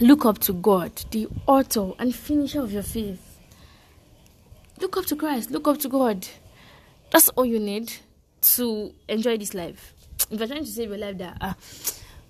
Look 0.00 0.24
up 0.24 0.38
to 0.40 0.52
God, 0.52 0.92
the 1.10 1.26
author 1.46 1.90
and 1.98 2.14
finisher 2.14 2.60
of 2.60 2.72
your 2.72 2.84
faith. 2.84 3.40
Look 4.80 4.96
up 4.96 5.06
to 5.06 5.16
Christ. 5.16 5.50
Look 5.50 5.66
up 5.66 5.78
to 5.78 5.88
God. 5.88 6.28
That's 7.10 7.28
all 7.30 7.44
you 7.44 7.58
need 7.58 7.92
to 8.42 8.94
enjoy 9.08 9.38
this 9.38 9.54
life. 9.54 9.94
If 10.30 10.38
you're 10.38 10.48
trying 10.48 10.64
to 10.64 10.70
save 10.70 10.90
your 10.90 10.98
life, 10.98 11.18
that 11.18 11.38
ah, 11.40 11.56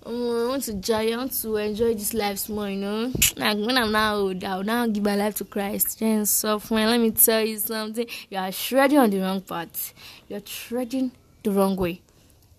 um, 0.09 0.45
I 0.45 0.47
want 0.47 0.63
to 0.63 0.71
enjoy, 0.71 1.13
I 1.13 1.17
want 1.17 1.33
to 1.41 1.55
enjoy 1.57 1.93
this 1.93 2.13
life 2.13 2.49
more, 2.49 2.69
you 2.69 2.77
know. 2.77 3.11
Like 3.37 3.57
when 3.57 3.77
I'm 3.77 3.91
now 3.91 4.15
old, 4.15 4.43
I'll 4.43 4.63
now 4.63 4.87
give 4.87 5.03
my 5.03 5.15
life 5.15 5.35
to 5.35 5.45
Christ. 5.45 6.01
Soft 6.25 6.71
man, 6.71 6.89
let 6.89 6.99
me 6.99 7.11
tell 7.11 7.45
you 7.45 7.59
something. 7.59 8.07
You 8.29 8.39
are 8.39 8.51
treading 8.51 8.97
on 8.97 9.09
the 9.11 9.19
wrong 9.19 9.41
path. 9.41 9.93
You're 10.27 10.39
treading 10.39 11.11
the 11.43 11.51
wrong 11.51 11.75
way. 11.75 12.01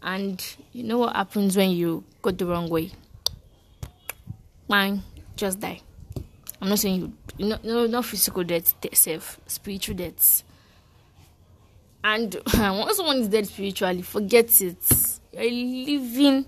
And 0.02 0.44
you 0.72 0.84
know 0.84 0.98
what 0.98 1.16
happens 1.16 1.56
when 1.56 1.70
you 1.70 2.04
go 2.22 2.30
the 2.30 2.46
wrong 2.46 2.68
way? 2.70 2.92
Mine, 4.68 5.02
just 5.36 5.58
die. 5.58 5.80
I'm 6.62 6.68
not 6.68 6.78
saying 6.78 7.00
you, 7.00 7.12
you 7.36 7.46
know, 7.48 7.58
no, 7.64 7.86
not 7.86 8.04
physical 8.04 8.44
death, 8.44 8.74
safe, 8.92 9.40
spiritual 9.46 9.96
deaths. 9.96 10.44
And 12.04 12.34
once 12.54 12.96
someone 12.96 13.18
is 13.18 13.28
dead 13.28 13.46
spiritually, 13.46 14.02
forget 14.02 14.60
it. 14.60 15.18
You're 15.32 15.50
living. 15.50 16.46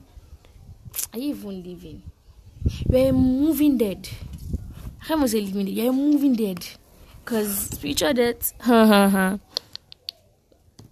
Are 1.13 1.19
you 1.19 1.31
even 1.31 1.63
living? 1.63 2.03
You're 2.91 3.11
a 3.11 3.13
moving 3.13 3.77
dead. 3.79 4.09
I 5.03 5.07
can't 5.07 5.29
say 5.29 5.41
living 5.41 5.67
dead. 5.67 5.75
You're 5.75 5.91
a 5.91 5.93
moving 5.93 6.35
dead. 6.35 6.67
Because 7.25 7.71
spiritual 7.71 8.15
death, 8.15 8.53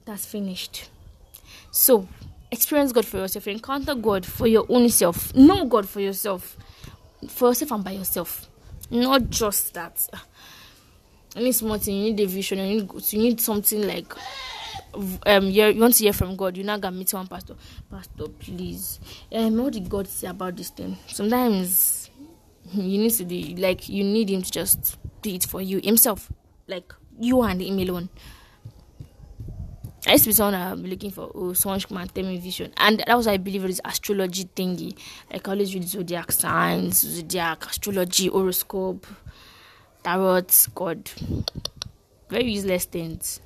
that's 0.04 0.26
finished. 0.26 0.90
So, 1.70 2.06
experience 2.50 2.92
God 2.92 3.06
for 3.06 3.18
yourself. 3.18 3.48
Encounter 3.48 3.94
God 3.94 4.24
for 4.26 4.46
your 4.46 4.66
own 4.68 4.88
self. 4.88 5.34
Know 5.34 5.64
God 5.64 5.88
for 5.88 6.00
yourself. 6.00 6.56
For 7.28 7.48
yourself 7.48 7.72
and 7.72 7.84
by 7.84 7.92
yourself. 7.92 8.48
Not 8.90 9.30
just 9.30 9.74
that. 9.74 10.06
Any 11.36 11.52
small 11.52 11.78
thing, 11.78 11.96
you 11.96 12.02
need 12.12 12.20
a 12.20 12.26
vision. 12.26 12.58
You 12.58 12.80
need, 12.82 13.12
you 13.12 13.18
need 13.18 13.40
something 13.40 13.86
like 13.86 14.12
um 15.26 15.44
you, 15.44 15.66
you 15.66 15.80
want 15.80 15.94
to 15.94 16.04
hear 16.04 16.12
from 16.12 16.36
God, 16.36 16.56
you're 16.56 16.66
not 16.66 16.80
gonna 16.80 16.96
meet 16.96 17.12
one 17.12 17.26
pastor. 17.26 17.54
Pastor, 17.90 18.28
please. 18.38 19.00
Um, 19.32 19.56
what 19.58 19.72
did 19.72 19.88
God 19.88 20.08
say 20.08 20.28
about 20.28 20.56
this 20.56 20.70
thing? 20.70 20.96
Sometimes 21.06 22.10
you 22.72 22.98
need 22.98 23.12
to 23.12 23.24
do 23.24 23.40
like 23.56 23.88
you 23.88 24.04
need 24.04 24.30
him 24.30 24.42
to 24.42 24.50
just 24.50 24.98
do 25.22 25.30
it 25.30 25.44
for 25.44 25.60
you 25.60 25.80
himself. 25.82 26.30
Like 26.66 26.92
you 27.18 27.42
and 27.42 27.60
him 27.60 27.78
alone. 27.78 28.08
I 30.06 30.12
used 30.12 30.24
to 30.24 30.30
be 30.30 30.34
someone 30.34 30.54
I'm 30.54 30.82
looking 30.84 31.10
for 31.10 31.30
oh 31.34 31.52
someone 31.52 31.80
come 31.80 31.98
and 31.98 32.14
tell 32.14 32.24
me 32.24 32.38
vision. 32.38 32.72
And 32.76 33.02
that 33.06 33.16
was 33.16 33.26
I 33.26 33.36
believe 33.36 33.62
this 33.62 33.80
astrology 33.84 34.44
thingy. 34.44 34.96
Like 35.30 35.46
I 35.46 35.52
always 35.52 35.74
read 35.74 35.84
zodiac 35.84 36.32
signs, 36.32 37.00
zodiac, 37.00 37.66
astrology, 37.66 38.28
horoscope, 38.28 39.06
tarot, 40.02 40.46
God. 40.74 41.10
Very 42.30 42.52
useless 42.52 42.84
things. 42.86 43.40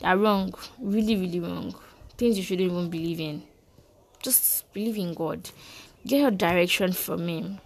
They're 0.00 0.16
wrong. 0.16 0.54
Really, 0.78 1.16
really 1.16 1.40
wrong. 1.40 1.74
Things 2.16 2.36
you 2.36 2.44
shouldn't 2.44 2.70
even 2.70 2.88
believe 2.90 3.20
in. 3.20 3.42
Just 4.22 4.72
believe 4.72 4.96
in 4.96 5.14
God. 5.14 5.50
Get 6.06 6.20
your 6.20 6.30
direction 6.30 6.92
from 6.92 7.26
Him. 7.28 7.60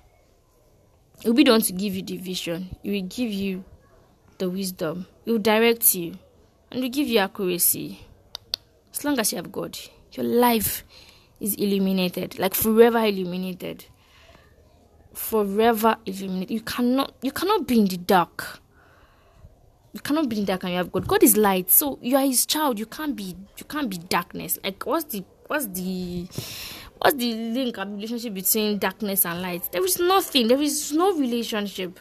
He'll 1.22 1.34
be 1.34 1.44
the 1.44 1.52
one 1.52 1.60
to 1.62 1.72
give 1.72 1.94
you 1.94 2.02
the 2.02 2.16
vision. 2.16 2.76
He 2.82 2.90
will 2.90 3.08
give 3.08 3.30
you 3.30 3.64
the 4.38 4.50
wisdom. 4.50 5.06
He 5.24 5.32
will 5.32 5.38
direct 5.38 5.94
you. 5.94 6.18
And 6.70 6.78
He 6.78 6.80
will 6.82 6.90
give 6.90 7.08
you 7.08 7.18
accuracy. 7.18 8.00
As 8.92 9.04
long 9.04 9.18
as 9.18 9.32
you 9.32 9.36
have 9.36 9.52
God, 9.52 9.78
your 10.12 10.26
life 10.26 10.84
is 11.40 11.54
illuminated. 11.56 12.38
Like 12.38 12.54
forever 12.54 12.98
illuminated. 13.04 13.84
Forever 15.12 15.96
illuminated. 16.06 16.50
You 16.50 16.60
cannot 16.60 17.14
you 17.22 17.32
cannot 17.32 17.66
be 17.66 17.78
in 17.78 17.86
the 17.86 17.98
dark 17.98 18.61
you 19.92 20.00
cannot 20.00 20.28
be 20.28 20.38
in 20.38 20.44
dark 20.44 20.64
and 20.64 20.72
you 20.72 20.78
have 20.78 20.90
God. 20.90 21.06
God 21.06 21.22
is 21.22 21.36
light, 21.36 21.70
so 21.70 21.98
you 22.00 22.16
are 22.16 22.24
His 22.24 22.46
child. 22.46 22.78
You 22.78 22.86
can't 22.86 23.14
be 23.14 23.36
you 23.58 23.64
can't 23.68 23.90
be 23.90 23.98
darkness. 23.98 24.58
Like 24.64 24.84
what's 24.86 25.04
the 25.04 25.24
what's 25.46 25.66
the 25.66 26.26
what's 26.98 27.16
the 27.16 27.34
link 27.34 27.76
and 27.78 27.96
relationship 27.96 28.34
between 28.34 28.78
darkness 28.78 29.26
and 29.26 29.42
light? 29.42 29.68
There 29.70 29.84
is 29.84 29.98
nothing. 29.98 30.48
There 30.48 30.60
is 30.60 30.92
no 30.92 31.16
relationship. 31.16 32.00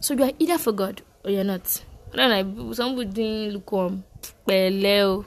So 0.00 0.14
you 0.14 0.24
are 0.24 0.32
either 0.38 0.58
for 0.58 0.72
God 0.72 1.02
or 1.24 1.30
you're 1.30 1.44
not. 1.44 1.84
I 2.12 2.16
don't 2.16 2.56
know. 2.56 2.72
Somebody 2.72 3.10
doing 3.10 3.50
lukewarm, 3.52 4.04
pẹ̀lẹ́ 4.46 5.24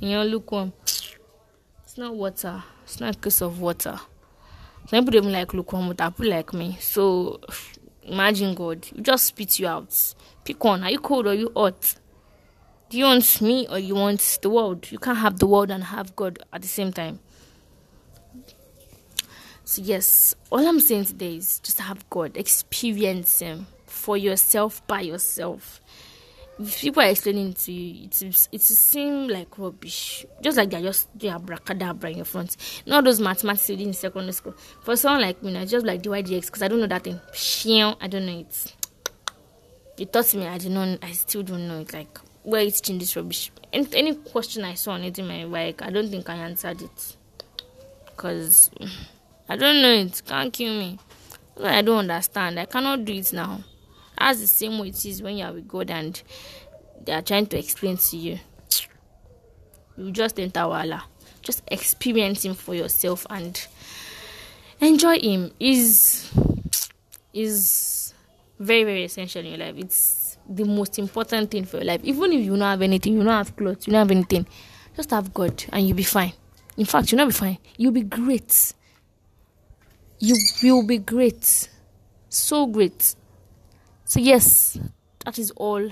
you 0.00 0.10
know 0.10 0.24
lukewarm. 0.24 0.72
It's 1.84 1.96
not 1.96 2.14
water. 2.14 2.62
It's 2.84 3.00
not 3.00 3.16
a 3.16 3.18
case 3.18 3.40
of 3.40 3.60
water. 3.60 3.98
Some 4.88 5.04
people 5.04 5.22
don't 5.22 5.32
like 5.32 5.54
lukewarm 5.54 5.88
water. 5.88 6.10
People 6.10 6.30
like 6.30 6.52
me. 6.52 6.76
So 6.80 7.40
imagine 8.02 8.54
God. 8.54 8.86
You 8.94 9.02
just 9.02 9.24
spit 9.26 9.58
you 9.58 9.66
out. 9.66 10.14
Pick 10.46 10.62
one. 10.62 10.84
Are 10.84 10.90
you 10.90 11.00
cold 11.00 11.26
or 11.26 11.34
you 11.34 11.50
hot? 11.56 11.96
Do 12.88 12.96
you 12.96 13.04
want 13.04 13.40
me 13.42 13.66
or 13.68 13.80
you 13.80 13.96
want 13.96 14.38
the 14.42 14.48
world? 14.48 14.92
You 14.92 14.98
can't 14.98 15.18
have 15.18 15.40
the 15.40 15.46
world 15.46 15.72
and 15.72 15.82
have 15.82 16.14
God 16.14 16.38
at 16.52 16.62
the 16.62 16.68
same 16.68 16.92
time. 16.92 17.18
So, 19.64 19.82
yes, 19.82 20.36
all 20.50 20.64
I'm 20.64 20.78
saying 20.78 21.06
today 21.06 21.34
is 21.38 21.58
just 21.58 21.80
have 21.80 22.08
God, 22.10 22.36
experience 22.36 23.40
Him 23.40 23.66
for 23.86 24.16
yourself, 24.16 24.86
by 24.86 25.00
yourself. 25.00 25.80
If 26.60 26.80
people 26.80 27.02
are 27.02 27.08
explaining 27.08 27.54
to 27.54 27.72
you, 27.72 28.04
it 28.04 28.48
it 28.52 28.60
seem 28.62 29.26
like 29.26 29.58
rubbish. 29.58 30.24
Just 30.40 30.56
like 30.56 30.70
they're 30.70 30.80
just 30.80 31.18
doing 31.18 31.34
abracadabra 31.34 32.10
in 32.10 32.18
your 32.18 32.24
front. 32.24 32.56
Not 32.86 33.02
those 33.02 33.20
mathematics 33.20 33.66
did 33.66 33.80
in 33.80 33.92
secondary 33.92 34.32
school. 34.32 34.54
For 34.82 34.94
someone 34.94 35.22
like 35.22 35.42
me, 35.42 35.56
I 35.56 35.64
just 35.64 35.84
like 35.84 36.02
dy 36.02 36.22
dx 36.22 36.46
because 36.46 36.62
I 36.62 36.68
don't 36.68 36.78
know 36.78 36.86
that 36.86 37.02
thing. 37.02 37.20
I 38.00 38.06
don't 38.06 38.26
know 38.26 38.38
it. 38.38 38.74
You 39.96 40.04
taught 40.06 40.34
me, 40.34 40.46
I 40.46 40.58
did 40.58 40.72
not, 40.72 40.98
I 41.02 41.12
still 41.12 41.42
don't 41.42 41.66
know 41.68 41.80
it. 41.80 41.92
Like, 41.92 42.18
where 42.42 42.60
is 42.60 42.80
teaching 42.80 42.98
this 42.98 43.16
rubbish? 43.16 43.50
Any, 43.72 43.88
any 43.94 44.14
question 44.14 44.64
I 44.64 44.74
saw 44.74 44.92
on 44.92 45.02
it 45.02 45.18
in 45.18 45.26
my 45.26 45.44
bike, 45.46 45.82
I 45.82 45.90
don't 45.90 46.08
think 46.08 46.28
I 46.28 46.36
answered 46.36 46.82
it. 46.82 47.16
Because 48.04 48.70
I 49.48 49.56
don't 49.56 49.80
know 49.80 49.92
it. 49.92 50.22
Can't 50.26 50.52
kill 50.52 50.78
me. 50.78 50.98
I 51.62 51.80
don't 51.82 51.98
understand. 51.98 52.60
I 52.60 52.66
cannot 52.66 53.04
do 53.04 53.14
it 53.14 53.32
now. 53.32 53.60
That's 54.18 54.40
the 54.40 54.46
same 54.46 54.78
way 54.78 54.88
it 54.88 55.04
is 55.04 55.22
when 55.22 55.38
you 55.38 55.44
are 55.44 55.52
with 55.52 55.68
God 55.68 55.90
and 55.90 56.20
they 57.04 57.12
are 57.12 57.22
trying 57.22 57.46
to 57.46 57.58
explain 57.58 57.96
to 57.96 58.16
you. 58.16 58.38
You 59.96 60.10
just 60.10 60.38
enter 60.38 60.68
Wala. 60.68 61.04
Just 61.42 61.62
experience 61.68 62.44
Him 62.44 62.54
for 62.54 62.74
yourself 62.74 63.26
and 63.30 63.66
enjoy 64.80 65.18
Him. 65.20 65.52
Is 65.58 66.30
is 67.32 68.05
very 68.58 68.84
very 68.84 69.04
essential 69.04 69.40
in 69.44 69.48
your 69.48 69.58
life. 69.58 69.74
It's 69.76 70.38
the 70.48 70.64
most 70.64 70.98
important 70.98 71.50
thing 71.50 71.64
for 71.64 71.78
your 71.78 71.86
life. 71.86 72.00
Even 72.04 72.32
if 72.32 72.44
you 72.44 72.50
don't 72.50 72.60
have 72.60 72.82
anything 72.82 73.14
you 73.14 73.24
don't 73.24 73.28
have 73.28 73.56
clothes 73.56 73.86
you 73.86 73.92
don't 73.92 74.00
have 74.00 74.10
anything 74.10 74.46
just 74.96 75.10
have 75.10 75.34
god 75.34 75.64
and 75.72 75.86
you'll 75.86 75.96
be 75.96 76.02
fine. 76.02 76.32
In 76.76 76.84
fact 76.84 77.10
you'll 77.12 77.18
not 77.18 77.28
be 77.28 77.34
fine. 77.34 77.58
You'll 77.76 77.92
be 77.92 78.02
great. 78.02 78.72
You 80.18 80.36
will 80.62 80.86
be 80.86 80.98
great. 80.98 81.68
So 82.28 82.66
great. 82.66 83.14
So 84.04 84.20
yes 84.20 84.78
that 85.24 85.40
is 85.40 85.50
all 85.56 85.90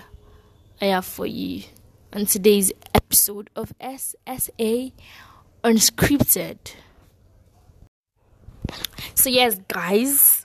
i 0.81 0.85
have 0.85 1.05
for 1.05 1.27
you 1.27 1.65
on 2.13 2.25
today's 2.25 2.73
episode 2.95 3.51
of 3.57 3.73
ssa 3.81 4.93
unscripted. 5.65 6.59
So 9.15 9.29
yes 9.29 9.59
guys 9.67 10.44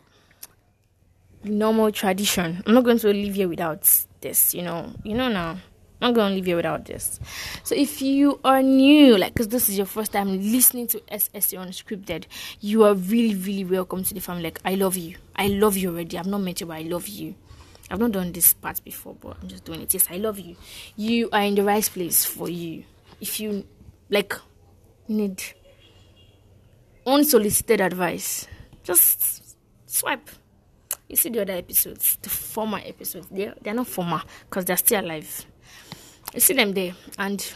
normal 1.44 1.92
tradition. 1.92 2.64
I'm 2.66 2.74
not 2.74 2.84
going 2.84 3.00
to 3.00 3.08
live 3.08 3.36
here 3.36 3.48
without 3.48 3.90
this, 4.22 4.54
you 4.54 4.62
know. 4.62 4.94
You 5.04 5.16
know 5.16 5.30
now. 5.30 5.58
I'm 6.02 6.14
not 6.14 6.16
going 6.16 6.30
to 6.30 6.36
live 6.36 6.46
here 6.46 6.56
without 6.56 6.86
this. 6.86 7.20
So 7.64 7.76
if 7.76 8.02
you 8.02 8.40
are 8.46 8.62
new, 8.62 9.18
like, 9.18 9.34
because 9.34 9.50
this 9.50 9.68
is 9.68 9.78
your 9.78 9.86
first 9.86 10.14
time 10.14 10.40
listening 10.40 10.88
to 10.88 11.00
SSA 11.12 11.60
Unscripted, 11.60 12.26
you 12.62 12.86
are 12.86 12.94
really, 12.94 13.36
really 13.36 13.66
welcome 13.66 14.04
to 14.04 14.14
the 14.14 14.22
family. 14.22 14.44
Like, 14.44 14.62
I 14.64 14.76
love 14.76 14.96
you. 14.96 15.18
I 15.36 15.48
love 15.48 15.76
you 15.76 15.90
already. 15.90 16.18
I've 16.18 16.26
not 16.28 16.40
met 16.40 16.62
you, 16.62 16.68
but 16.68 16.78
I 16.78 16.82
love 16.84 17.08
you. 17.08 17.36
I've 17.92 18.00
not 18.00 18.12
done 18.12 18.32
this 18.32 18.54
part 18.54 18.82
before, 18.86 19.16
but 19.20 19.38
I'm 19.42 19.50
just 19.50 19.66
doing 19.66 19.82
it. 19.82 19.94
Yes, 19.94 20.08
I 20.10 20.18
love 20.18 20.40
you. 20.40 20.56
You 20.96 21.30
are 21.34 21.42
in 21.42 21.56
the 21.56 21.64
right 21.64 21.84
place 21.84 22.24
for 22.24 22.48
you. 22.48 22.86
If 23.20 23.40
you, 23.40 23.66
like, 24.10 24.34
need 25.08 25.44
unsolicited 27.06 27.82
advice, 27.82 28.48
just 28.84 29.58
swipe 29.86 30.30
you 31.10 31.16
see 31.16 31.30
the 31.30 31.42
other 31.42 31.54
episodes, 31.54 32.18
the 32.22 32.30
former 32.30 32.80
episodes, 32.86 33.28
they're, 33.32 33.56
they're 33.62 33.74
not 33.74 33.88
former 33.88 34.22
because 34.50 34.66
they're 34.66 34.78
still 34.78 35.04
alive. 35.04 35.46
you 36.34 36.40
see 36.40 36.54
them 36.54 36.72
there, 36.74 36.94
and 37.18 37.52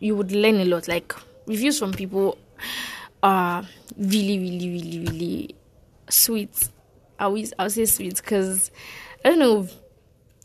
you 0.00 0.16
would 0.16 0.32
learn 0.32 0.56
a 0.56 0.64
lot. 0.64 0.88
Like 0.88 1.14
reviews 1.46 1.78
from 1.78 1.92
people 1.92 2.38
are 3.22 3.64
really, 3.96 4.38
really, 4.38 4.68
really, 4.70 4.98
really 5.06 5.54
sweet. 6.08 6.68
I 7.18 7.24
always 7.24 7.52
I'll 7.58 7.70
say 7.70 7.84
sweet 7.84 8.16
because 8.16 8.70
I 9.24 9.30
don't 9.30 9.38
know 9.38 9.68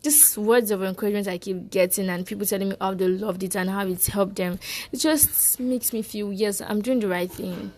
just 0.02 0.36
words 0.36 0.70
of 0.70 0.82
encouragement 0.82 1.26
I 1.26 1.38
keep 1.38 1.70
getting 1.70 2.10
and 2.10 2.26
people 2.26 2.44
telling 2.44 2.68
me 2.68 2.76
how 2.78 2.92
they 2.92 3.08
loved 3.08 3.42
it 3.42 3.56
and 3.56 3.70
how 3.70 3.86
it's 3.86 4.08
helped 4.08 4.36
them. 4.36 4.58
It 4.92 4.98
just 4.98 5.58
makes 5.58 5.94
me 5.94 6.02
feel 6.02 6.30
yes, 6.30 6.60
I'm 6.60 6.82
doing 6.82 7.00
the 7.00 7.08
right 7.08 7.30
thing. 7.30 7.72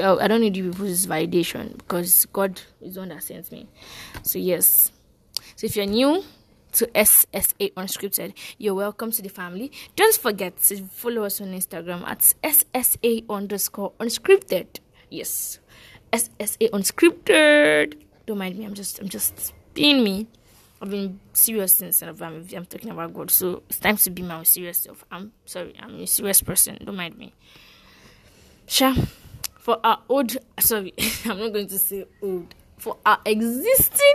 I 0.00 0.28
don't 0.28 0.40
need 0.40 0.56
you 0.56 0.70
people's 0.70 1.06
validation 1.06 1.78
because 1.78 2.26
God 2.26 2.60
is 2.80 2.94
the 2.94 3.00
one 3.00 3.10
that 3.10 3.22
sends 3.22 3.50
me. 3.50 3.68
So 4.22 4.38
yes. 4.38 4.92
So 5.56 5.66
if 5.66 5.76
you're 5.76 5.86
new 5.86 6.24
to 6.72 6.86
SSA 6.88 7.72
Unscripted, 7.74 8.34
you're 8.58 8.74
welcome 8.74 9.10
to 9.10 9.22
the 9.22 9.28
family. 9.28 9.72
Don't 9.94 10.14
forget 10.14 10.56
to 10.64 10.84
follow 10.84 11.24
us 11.24 11.40
on 11.40 11.48
Instagram 11.48 12.06
at 12.06 12.34
SSA 12.42 13.24
underscore 13.30 13.92
unscripted. 13.98 14.80
Yes. 15.10 15.58
SSA 16.12 16.70
unscripted. 16.70 17.94
Don't 18.26 18.38
mind 18.38 18.58
me, 18.58 18.64
I'm 18.64 18.74
just 18.74 18.98
I'm 18.98 19.08
just 19.08 19.54
being 19.74 20.02
me. 20.04 20.26
I've 20.80 20.90
been 20.90 21.20
serious 21.32 21.74
since 21.74 22.02
I'm, 22.02 22.22
I'm 22.22 22.66
talking 22.66 22.90
about 22.90 23.14
God. 23.14 23.30
So 23.30 23.62
it's 23.68 23.78
time 23.78 23.96
to 23.96 24.10
be 24.10 24.22
my 24.22 24.42
serious 24.42 24.78
self. 24.78 25.04
I'm 25.10 25.32
sorry, 25.46 25.74
I'm 25.80 26.00
a 26.00 26.06
serious 26.06 26.42
person. 26.42 26.76
Don't 26.84 26.96
mind 26.96 27.16
me. 27.16 27.32
Sure. 28.66 28.94
For 29.66 29.80
our 29.82 29.98
old, 30.08 30.36
sorry, 30.60 30.94
I'm 31.24 31.40
not 31.40 31.52
going 31.52 31.66
to 31.66 31.76
say 31.76 32.06
old. 32.22 32.54
For 32.78 32.98
our 33.04 33.18
existing 33.24 34.14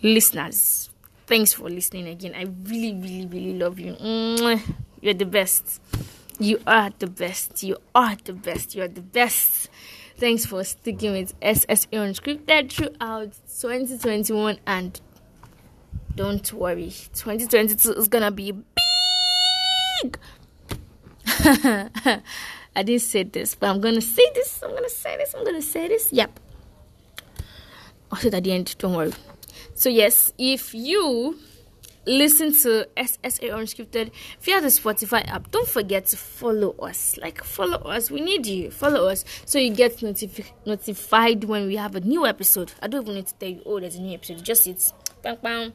listeners, 0.00 0.88
thanks 1.26 1.52
for 1.52 1.68
listening 1.68 2.06
again. 2.06 2.32
I 2.36 2.42
really, 2.62 2.94
really, 2.94 3.26
really 3.26 3.58
love 3.58 3.80
you. 3.80 3.96
You're 5.00 5.14
the 5.14 5.26
best. 5.26 5.82
You 6.38 6.60
are 6.64 6.92
the 6.96 7.08
best. 7.08 7.64
You 7.64 7.76
are 7.92 8.16
the 8.22 8.34
best. 8.34 8.76
You 8.76 8.84
are 8.84 8.88
the 8.88 9.02
best. 9.02 9.68
Thanks 10.16 10.46
for 10.46 10.62
sticking 10.62 11.14
with 11.14 11.40
SSA 11.40 11.88
Unscripted 11.88 12.70
throughout 12.70 13.32
2021 13.60 14.60
and 14.64 15.00
don't 16.14 16.52
worry, 16.52 16.92
2022 17.14 17.94
is 17.94 18.06
gonna 18.06 18.30
be 18.30 18.52
big. 20.02 20.18
I 22.74 22.82
didn't 22.82 23.02
say 23.02 23.22
this, 23.24 23.54
but 23.54 23.68
I'm 23.70 23.80
gonna 23.80 24.00
say 24.00 24.30
this. 24.34 24.62
I'm 24.62 24.70
gonna 24.74 24.88
say 24.88 25.16
this. 25.16 25.34
I'm 25.34 25.44
gonna 25.44 25.62
say 25.62 25.88
this. 25.88 26.12
Yep. 26.12 26.40
Oh, 27.28 27.42
I'll 28.12 28.18
say 28.18 28.28
it 28.28 28.34
at 28.34 28.44
the 28.44 28.52
end. 28.52 28.74
Don't 28.78 28.94
worry. 28.94 29.12
So 29.74 29.88
yes, 29.88 30.32
if 30.38 30.74
you 30.74 31.38
listen 32.06 32.52
to 32.52 32.88
SSA 32.96 33.50
Unscripted 33.50 34.10
via 34.40 34.60
the 34.60 34.68
Spotify 34.68 35.26
app. 35.28 35.50
Don't 35.50 35.68
forget 35.68 36.06
to 36.06 36.16
follow 36.16 36.70
us. 36.78 37.16
Like, 37.18 37.42
follow 37.44 37.78
us. 37.78 38.10
We 38.10 38.20
need 38.20 38.46
you. 38.46 38.70
Follow 38.70 39.08
us 39.08 39.24
so 39.44 39.58
you 39.58 39.70
get 39.70 39.98
notifi- 39.98 40.50
notified 40.66 41.44
when 41.44 41.66
we 41.66 41.76
have 41.76 41.94
a 41.94 42.00
new 42.00 42.26
episode. 42.26 42.72
I 42.82 42.88
don't 42.88 43.02
even 43.02 43.14
need 43.16 43.26
to 43.26 43.34
tell 43.34 43.48
you, 43.48 43.62
oh, 43.66 43.80
there's 43.80 43.96
a 43.96 44.00
new 44.00 44.14
episode. 44.14 44.42
Just 44.44 44.66
it's 44.66 44.92
bang, 45.22 45.38
bang. 45.42 45.72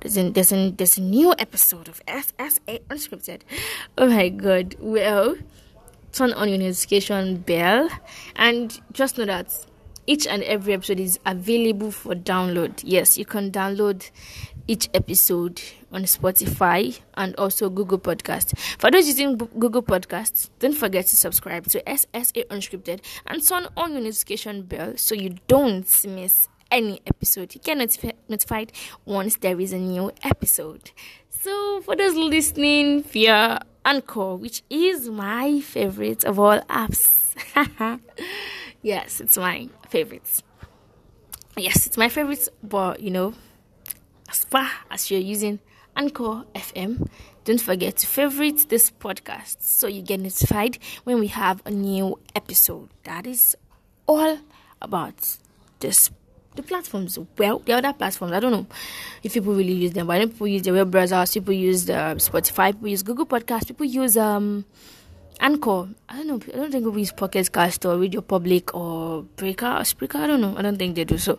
There's 0.00 0.16
a, 0.16 0.30
there's, 0.30 0.52
a, 0.52 0.70
there's 0.70 0.98
a 0.98 1.02
new 1.02 1.34
episode 1.38 1.88
of 1.88 2.04
SSA 2.06 2.80
Unscripted. 2.88 3.42
Oh 3.98 4.06
my 4.06 4.28
god. 4.30 4.76
Well, 4.78 5.36
turn 6.12 6.32
on 6.32 6.48
your 6.48 6.58
notification 6.58 7.38
bell 7.38 7.88
and 8.36 8.80
just 8.92 9.18
know 9.18 9.24
that 9.26 9.66
each 10.06 10.26
and 10.26 10.42
every 10.42 10.72
episode 10.74 10.98
is 10.98 11.18
available 11.24 11.90
for 11.90 12.14
download. 12.14 12.80
Yes, 12.84 13.16
you 13.16 13.24
can 13.24 13.50
download 13.50 14.10
each 14.66 14.88
episode 14.94 15.60
on 15.92 16.02
Spotify 16.02 16.98
and 17.14 17.34
also 17.36 17.68
Google 17.68 17.98
Podcast. 17.98 18.56
For 18.78 18.90
those 18.90 19.06
using 19.08 19.36
Google 19.36 19.82
Podcasts, 19.82 20.50
don't 20.58 20.74
forget 20.74 21.06
to 21.06 21.16
subscribe 21.16 21.66
to 21.68 21.82
SSA 21.82 22.46
Unscripted 22.48 23.00
and 23.26 23.46
turn 23.46 23.68
on 23.76 23.92
your 23.92 24.00
notification 24.00 24.62
bell 24.62 24.94
so 24.96 25.14
you 25.14 25.36
don't 25.48 25.86
miss 26.06 26.48
any 26.70 27.00
episode. 27.06 27.54
You 27.54 27.60
get 27.60 27.78
notif- 27.78 28.14
notified 28.28 28.72
once 29.04 29.36
there 29.36 29.60
is 29.60 29.72
a 29.72 29.78
new 29.78 30.12
episode. 30.22 30.92
So, 31.28 31.80
for 31.82 31.96
those 31.96 32.14
listening 32.14 33.02
via 33.02 33.60
Anchor, 33.84 34.34
which 34.34 34.62
is 34.68 35.08
my 35.08 35.60
favorite 35.60 36.24
of 36.24 36.38
all 36.38 36.60
apps, 36.62 37.34
yes, 38.82 39.20
it's 39.20 39.36
my 39.38 39.68
favorite. 39.88 40.42
Yes, 41.56 41.86
it's 41.86 41.96
my 41.96 42.08
favorite, 42.08 42.48
but 42.62 43.00
you 43.00 43.10
know, 43.10 43.34
as 44.28 44.44
far 44.44 44.68
as 44.90 45.10
you're 45.10 45.20
using 45.20 45.60
Anchor 45.96 46.44
FM, 46.54 47.08
don't 47.44 47.60
forget 47.60 47.96
to 47.98 48.06
favorite 48.06 48.68
this 48.68 48.90
podcast 48.90 49.62
so 49.62 49.86
you 49.86 50.02
get 50.02 50.20
notified 50.20 50.78
when 51.04 51.18
we 51.18 51.26
have 51.28 51.62
a 51.64 51.70
new 51.70 52.18
episode. 52.34 52.88
That 53.04 53.26
is 53.26 53.56
all 54.06 54.38
about 54.80 55.36
this 55.80 56.10
the 56.56 56.62
platforms. 56.62 57.18
Well, 57.38 57.60
the 57.60 57.72
other 57.72 57.92
platforms, 57.92 58.32
I 58.32 58.40
don't 58.40 58.52
know 58.52 58.66
if 59.22 59.34
people 59.34 59.54
really 59.54 59.72
use 59.72 59.92
them, 59.92 60.06
but 60.06 60.14
I 60.16 60.18
know 60.20 60.26
people 60.28 60.48
use 60.48 60.62
the 60.62 60.72
web 60.72 60.90
browsers, 60.90 61.32
people 61.34 61.54
use 61.54 61.86
the 61.86 62.16
Spotify, 62.18 62.72
people 62.72 62.88
use 62.88 63.02
Google 63.02 63.26
Podcasts, 63.26 63.68
people 63.68 63.86
use 63.86 64.16
um 64.16 64.64
Anchor. 65.40 65.88
I 66.08 66.18
don't 66.18 66.26
know. 66.26 66.40
I 66.52 66.56
don't 66.56 66.70
think 66.70 66.86
we 66.92 67.00
use 67.00 67.12
Pocket 67.12 67.50
Cast 67.50 67.86
or 67.86 67.96
Radio 67.96 68.20
Public 68.20 68.74
or 68.74 69.22
Breaker 69.22 69.66
or 69.66 69.80
Spreaker. 69.80 70.16
I 70.16 70.26
don't 70.26 70.40
know. 70.40 70.54
I 70.56 70.62
don't 70.62 70.76
think 70.76 70.96
they 70.96 71.04
do 71.04 71.16
so. 71.16 71.38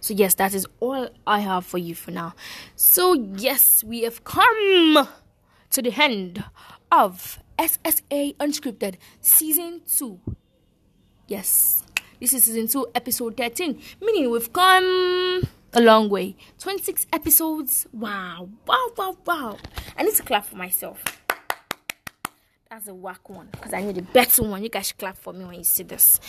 So 0.00 0.14
yes, 0.14 0.34
that 0.36 0.54
is 0.54 0.66
all 0.80 1.08
I 1.26 1.40
have 1.40 1.66
for 1.66 1.76
you 1.76 1.94
for 1.94 2.12
now. 2.12 2.34
So 2.76 3.12
yes, 3.36 3.84
we 3.84 4.02
have 4.04 4.24
come 4.24 5.06
to 5.70 5.82
the 5.82 5.92
end 6.02 6.42
of 6.90 7.38
SSA 7.58 8.36
Unscripted 8.36 8.96
Season 9.20 9.82
2. 9.86 10.18
Yes, 11.28 11.81
this 12.22 12.34
is 12.34 12.44
Season 12.44 12.68
2, 12.68 12.86
Episode 12.94 13.36
13. 13.36 13.82
Meaning 14.00 14.30
we've 14.30 14.52
come 14.52 15.42
a 15.72 15.80
long 15.80 16.08
way. 16.08 16.36
26 16.60 17.08
episodes. 17.12 17.88
Wow. 17.92 18.48
Wow, 18.64 18.90
wow, 18.96 19.16
wow. 19.26 19.58
I 19.98 20.04
need 20.04 20.14
to 20.14 20.22
clap 20.22 20.44
for 20.44 20.54
myself. 20.54 21.02
That's 22.70 22.86
a 22.86 22.94
whack 22.94 23.28
one 23.28 23.48
because 23.50 23.74
I 23.74 23.82
need 23.82 23.98
a 23.98 24.02
better 24.02 24.44
one. 24.44 24.62
You 24.62 24.68
guys 24.68 24.86
should 24.86 24.98
clap 24.98 25.18
for 25.18 25.32
me 25.32 25.44
when 25.44 25.56
you 25.56 25.64
see 25.64 25.82
this. 25.82 26.20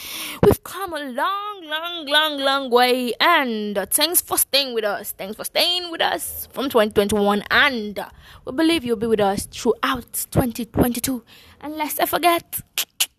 We've 0.41 0.64
come 0.64 0.94
a 0.94 1.00
long, 1.00 1.64
long, 1.64 2.08
long, 2.08 2.39
long 2.39 2.72
way, 2.72 3.14
and 3.20 3.78
uh, 3.78 3.86
thanks 3.86 4.20
for 4.20 4.39
staying 4.39 4.74
with 4.74 4.84
us. 4.84 5.12
Thanks 5.12 5.36
for 5.36 5.46
staying 5.46 5.91
with 5.91 6.02
us 6.02 6.50
from 6.52 6.70
2021, 6.70 7.44
and 7.52 8.00
uh, 8.00 8.10
we 8.46 8.52
believe 8.52 8.84
you'll 8.84 8.98
be 8.98 9.08
with 9.08 9.22
us 9.22 9.46
throughout 9.46 10.26
2022. 10.32 11.24
And 11.62 11.76
let's 11.76 12.00
not 12.00 12.10
forget, 12.10 12.62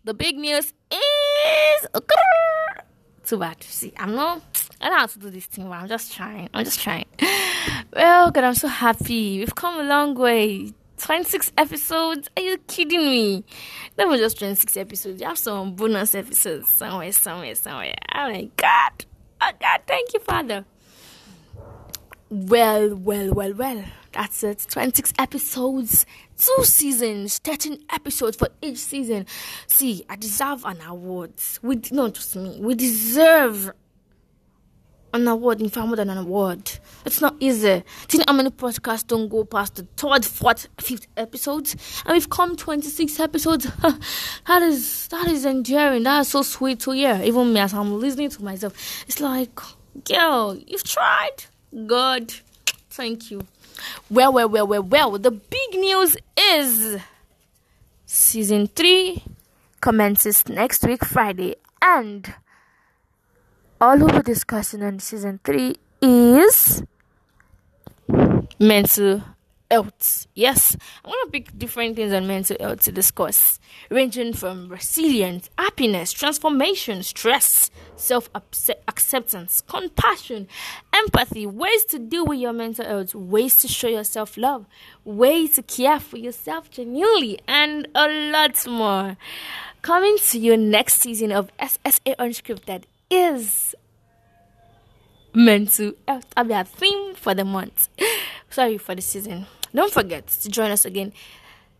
the 0.03 0.13
big 0.13 0.37
news 0.37 0.73
is 0.91 1.87
too 3.25 3.37
bad. 3.37 3.61
See, 3.63 3.93
I'm 3.97 4.15
not. 4.15 4.41
I 4.81 4.85
don't 4.85 4.93
know 4.93 4.99
how 4.99 5.05
to 5.07 5.19
do 5.19 5.29
this 5.29 5.45
thing, 5.45 5.65
but 5.65 5.73
I'm 5.75 5.87
just 5.87 6.13
trying. 6.13 6.49
I'm 6.53 6.65
just 6.65 6.79
trying. 6.79 7.05
Well, 7.93 8.29
God, 8.29 8.43
I'm 8.43 8.53
so 8.55 8.67
happy. 8.67 9.39
We've 9.39 9.55
come 9.55 9.79
a 9.79 9.83
long 9.83 10.15
way 10.15 10.73
26 10.97 11.51
episodes? 11.57 12.29
Are 12.37 12.43
you 12.43 12.57
kidding 12.67 12.99
me? 12.99 13.43
That 13.95 14.07
was 14.07 14.19
just 14.19 14.39
26 14.39 14.77
episodes. 14.77 15.21
You 15.21 15.27
have 15.27 15.37
some 15.37 15.75
bonus 15.75 16.15
episodes 16.15 16.69
somewhere, 16.69 17.11
somewhere, 17.11 17.55
somewhere. 17.55 17.95
Oh 18.13 18.31
my 18.31 18.49
God. 18.57 19.05
Oh 19.41 19.51
God, 19.59 19.81
thank 19.87 20.13
you, 20.13 20.19
Father. 20.19 20.65
Well, 22.29 22.95
well, 22.95 23.33
well, 23.33 23.53
well. 23.53 23.85
That's 24.11 24.43
it. 24.43 24.65
26 24.69 25.13
episodes, 25.19 26.05
two 26.37 26.63
seasons, 26.63 27.37
13 27.39 27.83
episodes 27.91 28.37
for 28.37 28.47
each 28.61 28.77
season. 28.77 29.27
See, 29.67 30.05
I 30.09 30.15
deserve 30.15 30.65
an 30.65 30.81
award. 30.81 31.33
We, 31.61 31.79
not 31.91 32.15
just 32.15 32.35
me, 32.35 32.57
we 32.59 32.73
deserve 32.75 33.73
an 35.13 35.27
award, 35.27 35.61
in 35.61 35.69
fact, 35.69 35.85
more 35.85 35.97
than 35.97 36.09
an 36.09 36.17
award. 36.17 36.71
It's 37.05 37.21
not 37.21 37.35
easy. 37.39 37.83
Do 38.07 38.17
you 38.17 38.19
know 38.19 38.25
how 38.27 38.33
many 38.33 38.49
podcasts 38.49 39.05
don't 39.05 39.29
go 39.29 39.43
past 39.45 39.75
the 39.75 39.83
third, 39.95 40.25
fourth, 40.25 40.67
fifth 40.79 41.07
episodes? 41.15 41.75
And 42.05 42.13
we've 42.13 42.29
come 42.29 42.55
26 42.55 43.19
episodes. 43.19 43.65
that 44.47 44.61
is 44.61 45.07
that 45.09 45.27
is 45.27 45.45
endearing. 45.45 46.03
That 46.03 46.21
is 46.21 46.29
so 46.29 46.41
sweet 46.41 46.79
to 46.81 46.91
hear. 46.91 47.21
Even 47.23 47.53
me, 47.53 47.59
as 47.59 47.73
I'm 47.73 47.99
listening 47.99 48.29
to 48.31 48.43
myself, 48.43 48.73
it's 49.07 49.19
like, 49.19 49.59
girl, 50.05 50.57
you've 50.67 50.83
tried. 50.83 51.45
God, 51.85 52.33
thank 52.89 53.31
you. 53.31 53.41
Well, 54.09 54.31
well, 54.31 54.49
well, 54.49 54.67
well, 54.67 54.83
well. 54.83 55.11
The 55.19 55.31
big 55.31 55.73
news 55.73 56.17
is 56.37 57.01
season 58.05 58.67
three 58.67 59.23
commences 59.81 60.47
next 60.47 60.83
week, 60.85 61.03
Friday, 61.03 61.55
and 61.81 62.33
all 63.81 63.97
we'll 63.97 64.09
be 64.09 64.21
discussing 64.21 64.81
on 64.83 64.99
season 64.99 65.39
three 65.43 65.75
is 66.01 66.83
mental 68.59 69.23
health. 69.69 70.27
Yes, 70.33 70.75
I'm 71.03 71.11
to 71.11 71.29
pick 71.31 71.57
different 71.57 71.95
things 71.95 72.13
on 72.13 72.27
mental 72.27 72.57
health 72.59 72.81
to 72.83 72.91
discuss, 72.91 73.59
ranging 73.89 74.33
from 74.33 74.69
resilience, 74.69 75.49
happiness, 75.57 76.11
transformation, 76.11 77.03
stress, 77.03 77.71
self 77.95 78.29
acceptance, 78.87 79.61
compassion, 79.67 80.47
empathy, 80.93 81.45
ways 81.45 81.85
to 81.85 81.99
deal 81.99 82.25
with 82.25 82.39
your 82.39 82.53
mental 82.53 82.85
health, 82.85 83.15
ways 83.15 83.55
to 83.61 83.67
show 83.67 83.87
yourself 83.87 84.37
love, 84.37 84.65
ways 85.03 85.55
to 85.55 85.63
care 85.63 85.99
for 85.99 86.17
yourself 86.17 86.69
genuinely, 86.69 87.39
and 87.47 87.87
a 87.95 88.07
lot 88.31 88.67
more. 88.67 89.17
Coming 89.81 90.17
to 90.29 90.39
you 90.39 90.57
next 90.57 91.01
season 91.01 91.31
of 91.31 91.55
SSA 91.57 92.15
Unscripted 92.17 92.85
is 93.09 93.75
mental 95.35 95.93
health. 96.07 96.25
Uh, 96.25 96.33
I'll 96.37 96.45
be 96.45 96.53
a 96.53 96.63
theme 96.63 97.15
for 97.15 97.33
the 97.33 97.45
month. 97.45 97.89
Sorry 98.49 98.77
for 98.77 98.95
the 98.95 99.01
season. 99.01 99.45
Don't 99.73 99.91
forget 99.91 100.27
to 100.27 100.49
join 100.49 100.71
us 100.71 100.85
again. 100.85 101.13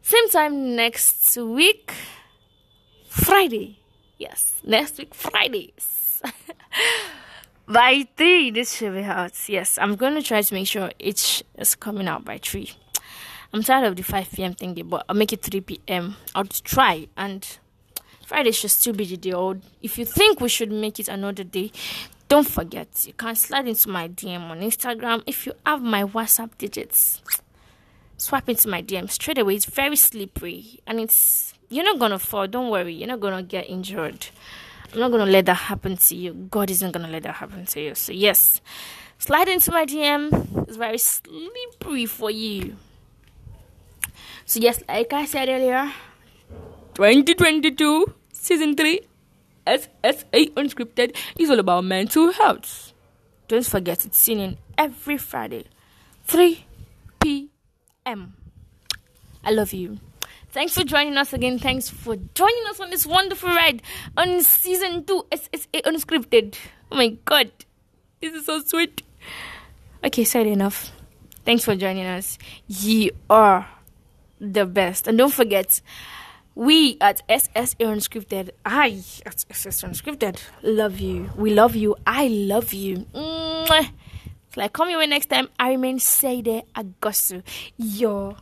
Same 0.02 0.30
time 0.30 0.76
next 0.76 1.36
week, 1.38 1.94
Friday. 3.08 3.80
Yes, 4.18 4.56
next 4.64 4.98
week, 4.98 5.14
Fridays. 5.14 6.22
by 7.68 8.08
3, 8.16 8.52
this 8.52 8.74
should 8.74 8.94
be 8.94 9.04
out. 9.04 9.34
Yes, 9.48 9.78
I'm 9.82 9.96
going 9.96 10.14
to 10.16 10.22
try 10.22 10.42
to 10.42 10.54
make 10.54 10.68
sure 10.68 10.92
each 11.00 11.44
is 11.58 11.76
coming 11.76 12.08
out 12.08 12.24
by 12.24 12.38
3. 12.38 12.70
I'm 13.54 13.64
tired 13.64 13.88
of 13.88 13.96
the 13.96 14.04
5 14.04 14.32
p.m. 14.32 14.54
thingy, 14.54 14.88
but 14.88 15.06
I'll 15.08 15.16
make 15.16 15.32
it 15.32 15.42
3 15.42 15.62
p.m. 15.62 16.18
I'll 16.36 16.44
try 16.44 17.08
and 17.16 17.48
Friday 18.26 18.52
should 18.52 18.72
still 18.72 18.94
be 18.94 19.06
the 19.06 19.18
day. 19.18 19.32
Or 19.34 19.58
if 19.82 19.98
you 19.98 20.06
think 20.06 20.42
we 20.42 20.50
should 20.50 20.72
make 20.72 21.00
it 21.00 21.08
another 21.08 21.44
day, 21.44 21.72
don't 22.28 22.48
forget 22.48 22.88
you 23.06 23.14
can 23.14 23.36
slide 23.36 23.68
into 23.68 23.90
my 23.90 24.08
DM 24.08 24.50
on 24.50 24.62
Instagram 24.62 25.24
if 25.28 25.46
you 25.46 25.54
have 25.66 25.82
my 25.82 26.04
WhatsApp 26.04 26.52
digits 26.58 27.22
swap 28.18 28.48
into 28.50 28.68
my 28.70 28.82
DM 28.82 29.10
straight 29.10 29.38
away. 29.38 29.56
It's 29.56 29.66
very 29.66 29.96
slippery 29.96 30.80
and 30.88 31.00
it's 31.00 31.54
you're 31.70 31.84
not 31.84 32.00
gonna 32.00 32.20
fall. 32.20 32.48
Don't 32.48 32.70
worry, 32.70 32.94
you're 32.94 33.08
not 33.08 33.20
gonna 33.20 33.44
get 33.44 33.70
injured. 33.70 34.28
I'm 34.94 35.00
not 35.00 35.12
gonna 35.12 35.26
let 35.26 35.46
that 35.48 35.56
happen 35.56 35.98
to 35.98 36.16
you. 36.16 36.34
God 36.34 36.70
isn't 36.72 36.92
gonna 36.92 37.10
let 37.10 37.24
that 37.24 37.36
happen 37.36 37.66
to 37.66 37.82
you. 37.82 37.96
So 37.96 38.12
yes, 38.12 38.62
slide 39.18 39.48
into 39.48 39.72
my 39.72 39.86
DM. 39.86 40.68
It's 40.68 40.78
very 40.78 40.98
slippery 40.98 42.06
for 42.06 42.32
you. 42.32 42.78
So 44.46 44.60
yes, 44.60 44.84
like 44.88 45.12
I 45.12 45.26
said 45.26 45.50
earlier, 45.50 45.92
2022 46.94 48.14
season 48.32 48.76
three, 48.76 49.02
SSA 49.66 50.54
Unscripted 50.54 51.16
is 51.38 51.50
all 51.50 51.60
about 51.60 51.84
mental 51.84 52.32
health. 52.32 52.94
Don't 53.48 53.66
forget 53.66 54.06
it's 54.06 54.18
seen 54.18 54.40
in 54.40 54.58
every 54.78 55.18
Friday, 55.18 55.66
3 56.26 56.66
p.m. 57.22 58.34
I 59.44 59.52
love 59.52 59.74
you. 59.74 60.00
Thanks 60.50 60.74
for 60.74 60.84
joining 60.84 61.18
us 61.18 61.34
again. 61.34 61.60
Thanks 61.60 61.90
for 61.90 62.16
joining 62.16 62.64
us 62.70 62.80
on 62.80 62.90
this 62.90 63.06
wonderful 63.06 63.50
ride 63.50 63.82
on 64.16 64.42
season 64.42 65.04
two 65.04 65.26
SSA 65.32 65.82
Unscripted. 65.82 66.56
Oh 66.92 66.96
my 66.96 67.10
god, 67.26 67.52
this 68.22 68.34
is 68.34 68.46
so 68.46 68.62
sweet. 68.62 69.04
Okay, 70.04 70.24
said 70.24 70.48
enough. 70.48 70.92
Thanks 71.44 71.66
for 71.66 71.76
joining 71.76 72.06
us. 72.06 72.38
You 72.68 73.12
are 73.30 73.68
the 74.40 74.66
best. 74.66 75.08
And 75.08 75.18
don't 75.18 75.34
forget, 75.34 75.82
we 76.56 76.98
at 77.02 77.22
SSA 77.28 77.76
Unscripted, 77.80 78.52
I 78.66 79.04
at 79.26 79.36
SSA 79.36 79.90
Unscripted, 79.90 80.40
love 80.64 81.00
you. 81.00 81.30
We 81.36 81.54
love 81.54 81.76
you. 81.76 81.96
I 82.08 82.28
love 82.28 82.74
you. 82.74 83.06
Mwah. 83.14 83.92
Like, 84.56 84.72
come 84.72 84.90
your 84.90 85.00
way 85.00 85.08
next 85.08 85.26
time. 85.26 85.50
I 85.60 85.72
remain 85.72 86.00
Seide 86.00 86.64
Agosto, 86.74 87.44
your 87.78 88.38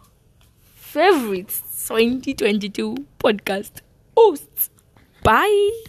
favorite 0.76 1.50
2022 1.88 2.96
podcast 3.20 3.82
host. 4.16 4.72
Bye. 5.24 5.84